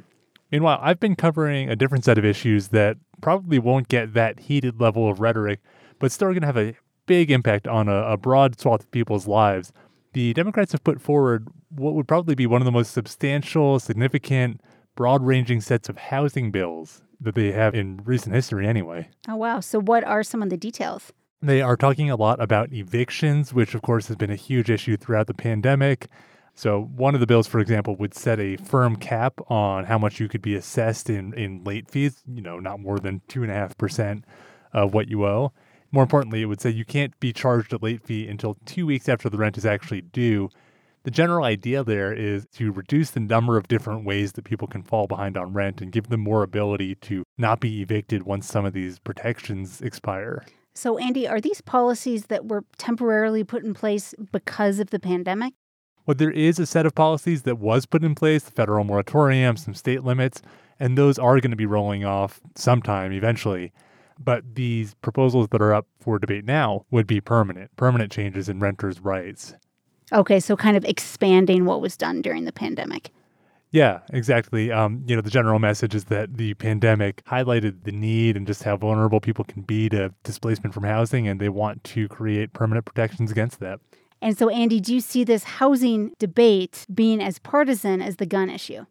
meanwhile, 0.51 0.79
I've 0.81 0.99
been 0.99 1.15
covering 1.15 1.69
a 1.69 1.75
different 1.75 2.05
set 2.05 2.17
of 2.17 2.23
issues 2.23 2.69
that 2.69 2.97
probably 3.19 3.57
won't 3.59 3.87
get 3.87 4.13
that 4.13 4.41
heated 4.41 4.79
level 4.79 5.09
of 5.09 5.19
rhetoric, 5.19 5.59
but 5.99 6.11
still 6.11 6.27
are 6.27 6.33
going 6.33 6.41
to 6.41 6.47
have 6.47 6.57
a 6.57 6.75
big 7.07 7.31
impact 7.31 7.67
on 7.67 7.89
a, 7.89 8.11
a 8.11 8.17
broad 8.17 8.59
swath 8.59 8.81
of 8.81 8.91
people's 8.91 9.27
lives. 9.27 9.73
The 10.17 10.33
Democrats 10.33 10.71
have 10.71 10.83
put 10.83 10.99
forward 10.99 11.47
what 11.69 11.93
would 11.93 12.07
probably 12.07 12.33
be 12.33 12.47
one 12.47 12.59
of 12.59 12.65
the 12.65 12.71
most 12.71 12.91
substantial, 12.91 13.79
significant, 13.79 14.61
broad 14.95 15.23
ranging 15.23 15.61
sets 15.61 15.89
of 15.89 15.97
housing 15.99 16.49
bills 16.49 17.03
that 17.21 17.35
they 17.35 17.51
have 17.51 17.75
in 17.75 18.01
recent 18.03 18.33
history, 18.33 18.67
anyway. 18.67 19.09
Oh, 19.29 19.35
wow. 19.35 19.59
So, 19.59 19.79
what 19.79 20.03
are 20.03 20.23
some 20.23 20.41
of 20.41 20.49
the 20.49 20.57
details? 20.57 21.13
They 21.43 21.61
are 21.61 21.77
talking 21.77 22.09
a 22.09 22.15
lot 22.15 22.41
about 22.41 22.73
evictions, 22.73 23.53
which 23.53 23.75
of 23.75 23.83
course 23.83 24.07
has 24.07 24.15
been 24.15 24.31
a 24.31 24.35
huge 24.35 24.71
issue 24.71 24.97
throughout 24.97 25.27
the 25.27 25.35
pandemic. 25.35 26.07
So, 26.55 26.89
one 26.95 27.13
of 27.13 27.19
the 27.19 27.27
bills, 27.27 27.45
for 27.45 27.59
example, 27.59 27.95
would 27.97 28.15
set 28.15 28.39
a 28.39 28.57
firm 28.57 28.95
cap 28.95 29.39
on 29.51 29.85
how 29.85 29.99
much 29.99 30.19
you 30.19 30.27
could 30.27 30.41
be 30.41 30.55
assessed 30.55 31.11
in, 31.11 31.35
in 31.35 31.63
late 31.63 31.91
fees, 31.91 32.23
you 32.25 32.41
know, 32.41 32.57
not 32.57 32.79
more 32.79 32.97
than 32.97 33.21
2.5% 33.29 34.23
of 34.73 34.95
what 34.95 35.09
you 35.09 35.27
owe. 35.27 35.53
More 35.91 36.03
importantly, 36.03 36.41
it 36.41 36.45
would 36.45 36.61
say 36.61 36.69
you 36.69 36.85
can't 36.85 37.17
be 37.19 37.31
charged 37.31 37.73
a 37.73 37.77
late 37.77 38.03
fee 38.03 38.27
until 38.27 38.57
two 38.65 38.85
weeks 38.85 39.07
after 39.07 39.29
the 39.29 39.37
rent 39.37 39.57
is 39.57 39.65
actually 39.65 40.01
due. 40.01 40.49
The 41.03 41.11
general 41.11 41.45
idea 41.45 41.83
there 41.83 42.11
is 42.11 42.45
to 42.55 42.71
reduce 42.71 43.11
the 43.11 43.21
number 43.21 43.55
of 43.55 43.69
different 43.69 44.03
ways 44.03 44.33
that 44.33 44.43
people 44.43 44.67
can 44.67 44.83
fall 44.83 45.07
behind 45.07 45.37
on 45.37 45.53
rent 45.53 45.81
and 45.81 45.91
give 45.91 46.09
them 46.09 46.19
more 46.19 46.43
ability 46.43 46.95
to 46.95 47.23
not 47.37 47.61
be 47.61 47.81
evicted 47.81 48.23
once 48.23 48.47
some 48.47 48.65
of 48.65 48.73
these 48.73 48.99
protections 48.99 49.81
expire. 49.81 50.43
So, 50.75 50.97
Andy, 50.97 51.27
are 51.27 51.39
these 51.39 51.61
policies 51.61 52.25
that 52.25 52.47
were 52.47 52.63
temporarily 52.77 53.43
put 53.43 53.63
in 53.63 53.73
place 53.73 54.13
because 54.31 54.79
of 54.79 54.89
the 54.89 54.99
pandemic? 54.99 55.53
Well, 56.05 56.15
there 56.15 56.31
is 56.31 56.59
a 56.59 56.65
set 56.65 56.85
of 56.85 56.93
policies 56.93 57.43
that 57.43 57.57
was 57.57 57.85
put 57.85 58.03
in 58.03 58.13
place, 58.13 58.43
the 58.43 58.51
federal 58.51 58.83
moratorium, 58.83 59.57
some 59.57 59.73
state 59.73 60.03
limits, 60.03 60.41
and 60.79 60.97
those 60.97 61.17
are 61.17 61.39
going 61.39 61.51
to 61.51 61.57
be 61.57 61.65
rolling 61.65 62.05
off 62.05 62.39
sometime 62.55 63.11
eventually. 63.11 63.71
But 64.19 64.55
these 64.55 64.95
proposals 64.95 65.49
that 65.49 65.61
are 65.61 65.73
up 65.73 65.87
for 65.99 66.19
debate 66.19 66.45
now 66.45 66.85
would 66.91 67.07
be 67.07 67.21
permanent, 67.21 67.75
permanent 67.75 68.11
changes 68.11 68.49
in 68.49 68.59
renters' 68.59 68.99
rights. 68.99 69.53
Okay, 70.11 70.39
so 70.39 70.55
kind 70.55 70.77
of 70.77 70.85
expanding 70.85 71.65
what 71.65 71.81
was 71.81 71.97
done 71.97 72.21
during 72.21 72.45
the 72.45 72.51
pandemic. 72.51 73.11
Yeah, 73.71 73.99
exactly. 74.11 74.71
Um, 74.71 75.03
you 75.05 75.15
know, 75.15 75.21
the 75.21 75.29
general 75.29 75.59
message 75.59 75.93
is 75.93 76.05
that 76.05 76.37
the 76.37 76.53
pandemic 76.53 77.23
highlighted 77.25 77.83
the 77.83 77.91
need 77.91 78.37
and 78.37 78.47
just 78.47 78.63
how 78.63 78.77
vulnerable 78.77 79.19
people 79.19 79.43
can 79.43 79.61
be 79.63 79.89
to 79.89 80.13
displacement 80.23 80.73
from 80.73 80.83
housing, 80.83 81.27
and 81.27 81.39
they 81.39 81.49
want 81.49 81.83
to 81.83 82.07
create 82.07 82.53
permanent 82.53 82.85
protections 82.85 83.29
against 83.29 83.59
that. 83.59 83.79
And 84.21 84.37
so, 84.37 84.49
Andy, 84.49 84.79
do 84.79 84.95
you 84.95 85.01
see 85.01 85.23
this 85.23 85.43
housing 85.43 86.13
debate 86.17 86.85
being 86.93 87.21
as 87.21 87.39
partisan 87.39 88.01
as 88.01 88.15
the 88.15 88.25
gun 88.25 88.49
issue? 88.49 88.85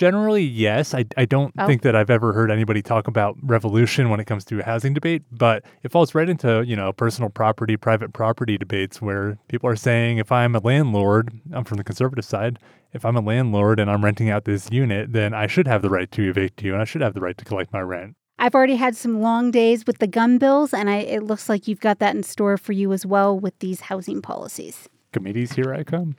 Generally, 0.00 0.44
yes. 0.44 0.94
I, 0.94 1.04
I 1.18 1.26
don't 1.26 1.52
Oh. 1.58 1.66
think 1.66 1.82
that 1.82 1.94
I've 1.94 2.08
ever 2.08 2.32
heard 2.32 2.50
anybody 2.50 2.80
talk 2.80 3.06
about 3.06 3.36
revolution 3.42 4.08
when 4.08 4.18
it 4.18 4.24
comes 4.24 4.46
to 4.46 4.58
a 4.58 4.62
housing 4.62 4.94
debate, 4.94 5.24
but 5.30 5.62
it 5.82 5.92
falls 5.92 6.14
right 6.14 6.26
into, 6.26 6.64
you 6.66 6.74
know, 6.74 6.90
personal 6.90 7.28
property, 7.28 7.76
private 7.76 8.14
property 8.14 8.56
debates 8.56 9.02
where 9.02 9.36
people 9.48 9.68
are 9.68 9.76
saying 9.76 10.16
if 10.16 10.32
I'm 10.32 10.56
a 10.56 10.60
landlord, 10.60 11.38
I'm 11.52 11.64
from 11.64 11.76
the 11.76 11.84
conservative 11.84 12.24
side, 12.24 12.58
if 12.94 13.04
I'm 13.04 13.14
a 13.14 13.20
landlord 13.20 13.78
and 13.78 13.90
I'm 13.90 14.02
renting 14.02 14.30
out 14.30 14.46
this 14.46 14.70
unit, 14.72 15.12
then 15.12 15.34
I 15.34 15.46
should 15.46 15.66
have 15.66 15.82
the 15.82 15.90
right 15.90 16.10
to 16.12 16.30
evict 16.30 16.62
you 16.62 16.72
and 16.72 16.80
I 16.80 16.86
should 16.86 17.02
have 17.02 17.12
the 17.12 17.20
right 17.20 17.36
to 17.36 17.44
collect 17.44 17.70
my 17.70 17.80
rent. 17.80 18.16
I've 18.38 18.54
already 18.54 18.76
had 18.76 18.96
some 18.96 19.20
long 19.20 19.50
days 19.50 19.86
with 19.86 19.98
the 19.98 20.06
gun 20.06 20.38
bills, 20.38 20.72
and 20.72 20.88
I, 20.88 21.00
it 21.00 21.24
looks 21.24 21.46
like 21.50 21.68
you've 21.68 21.80
got 21.80 21.98
that 21.98 22.16
in 22.16 22.22
store 22.22 22.56
for 22.56 22.72
you 22.72 22.94
as 22.94 23.04
well 23.04 23.38
with 23.38 23.58
these 23.58 23.82
housing 23.82 24.22
policies. 24.22 24.88
Committees, 25.12 25.52
here 25.52 25.74
I 25.74 25.84
come. 25.84 26.16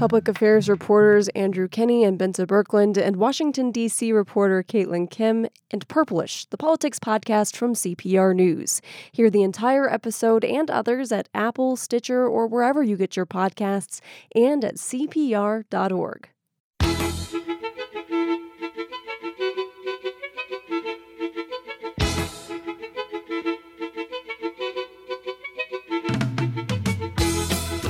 Public 0.00 0.28
affairs 0.28 0.66
reporters 0.66 1.28
Andrew 1.34 1.68
Kenney 1.68 2.04
and 2.04 2.18
Bente 2.18 2.46
Birkeland, 2.46 2.96
and 2.96 3.16
Washington, 3.16 3.70
D.C. 3.70 4.12
reporter 4.12 4.62
Caitlyn 4.62 5.10
Kim, 5.10 5.46
and 5.70 5.86
Purplish, 5.88 6.46
the 6.46 6.56
politics 6.56 6.98
podcast 6.98 7.54
from 7.54 7.74
CPR 7.74 8.34
News. 8.34 8.80
Hear 9.12 9.28
the 9.28 9.42
entire 9.42 9.92
episode 9.92 10.42
and 10.42 10.70
others 10.70 11.12
at 11.12 11.28
Apple, 11.34 11.76
Stitcher, 11.76 12.26
or 12.26 12.46
wherever 12.46 12.82
you 12.82 12.96
get 12.96 13.14
your 13.14 13.26
podcasts, 13.26 14.00
and 14.34 14.64
at 14.64 14.76
CPR.org. 14.76 16.30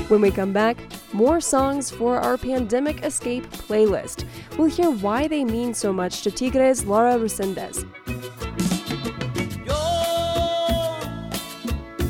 When 0.09 0.21
we 0.21 0.33
come 0.33 0.53
back, 0.53 0.77
more 1.13 1.41
songs 1.41 1.91
for 1.91 2.19
our 2.19 2.37
pandemic 2.37 3.05
escape 3.05 3.49
playlist. 3.51 4.25
We'll 4.57 4.69
hear 4.69 4.91
why 4.91 5.29
they 5.29 5.45
mean 5.45 5.75
so 5.75 5.93
much 5.93 6.23
to 6.23 6.31
Tigres 6.31 6.85
Laura 6.85 7.17
Resendez. 7.19 7.85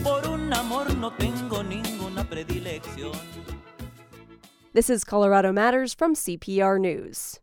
Por 0.02 0.26
un 0.26 0.52
amor 0.52 0.94
no 0.96 1.10
tengo 1.10 1.62
ninguna 1.62 2.24
predilección. 2.24 3.16
This 4.72 4.88
is 4.88 5.04
Colorado 5.04 5.52
Matters 5.52 5.94
from 5.94 6.14
CPR 6.14 6.80
News. 6.80 7.40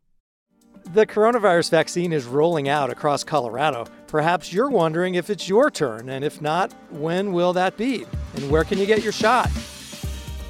The 0.94 1.06
coronavirus 1.06 1.70
vaccine 1.70 2.14
is 2.14 2.26
rolling 2.26 2.70
out 2.70 2.90
across 2.90 3.26
Colorado. 3.26 3.86
Perhaps 4.08 4.54
you're 4.54 4.70
wondering 4.70 5.16
if 5.16 5.30
it's 5.30 5.50
your 5.50 5.70
turn, 5.70 6.08
and 6.08 6.24
if 6.24 6.42
not, 6.42 6.72
when 6.92 7.34
will 7.34 7.52
that 7.54 7.76
be? 7.76 8.06
And 8.36 8.50
where 8.50 8.64
can 8.64 8.78
you 8.78 8.86
get 8.86 9.04
your 9.04 9.12
shot? 9.12 9.50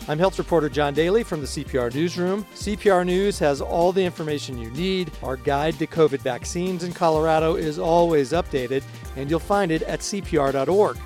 I'm 0.09 0.19
health 0.19 0.39
reporter 0.39 0.69
John 0.69 0.93
Daly 0.93 1.21
from 1.23 1.41
the 1.41 1.47
CPR 1.47 1.93
Newsroom. 1.93 2.45
CPR 2.55 3.05
News 3.05 3.37
has 3.39 3.59
all 3.59 3.91
the 3.91 4.03
information 4.03 4.57
you 4.57 4.71
need. 4.71 5.11
Our 5.21 5.35
guide 5.35 5.77
to 5.79 5.87
COVID 5.87 6.19
vaccines 6.19 6.85
in 6.85 6.93
Colorado 6.93 7.55
is 7.55 7.77
always 7.77 8.31
updated, 8.31 8.83
and 9.17 9.29
you'll 9.29 9.41
find 9.41 9.69
it 9.69 9.81
at 9.81 9.99
CPR.org. 9.99 10.97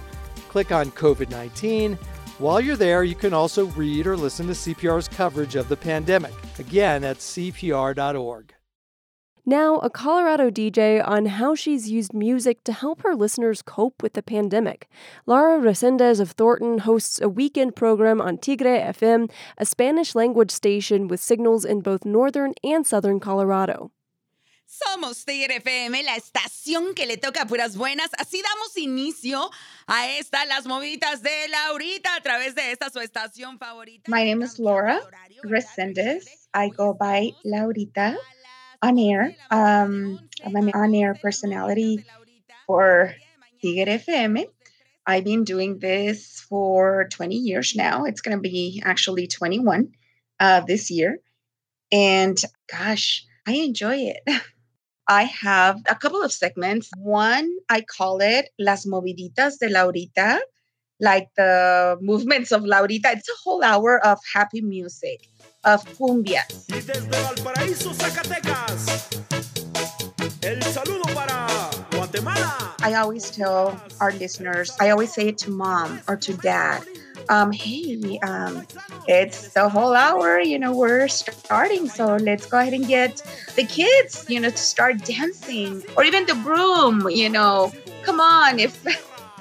Click 0.49 0.71
on 0.71 0.91
COVID 0.91 1.31
19. 1.31 1.97
While 2.37 2.61
you're 2.61 2.75
there, 2.75 3.03
you 3.03 3.15
can 3.15 3.33
also 3.33 3.65
read 3.67 4.05
or 4.05 4.15
listen 4.15 4.45
to 4.47 4.53
CPR's 4.53 5.07
coverage 5.07 5.55
of 5.55 5.67
the 5.67 5.77
pandemic. 5.77 6.33
Again, 6.59 7.03
at 7.03 7.17
CPR.org. 7.17 8.53
Now, 9.45 9.77
a 9.77 9.89
Colorado 9.89 10.51
DJ 10.51 11.01
on 11.03 11.25
how 11.25 11.55
she's 11.55 11.89
used 11.89 12.13
music 12.13 12.63
to 12.65 12.73
help 12.73 13.01
her 13.01 13.15
listeners 13.15 13.63
cope 13.63 14.03
with 14.03 14.13
the 14.13 14.21
pandemic. 14.21 14.87
Lara 15.25 15.59
Resendez 15.59 16.19
of 16.19 16.31
Thornton 16.31 16.77
hosts 16.79 17.19
a 17.19 17.27
weekend 17.27 17.75
program 17.75 18.21
on 18.21 18.37
Tigre 18.37 18.77
FM, 18.93 19.31
a 19.57 19.65
Spanish 19.65 20.13
language 20.13 20.51
station 20.51 21.07
with 21.07 21.19
signals 21.19 21.65
in 21.65 21.81
both 21.81 22.05
northern 22.05 22.53
and 22.63 22.85
southern 22.85 23.19
Colorado. 23.19 23.89
Somos 24.67 25.25
Tigre 25.25 25.55
FM, 25.55 26.03
la 26.03 26.17
estación 26.17 26.93
que 26.95 27.07
le 27.07 27.17
toca 27.17 27.47
puras 27.47 27.75
buenas. 27.75 28.11
Así 28.19 28.43
damos 28.43 28.77
inicio 28.77 29.49
a 29.87 30.07
esta 30.19 30.45
Las 30.45 30.67
Movidas 30.67 31.23
de 31.23 31.47
Laurita 31.49 32.15
a 32.15 32.21
través 32.21 32.53
de 32.53 32.71
esta 32.71 32.91
su 32.91 32.99
estación 32.99 33.57
favorita. 33.57 34.03
My 34.07 34.23
name 34.23 34.43
is 34.43 34.59
Laura 34.59 35.01
Resendez. 35.43 36.47
I 36.53 36.69
go 36.69 36.93
by 36.93 37.33
Laurita 37.43 38.15
on 38.81 38.97
air. 38.97 39.35
Um, 39.49 40.19
I'm 40.45 40.55
an 40.55 40.71
on 40.73 40.95
air 40.95 41.15
personality 41.15 42.03
for 42.65 43.13
Tigre 43.61 43.99
FM. 43.99 44.45
I've 45.05 45.23
been 45.23 45.43
doing 45.43 45.79
this 45.79 46.45
for 46.47 47.07
20 47.11 47.35
years 47.35 47.75
now. 47.75 48.05
It's 48.05 48.21
going 48.21 48.37
to 48.37 48.41
be 48.41 48.81
actually 48.85 49.27
21 49.27 49.91
uh, 50.39 50.61
this 50.61 50.91
year. 50.91 51.19
And 51.91 52.39
gosh, 52.71 53.25
I 53.47 53.53
enjoy 53.53 53.95
it. 53.95 54.21
I 55.07 55.23
have 55.23 55.81
a 55.89 55.95
couple 55.95 56.21
of 56.23 56.31
segments. 56.31 56.89
One, 56.97 57.51
I 57.69 57.81
call 57.81 58.21
it 58.21 58.49
Las 58.57 58.85
Moviditas 58.85 59.57
de 59.59 59.67
Laurita, 59.67 60.39
like 60.99 61.27
the 61.35 61.97
movements 61.99 62.51
of 62.51 62.61
Laurita. 62.61 63.07
It's 63.07 63.27
a 63.27 63.41
whole 63.43 63.63
hour 63.63 63.99
of 64.05 64.19
happy 64.33 64.61
music, 64.61 65.27
of 65.63 65.83
cumbias. 65.97 66.65
Y 66.69 66.81
desde 66.81 67.07
Valparaíso, 67.09 67.93
Zacatecas, 67.93 69.07
el 70.41 70.61
saludo 70.63 71.03
para 71.13 71.47
Guatemala. 71.91 72.75
I 72.83 72.95
always 72.95 73.29
tell 73.29 73.79
our 73.99 74.11
listeners, 74.13 74.75
I 74.79 74.89
always 74.89 75.13
say 75.13 75.27
it 75.27 75.37
to 75.39 75.51
mom 75.51 76.01
or 76.07 76.15
to 76.17 76.33
dad. 76.33 76.83
Um, 77.29 77.51
hey, 77.51 78.19
um, 78.23 78.65
it's 79.07 79.49
the 79.53 79.69
whole 79.69 79.93
hour, 79.93 80.39
you 80.39 80.57
know, 80.57 80.75
we're 80.75 81.07
starting. 81.07 81.87
So 81.87 82.15
let's 82.15 82.47
go 82.47 82.57
ahead 82.59 82.73
and 82.73 82.87
get 82.87 83.21
the 83.55 83.63
kids, 83.63 84.25
you 84.27 84.39
know, 84.39 84.49
to 84.49 84.57
start 84.57 85.05
dancing 85.05 85.83
or 85.95 86.03
even 86.03 86.25
the 86.25 86.35
broom, 86.35 87.07
you 87.09 87.29
know, 87.29 87.71
come 88.03 88.19
on. 88.19 88.59
If, 88.59 88.83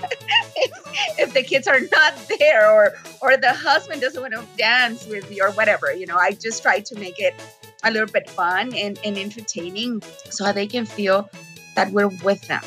if 1.19 1.33
the 1.35 1.43
kids 1.43 1.67
are 1.67 1.81
not 1.93 2.15
there 2.39 2.71
or, 2.71 2.95
or 3.21 3.37
the 3.37 3.53
husband 3.53 4.01
doesn't 4.01 4.21
want 4.21 4.35
to 4.35 4.45
dance 4.57 5.07
with 5.07 5.31
you 5.31 5.45
or 5.45 5.51
whatever, 5.53 5.93
you 5.93 6.07
know, 6.07 6.17
I 6.17 6.33
just 6.33 6.63
try 6.63 6.81
to 6.81 6.99
make 6.99 7.19
it 7.19 7.35
a 7.83 7.91
little 7.91 8.09
bit 8.09 8.29
fun 8.29 8.75
and, 8.75 8.99
and 9.05 9.17
entertaining 9.17 10.03
so 10.29 10.53
they 10.53 10.67
can 10.67 10.85
feel 10.85 11.31
that 11.77 11.91
we're 11.93 12.09
with 12.25 12.47
them. 12.49 12.63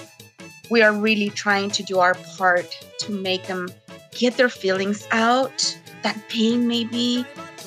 We 0.70 0.82
are 0.82 0.94
really 0.94 1.30
trying 1.30 1.72
to 1.72 1.84
do 1.84 2.00
our 2.00 2.16
part 2.38 2.78
to 3.00 3.12
make 3.12 3.48
them 3.48 3.70
get 4.12 4.38
their 4.38 4.50
feelings 4.50 5.08
out, 5.12 5.78
that 6.04 6.18
pain 6.30 6.68
maybe, 6.68 7.26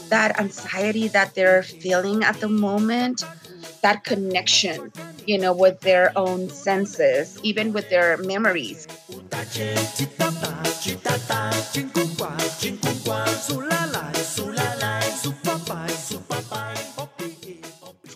that 0.08 0.38
anxiety 0.40 1.08
that 1.08 1.34
they're 1.34 1.62
feeling 1.62 2.24
at 2.24 2.40
the 2.40 2.48
moment, 2.48 3.24
that 3.82 4.04
connection, 4.04 4.92
you 5.26 5.38
know, 5.38 5.52
with 5.52 5.80
their 5.80 6.12
own 6.16 6.48
senses, 6.50 7.38
even 7.42 7.72
with 7.72 7.88
their 7.90 8.16
memories. 8.18 8.86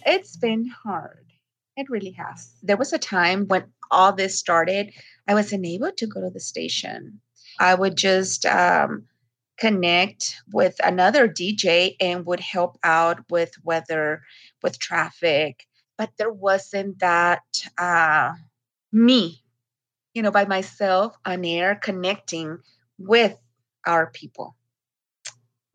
It's 0.07 0.37
been 0.37 0.67
hard. 0.85 1.27
It 1.77 1.89
really 1.89 2.11
has. 2.13 2.55
There 2.63 2.77
was 2.77 2.93
a 2.93 2.99
time 2.99 3.47
when 3.47 3.65
all 3.91 4.13
this 4.13 4.39
started, 4.39 4.93
I 5.27 5.35
wasn't 5.35 5.67
able 5.67 5.93
to 5.93 6.07
go 6.07 6.21
to 6.21 6.31
the 6.31 6.41
station. 6.41 7.21
I 7.59 7.75
would 7.75 7.97
just 7.97 8.47
um, 8.47 9.07
connect 9.61 10.43
with 10.53 10.75
another 10.83 11.29
DJ 11.29 11.95
and 12.01 12.27
would 12.27 12.41
help 12.41 12.79
out 12.83 13.21
with 13.31 13.53
weather, 13.63 14.23
with 14.63 14.79
traffic. 14.79 15.67
But 15.99 16.11
there 16.17 16.33
wasn't 16.33 16.99
that 17.01 17.43
uh, 17.77 18.33
me, 18.91 19.43
you 20.15 20.23
know, 20.23 20.31
by 20.31 20.47
myself 20.47 21.15
on 21.27 21.45
air 21.45 21.75
connecting 21.75 22.59
with 22.99 23.37
our 23.87 24.11
people. 24.11 24.57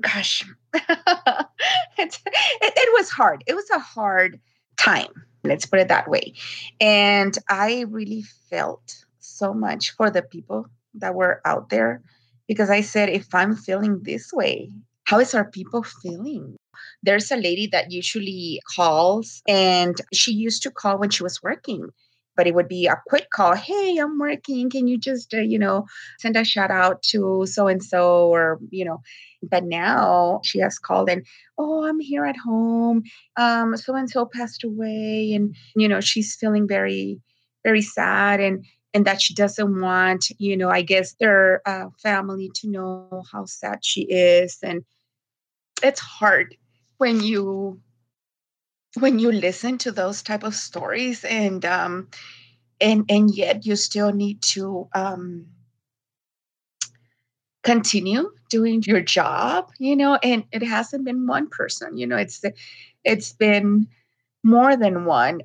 Gosh, 0.02 0.44
it's, 0.74 2.20
it, 2.26 2.74
it 2.76 2.94
was 2.94 3.10
hard. 3.10 3.44
It 3.48 3.56
was 3.56 3.70
a 3.70 3.80
hard 3.80 4.40
time. 4.78 5.24
Let's 5.44 5.68
put 5.68 5.80
it 5.80 5.90
that 5.90 6.10
way. 6.10 6.34
And 6.82 7.38
I 7.48 7.86
really 7.88 8.24
felt 8.50 9.06
so 9.20 9.54
much 9.54 9.92
for 9.92 10.10
the 10.10 10.24
people 10.24 10.68
that 10.96 11.14
were 11.14 11.40
out 11.46 11.70
there 11.70 12.02
because 12.48 12.70
I 12.70 12.82
said, 12.82 13.10
if 13.10 13.34
I'm 13.34 13.56
feeling 13.56 14.02
this 14.04 14.32
way, 14.34 14.72
how 15.06 15.20
is 15.20 15.34
our 15.34 15.46
people 15.50 15.84
feeling? 15.84 16.56
There's 17.04 17.32
a 17.32 17.38
lady 17.38 17.68
that 17.68 17.92
usually 17.92 18.62
calls, 18.76 19.42
and 19.48 19.96
she 20.14 20.32
used 20.34 20.64
to 20.64 20.72
call 20.72 20.98
when 20.98 21.10
she 21.10 21.24
was 21.24 21.42
working, 21.44 21.90
but 22.36 22.48
it 22.48 22.56
would 22.56 22.68
be 22.68 22.88
a 22.88 23.02
quick 23.08 23.30
call. 23.30 23.56
Hey, 23.56 23.98
I'm 23.98 24.18
working. 24.20 24.70
Can 24.70 24.88
you 24.88 24.98
just, 24.98 25.34
uh, 25.34 25.38
you 25.38 25.60
know, 25.60 25.86
send 26.20 26.36
a 26.36 26.44
shout 26.44 26.72
out 26.72 27.02
to 27.12 27.46
so 27.46 27.68
and 27.68 27.84
so, 27.84 28.28
or, 28.28 28.60
you 28.72 28.84
know, 28.84 29.02
but 29.44 29.64
now 29.64 30.42
she 30.44 30.60
has 30.60 30.80
called 30.80 31.10
and, 31.10 31.26
oh, 31.58 31.86
I'm 31.86 32.00
here 32.00 32.26
at 32.26 32.38
home. 32.38 33.04
Um, 33.38 33.78
so 33.78 33.96
and 33.96 34.10
so 34.10 34.26
passed 34.26 34.64
away, 34.64 35.34
and, 35.34 35.56
you 35.76 35.88
know, 35.88 36.02
she's 36.02 36.36
feeling 36.36 36.68
very, 36.68 37.22
very 37.64 37.82
sad. 37.82 38.40
And, 38.40 38.66
and 38.96 39.04
that 39.06 39.22
she 39.22 39.34
doesn't 39.34 39.82
want, 39.82 40.30
you 40.40 40.56
know, 40.56 40.70
I 40.70 40.82
guess 40.82 41.16
their 41.20 41.62
uh, 41.68 41.90
family 42.02 42.50
to 42.56 42.70
know 42.70 43.24
how 43.30 43.44
sad 43.44 43.84
she 43.84 44.04
is. 44.04 44.58
And 44.64 44.86
it's 45.84 46.00
hard 46.00 46.56
when 46.98 47.22
you 47.22 47.82
when 48.98 49.20
you 49.20 49.34
listen 49.34 49.78
to 49.80 49.92
those 49.92 50.24
type 50.24 50.44
of 50.44 50.56
stories 50.56 51.26
and 51.26 51.66
um 51.66 52.08
and 52.80 53.04
and 53.10 53.36
yet 53.36 53.66
you 53.66 53.76
still 53.76 54.14
need 54.14 54.42
to 54.42 54.88
um 54.96 55.46
continue 57.64 58.32
doing 58.50 58.82
your 58.86 59.02
job 59.02 59.70
you 59.80 59.98
know 59.98 60.18
and 60.24 60.46
it 60.54 60.64
hasn't 60.64 61.04
been 61.04 61.28
one 61.28 61.50
person 61.50 61.98
you 61.98 62.08
know 62.08 62.16
it's 62.16 62.42
it's 63.04 63.34
been 63.34 63.86
more 64.44 64.78
than 64.78 65.04
one 65.04 65.42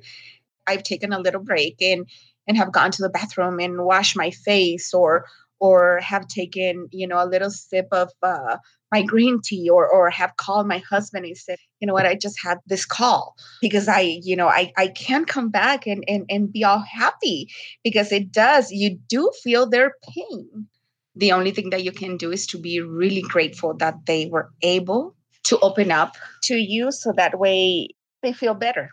i've 0.67 0.83
taken 0.83 1.11
a 1.11 1.19
little 1.19 1.41
break 1.43 1.81
and 1.81 2.07
and 2.47 2.57
have 2.57 2.71
gone 2.71 2.91
to 2.91 3.01
the 3.01 3.09
bathroom 3.09 3.59
and 3.59 3.85
washed 3.85 4.17
my 4.17 4.31
face 4.31 4.93
or 4.93 5.25
or 5.59 5.99
have 5.99 6.27
taken 6.27 6.87
you 6.91 7.07
know 7.07 7.23
a 7.23 7.27
little 7.27 7.51
sip 7.51 7.87
of 7.91 8.11
uh, 8.23 8.57
my 8.91 9.03
green 9.03 9.39
tea 9.41 9.69
or 9.69 9.87
or 9.87 10.09
have 10.09 10.35
called 10.37 10.67
my 10.67 10.79
husband 10.79 11.25
and 11.25 11.37
said 11.37 11.57
you 11.79 11.87
know 11.87 11.93
what? 11.93 12.05
I 12.05 12.15
just 12.15 12.41
had 12.43 12.59
this 12.67 12.85
call 12.85 13.35
because 13.61 13.87
i 13.87 14.01
you 14.01 14.35
know 14.35 14.47
i 14.47 14.71
i 14.77 14.87
can't 14.87 15.27
come 15.27 15.49
back 15.49 15.87
and 15.87 16.03
and, 16.07 16.25
and 16.29 16.51
be 16.51 16.63
all 16.63 16.79
happy 16.79 17.47
because 17.83 18.11
it 18.11 18.31
does 18.31 18.71
you 18.71 18.97
do 19.07 19.31
feel 19.43 19.69
their 19.69 19.93
pain. 20.13 20.67
The 21.15 21.33
only 21.33 21.51
thing 21.51 21.71
that 21.71 21.83
you 21.83 21.91
can 21.91 22.17
do 22.17 22.31
is 22.31 22.47
to 22.47 22.57
be 22.57 22.79
really 22.79 23.21
grateful 23.21 23.73
that 23.77 24.05
they 24.05 24.27
were 24.27 24.49
able 24.61 25.15
to 25.43 25.59
open 25.59 25.91
up 25.91 26.15
to 26.43 26.55
you 26.55 26.91
so 26.91 27.11
that 27.17 27.37
way 27.37 27.89
they 28.21 28.31
feel 28.31 28.53
better 28.53 28.91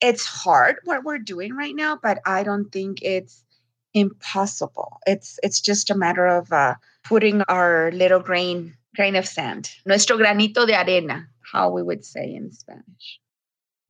it's 0.00 0.24
hard 0.24 0.76
what 0.84 1.04
we're 1.04 1.18
doing 1.18 1.54
right 1.54 1.74
now 1.74 1.98
but 2.02 2.18
i 2.26 2.42
don't 2.42 2.70
think 2.70 3.02
it's 3.02 3.44
impossible. 3.94 5.00
It's 5.06 5.38
it's 5.42 5.60
just 5.60 5.90
a 5.90 5.94
matter 5.94 6.26
of 6.26 6.52
uh, 6.52 6.74
putting 7.04 7.42
our 7.42 7.90
little 7.92 8.20
grain 8.20 8.76
grain 8.96 9.16
of 9.16 9.26
sand 9.26 9.70
nuestro 9.86 10.16
granito 10.16 10.66
de 10.66 10.74
arena 10.74 11.26
how 11.52 11.70
we 11.70 11.82
would 11.82 12.04
say 12.04 12.34
in 12.34 12.50
spanish. 12.52 13.20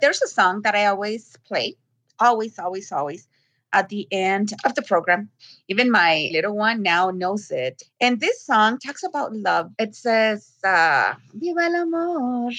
There's 0.00 0.22
a 0.22 0.28
song 0.28 0.62
that 0.62 0.74
i 0.74 0.86
always 0.86 1.36
play 1.46 1.76
always 2.20 2.59
always 2.59 2.92
always 2.92 3.28
at 3.72 3.90
the 3.90 4.09
end 4.11 4.54
of 4.64 4.74
the 4.74 4.82
program. 4.82 5.28
Even 5.68 5.90
my 5.90 6.30
little 6.32 6.56
one 6.56 6.80
now 6.80 7.11
knows 7.11 7.50
it. 7.50 7.82
And 8.00 8.18
this 8.18 8.42
song 8.42 8.78
talks 8.78 9.02
about 9.02 9.36
love. 9.36 9.70
It 9.78 9.94
says 9.94 10.50
uh, 10.64 11.14
viva 11.34 11.61
el 11.61 11.76
amor. 11.82 12.50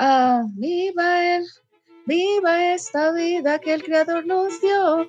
Uh, 0.00 0.42
viva 0.58 1.38
el 1.38 1.46
Viva 2.04 2.74
esta 2.74 3.12
vida 3.12 3.60
que 3.60 3.72
el 3.72 3.82
Creador 3.84 4.26
nos 4.26 4.60
dio. 4.60 5.08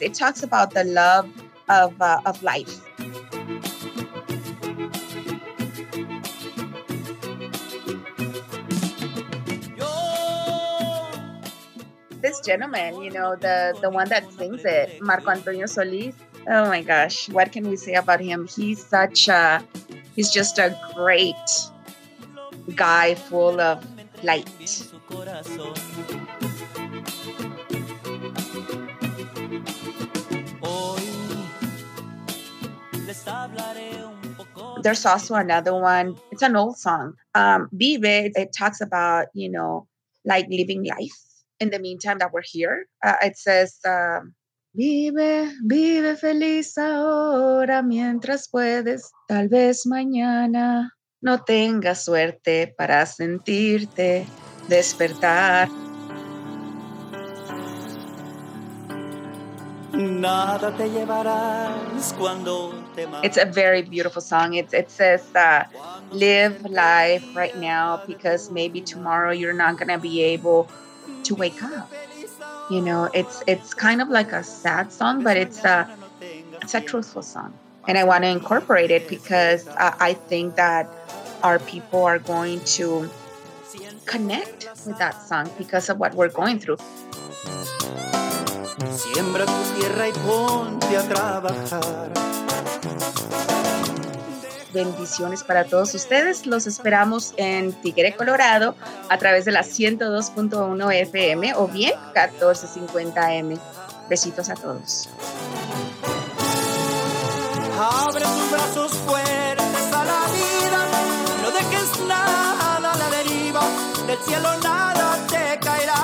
It 0.00 0.14
talks 0.14 0.44
about 0.44 0.72
the 0.72 0.84
love 0.84 1.28
of, 1.68 2.00
uh, 2.00 2.20
of 2.24 2.40
life. 2.44 2.80
This 12.22 12.40
gentleman, 12.40 13.00
you 13.02 13.10
know, 13.10 13.34
the, 13.34 13.76
the 13.80 13.90
one 13.90 14.08
that 14.10 14.30
sings 14.32 14.64
it, 14.64 15.02
Marco 15.02 15.30
Antonio 15.30 15.66
Solis. 15.66 16.14
Oh 16.48 16.66
my 16.66 16.82
gosh, 16.82 17.28
what 17.30 17.50
can 17.50 17.68
we 17.68 17.76
say 17.76 17.94
about 17.94 18.20
him? 18.20 18.46
He's 18.46 18.84
such 18.84 19.28
a 19.28 19.64
He's 20.16 20.30
just 20.30 20.58
a 20.58 20.76
great 20.94 21.34
guy 22.74 23.14
full 23.14 23.60
of 23.60 23.84
light. 24.24 24.48
There's 34.82 35.04
also 35.04 35.34
another 35.34 35.74
one. 35.74 36.16
It's 36.32 36.42
an 36.42 36.56
old 36.56 36.78
song. 36.78 37.14
Um, 37.34 37.68
Vive, 37.72 38.32
it 38.34 38.54
talks 38.56 38.80
about, 38.80 39.26
you 39.34 39.50
know, 39.50 39.86
like 40.24 40.46
living 40.48 40.84
life 40.84 41.12
in 41.60 41.70
the 41.70 41.78
meantime 41.78 42.18
that 42.18 42.32
we're 42.32 42.42
here. 42.42 42.86
Uh, 43.04 43.16
it 43.22 43.36
says, 43.36 43.78
um, 43.86 44.34
Vive, 44.76 45.54
vive 45.64 46.16
feliz 46.16 46.76
ahora 46.76 47.80
mientras 47.80 48.46
puedes. 48.46 49.10
Tal 49.26 49.48
vez 49.48 49.86
mañana 49.86 50.92
no 51.22 51.42
tengas 51.42 52.04
suerte 52.04 52.74
para 52.76 53.06
sentirte 53.06 54.26
despertar. 54.68 55.70
Nada 59.94 60.76
te 60.76 60.90
llevarás 60.90 62.14
cuando 62.18 62.74
te 62.94 63.08
It's 63.22 63.38
a 63.38 63.46
very 63.46 63.80
beautiful 63.80 64.20
song. 64.20 64.56
It, 64.56 64.74
it 64.74 64.90
says, 64.90 65.22
uh, 65.34 65.64
live 66.12 66.60
life 66.68 67.24
right 67.34 67.56
now 67.56 68.02
because 68.06 68.50
maybe 68.50 68.82
tomorrow 68.82 69.32
you're 69.32 69.56
not 69.56 69.78
going 69.78 69.88
to 69.88 69.98
be 69.98 70.22
able 70.22 70.68
to 71.24 71.34
wake 71.34 71.62
up 71.62 71.90
you 72.70 72.80
know 72.80 73.08
it's 73.14 73.42
it's 73.46 73.74
kind 73.74 74.00
of 74.00 74.08
like 74.08 74.32
a 74.32 74.42
sad 74.42 74.92
song 74.92 75.22
but 75.22 75.36
it's 75.36 75.64
a 75.64 75.88
it's 76.62 76.74
a 76.74 76.80
truthful 76.80 77.22
song 77.22 77.52
and 77.86 77.96
i 77.96 78.04
want 78.04 78.24
to 78.24 78.28
incorporate 78.28 78.90
it 78.90 79.08
because 79.08 79.66
uh, 79.68 79.94
i 80.00 80.12
think 80.12 80.56
that 80.56 80.88
our 81.42 81.58
people 81.60 82.04
are 82.04 82.18
going 82.18 82.60
to 82.60 83.08
connect 84.04 84.68
with 84.86 84.98
that 84.98 85.20
song 85.22 85.50
because 85.58 85.88
of 85.88 85.98
what 85.98 86.14
we're 86.14 86.28
going 86.28 86.58
through 86.58 86.78
Siembra 88.96 89.46
tu 89.46 89.80
tierra 89.80 90.06
y 90.06 90.12
ponte 90.12 90.96
a 90.96 91.02
trabajar. 91.08 92.12
Bendiciones 94.76 95.42
para 95.42 95.64
todos 95.64 95.94
ustedes. 95.94 96.46
Los 96.46 96.66
esperamos 96.66 97.32
en 97.36 97.72
Tigre, 97.72 98.14
Colorado, 98.14 98.76
a 99.08 99.18
través 99.18 99.46
de 99.46 99.52
la 99.52 99.62
102.1 99.62 100.92
FM 100.92 101.54
o 101.54 101.66
bien 101.66 101.94
1450M. 102.14 103.58
Besitos 104.08 104.50
a 104.50 104.54
todos. 104.54 105.08
Abre 107.78 108.24
tus 108.24 108.50
brazos 108.50 108.92
fuertes 109.06 109.92
a 109.92 110.04
la 110.04 110.22
vida, 110.38 110.80
no 111.42 111.50
dejes 111.50 112.00
nada 112.06 112.76
a 112.92 112.96
la 112.96 113.10
deriva, 113.10 113.60
del 114.06 114.18
cielo 114.18 114.48
nada 114.62 115.18
te 115.26 115.58
caerá. 115.58 116.02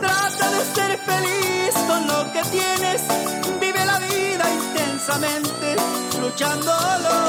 Trata 0.00 0.50
de 0.50 0.64
ser 0.74 0.98
feliz 0.98 1.74
con 1.88 2.06
lo 2.06 2.32
que 2.32 2.42
tienes, 2.50 3.02
luchando 6.20 6.70
lo. 7.02 7.20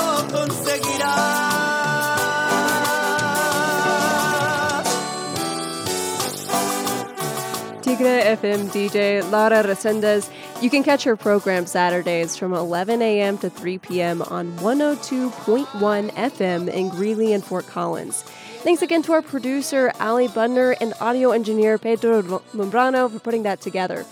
Tigre 8.01 8.23
FM 8.37 8.69
DJ 8.71 9.29
Lara 9.31 9.63
Resendez. 9.63 10.29
You 10.61 10.69
can 10.69 10.81
catch 10.81 11.03
her 11.03 11.15
program 11.17 11.65
Saturdays 11.65 12.37
from 12.37 12.53
11 12.53 13.01
a.m. 13.01 13.37
to 13.39 13.49
3 13.49 13.79
p.m. 13.79 14.21
on 14.21 14.51
102.1 14.59 16.11
FM 16.11 16.69
in 16.69 16.89
Greeley 16.89 17.33
and 17.33 17.43
Fort 17.43 17.67
Collins. 17.67 18.23
Thanks 18.63 18.81
again 18.81 19.01
to 19.03 19.13
our 19.13 19.21
producer, 19.21 19.91
Ali 19.99 20.27
Budner, 20.27 20.75
and 20.79 20.93
audio 21.01 21.31
engineer, 21.31 21.77
Pedro 21.77 22.21
Lumbrano, 22.53 23.11
for 23.11 23.19
putting 23.19 23.43
that 23.43 23.59
together. 23.59 24.05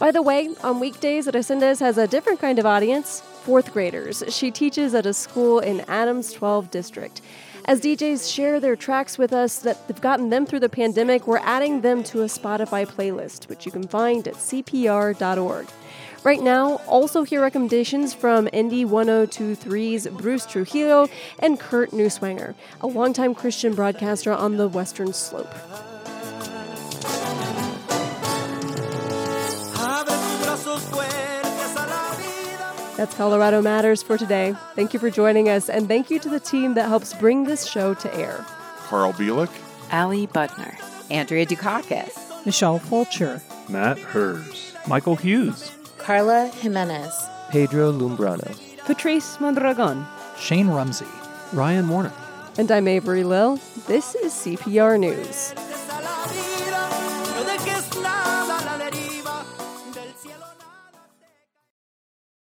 By 0.00 0.12
the 0.12 0.22
way, 0.22 0.48
on 0.64 0.80
weekdays, 0.80 1.26
Resendez 1.26 1.78
has 1.80 1.98
a 1.98 2.06
different 2.06 2.40
kind 2.40 2.58
of 2.58 2.64
audience 2.64 3.20
fourth 3.20 3.70
graders. 3.70 4.24
She 4.30 4.50
teaches 4.50 4.94
at 4.94 5.04
a 5.04 5.12
school 5.12 5.58
in 5.58 5.80
Adams 5.88 6.32
12 6.32 6.70
District. 6.70 7.20
As 7.66 7.82
DJs 7.82 8.34
share 8.34 8.60
their 8.60 8.76
tracks 8.76 9.18
with 9.18 9.34
us 9.34 9.58
that 9.58 9.76
have 9.88 10.00
gotten 10.00 10.30
them 10.30 10.46
through 10.46 10.60
the 10.60 10.70
pandemic, 10.70 11.26
we're 11.26 11.36
adding 11.40 11.82
them 11.82 12.02
to 12.04 12.22
a 12.22 12.26
Spotify 12.26 12.86
playlist, 12.86 13.50
which 13.50 13.66
you 13.66 13.72
can 13.72 13.86
find 13.86 14.26
at 14.26 14.36
cpr.org. 14.36 15.68
Right 16.24 16.40
now, 16.40 16.76
also 16.86 17.22
hear 17.22 17.42
recommendations 17.42 18.14
from 18.14 18.46
Indie 18.46 18.86
1023's 18.86 20.06
Bruce 20.06 20.46
Trujillo 20.46 21.08
and 21.38 21.60
Kurt 21.60 21.90
Neuswanger, 21.90 22.54
a 22.80 22.86
longtime 22.86 23.34
Christian 23.34 23.74
broadcaster 23.74 24.32
on 24.32 24.56
the 24.56 24.66
Western 24.66 25.12
Slope. 25.12 25.54
That's 32.96 33.14
Colorado 33.14 33.62
Matters 33.62 34.02
for 34.02 34.18
today. 34.18 34.54
Thank 34.74 34.92
you 34.92 35.00
for 35.00 35.08
joining 35.10 35.48
us, 35.48 35.70
and 35.70 35.88
thank 35.88 36.10
you 36.10 36.18
to 36.18 36.28
the 36.28 36.38
team 36.38 36.74
that 36.74 36.88
helps 36.88 37.14
bring 37.14 37.44
this 37.44 37.66
show 37.66 37.94
to 37.94 38.14
air. 38.14 38.44
Carl 38.88 39.14
Bielik, 39.14 39.48
Ali 39.90 40.26
Budner, 40.26 40.76
Andrea 41.10 41.46
Dukakis, 41.46 42.44
Michelle 42.44 42.78
Fulcher, 42.78 43.40
Matt 43.70 43.98
Hers, 43.98 44.74
Michael 44.86 45.16
Hughes, 45.16 45.72
Carla 45.96 46.48
Jimenez, 46.48 47.14
Pedro 47.48 47.90
Lumbrano, 47.90 48.54
Patrice 48.84 49.40
Mondragon, 49.40 50.04
Shane 50.38 50.68
Rumsey, 50.68 51.06
Ryan 51.54 51.88
Warner. 51.88 52.12
And 52.58 52.70
I'm 52.70 52.86
Avery 52.86 53.24
Lill. 53.24 53.58
This 53.86 54.14
is 54.16 54.32
CPR 54.32 55.00
News. 55.00 55.54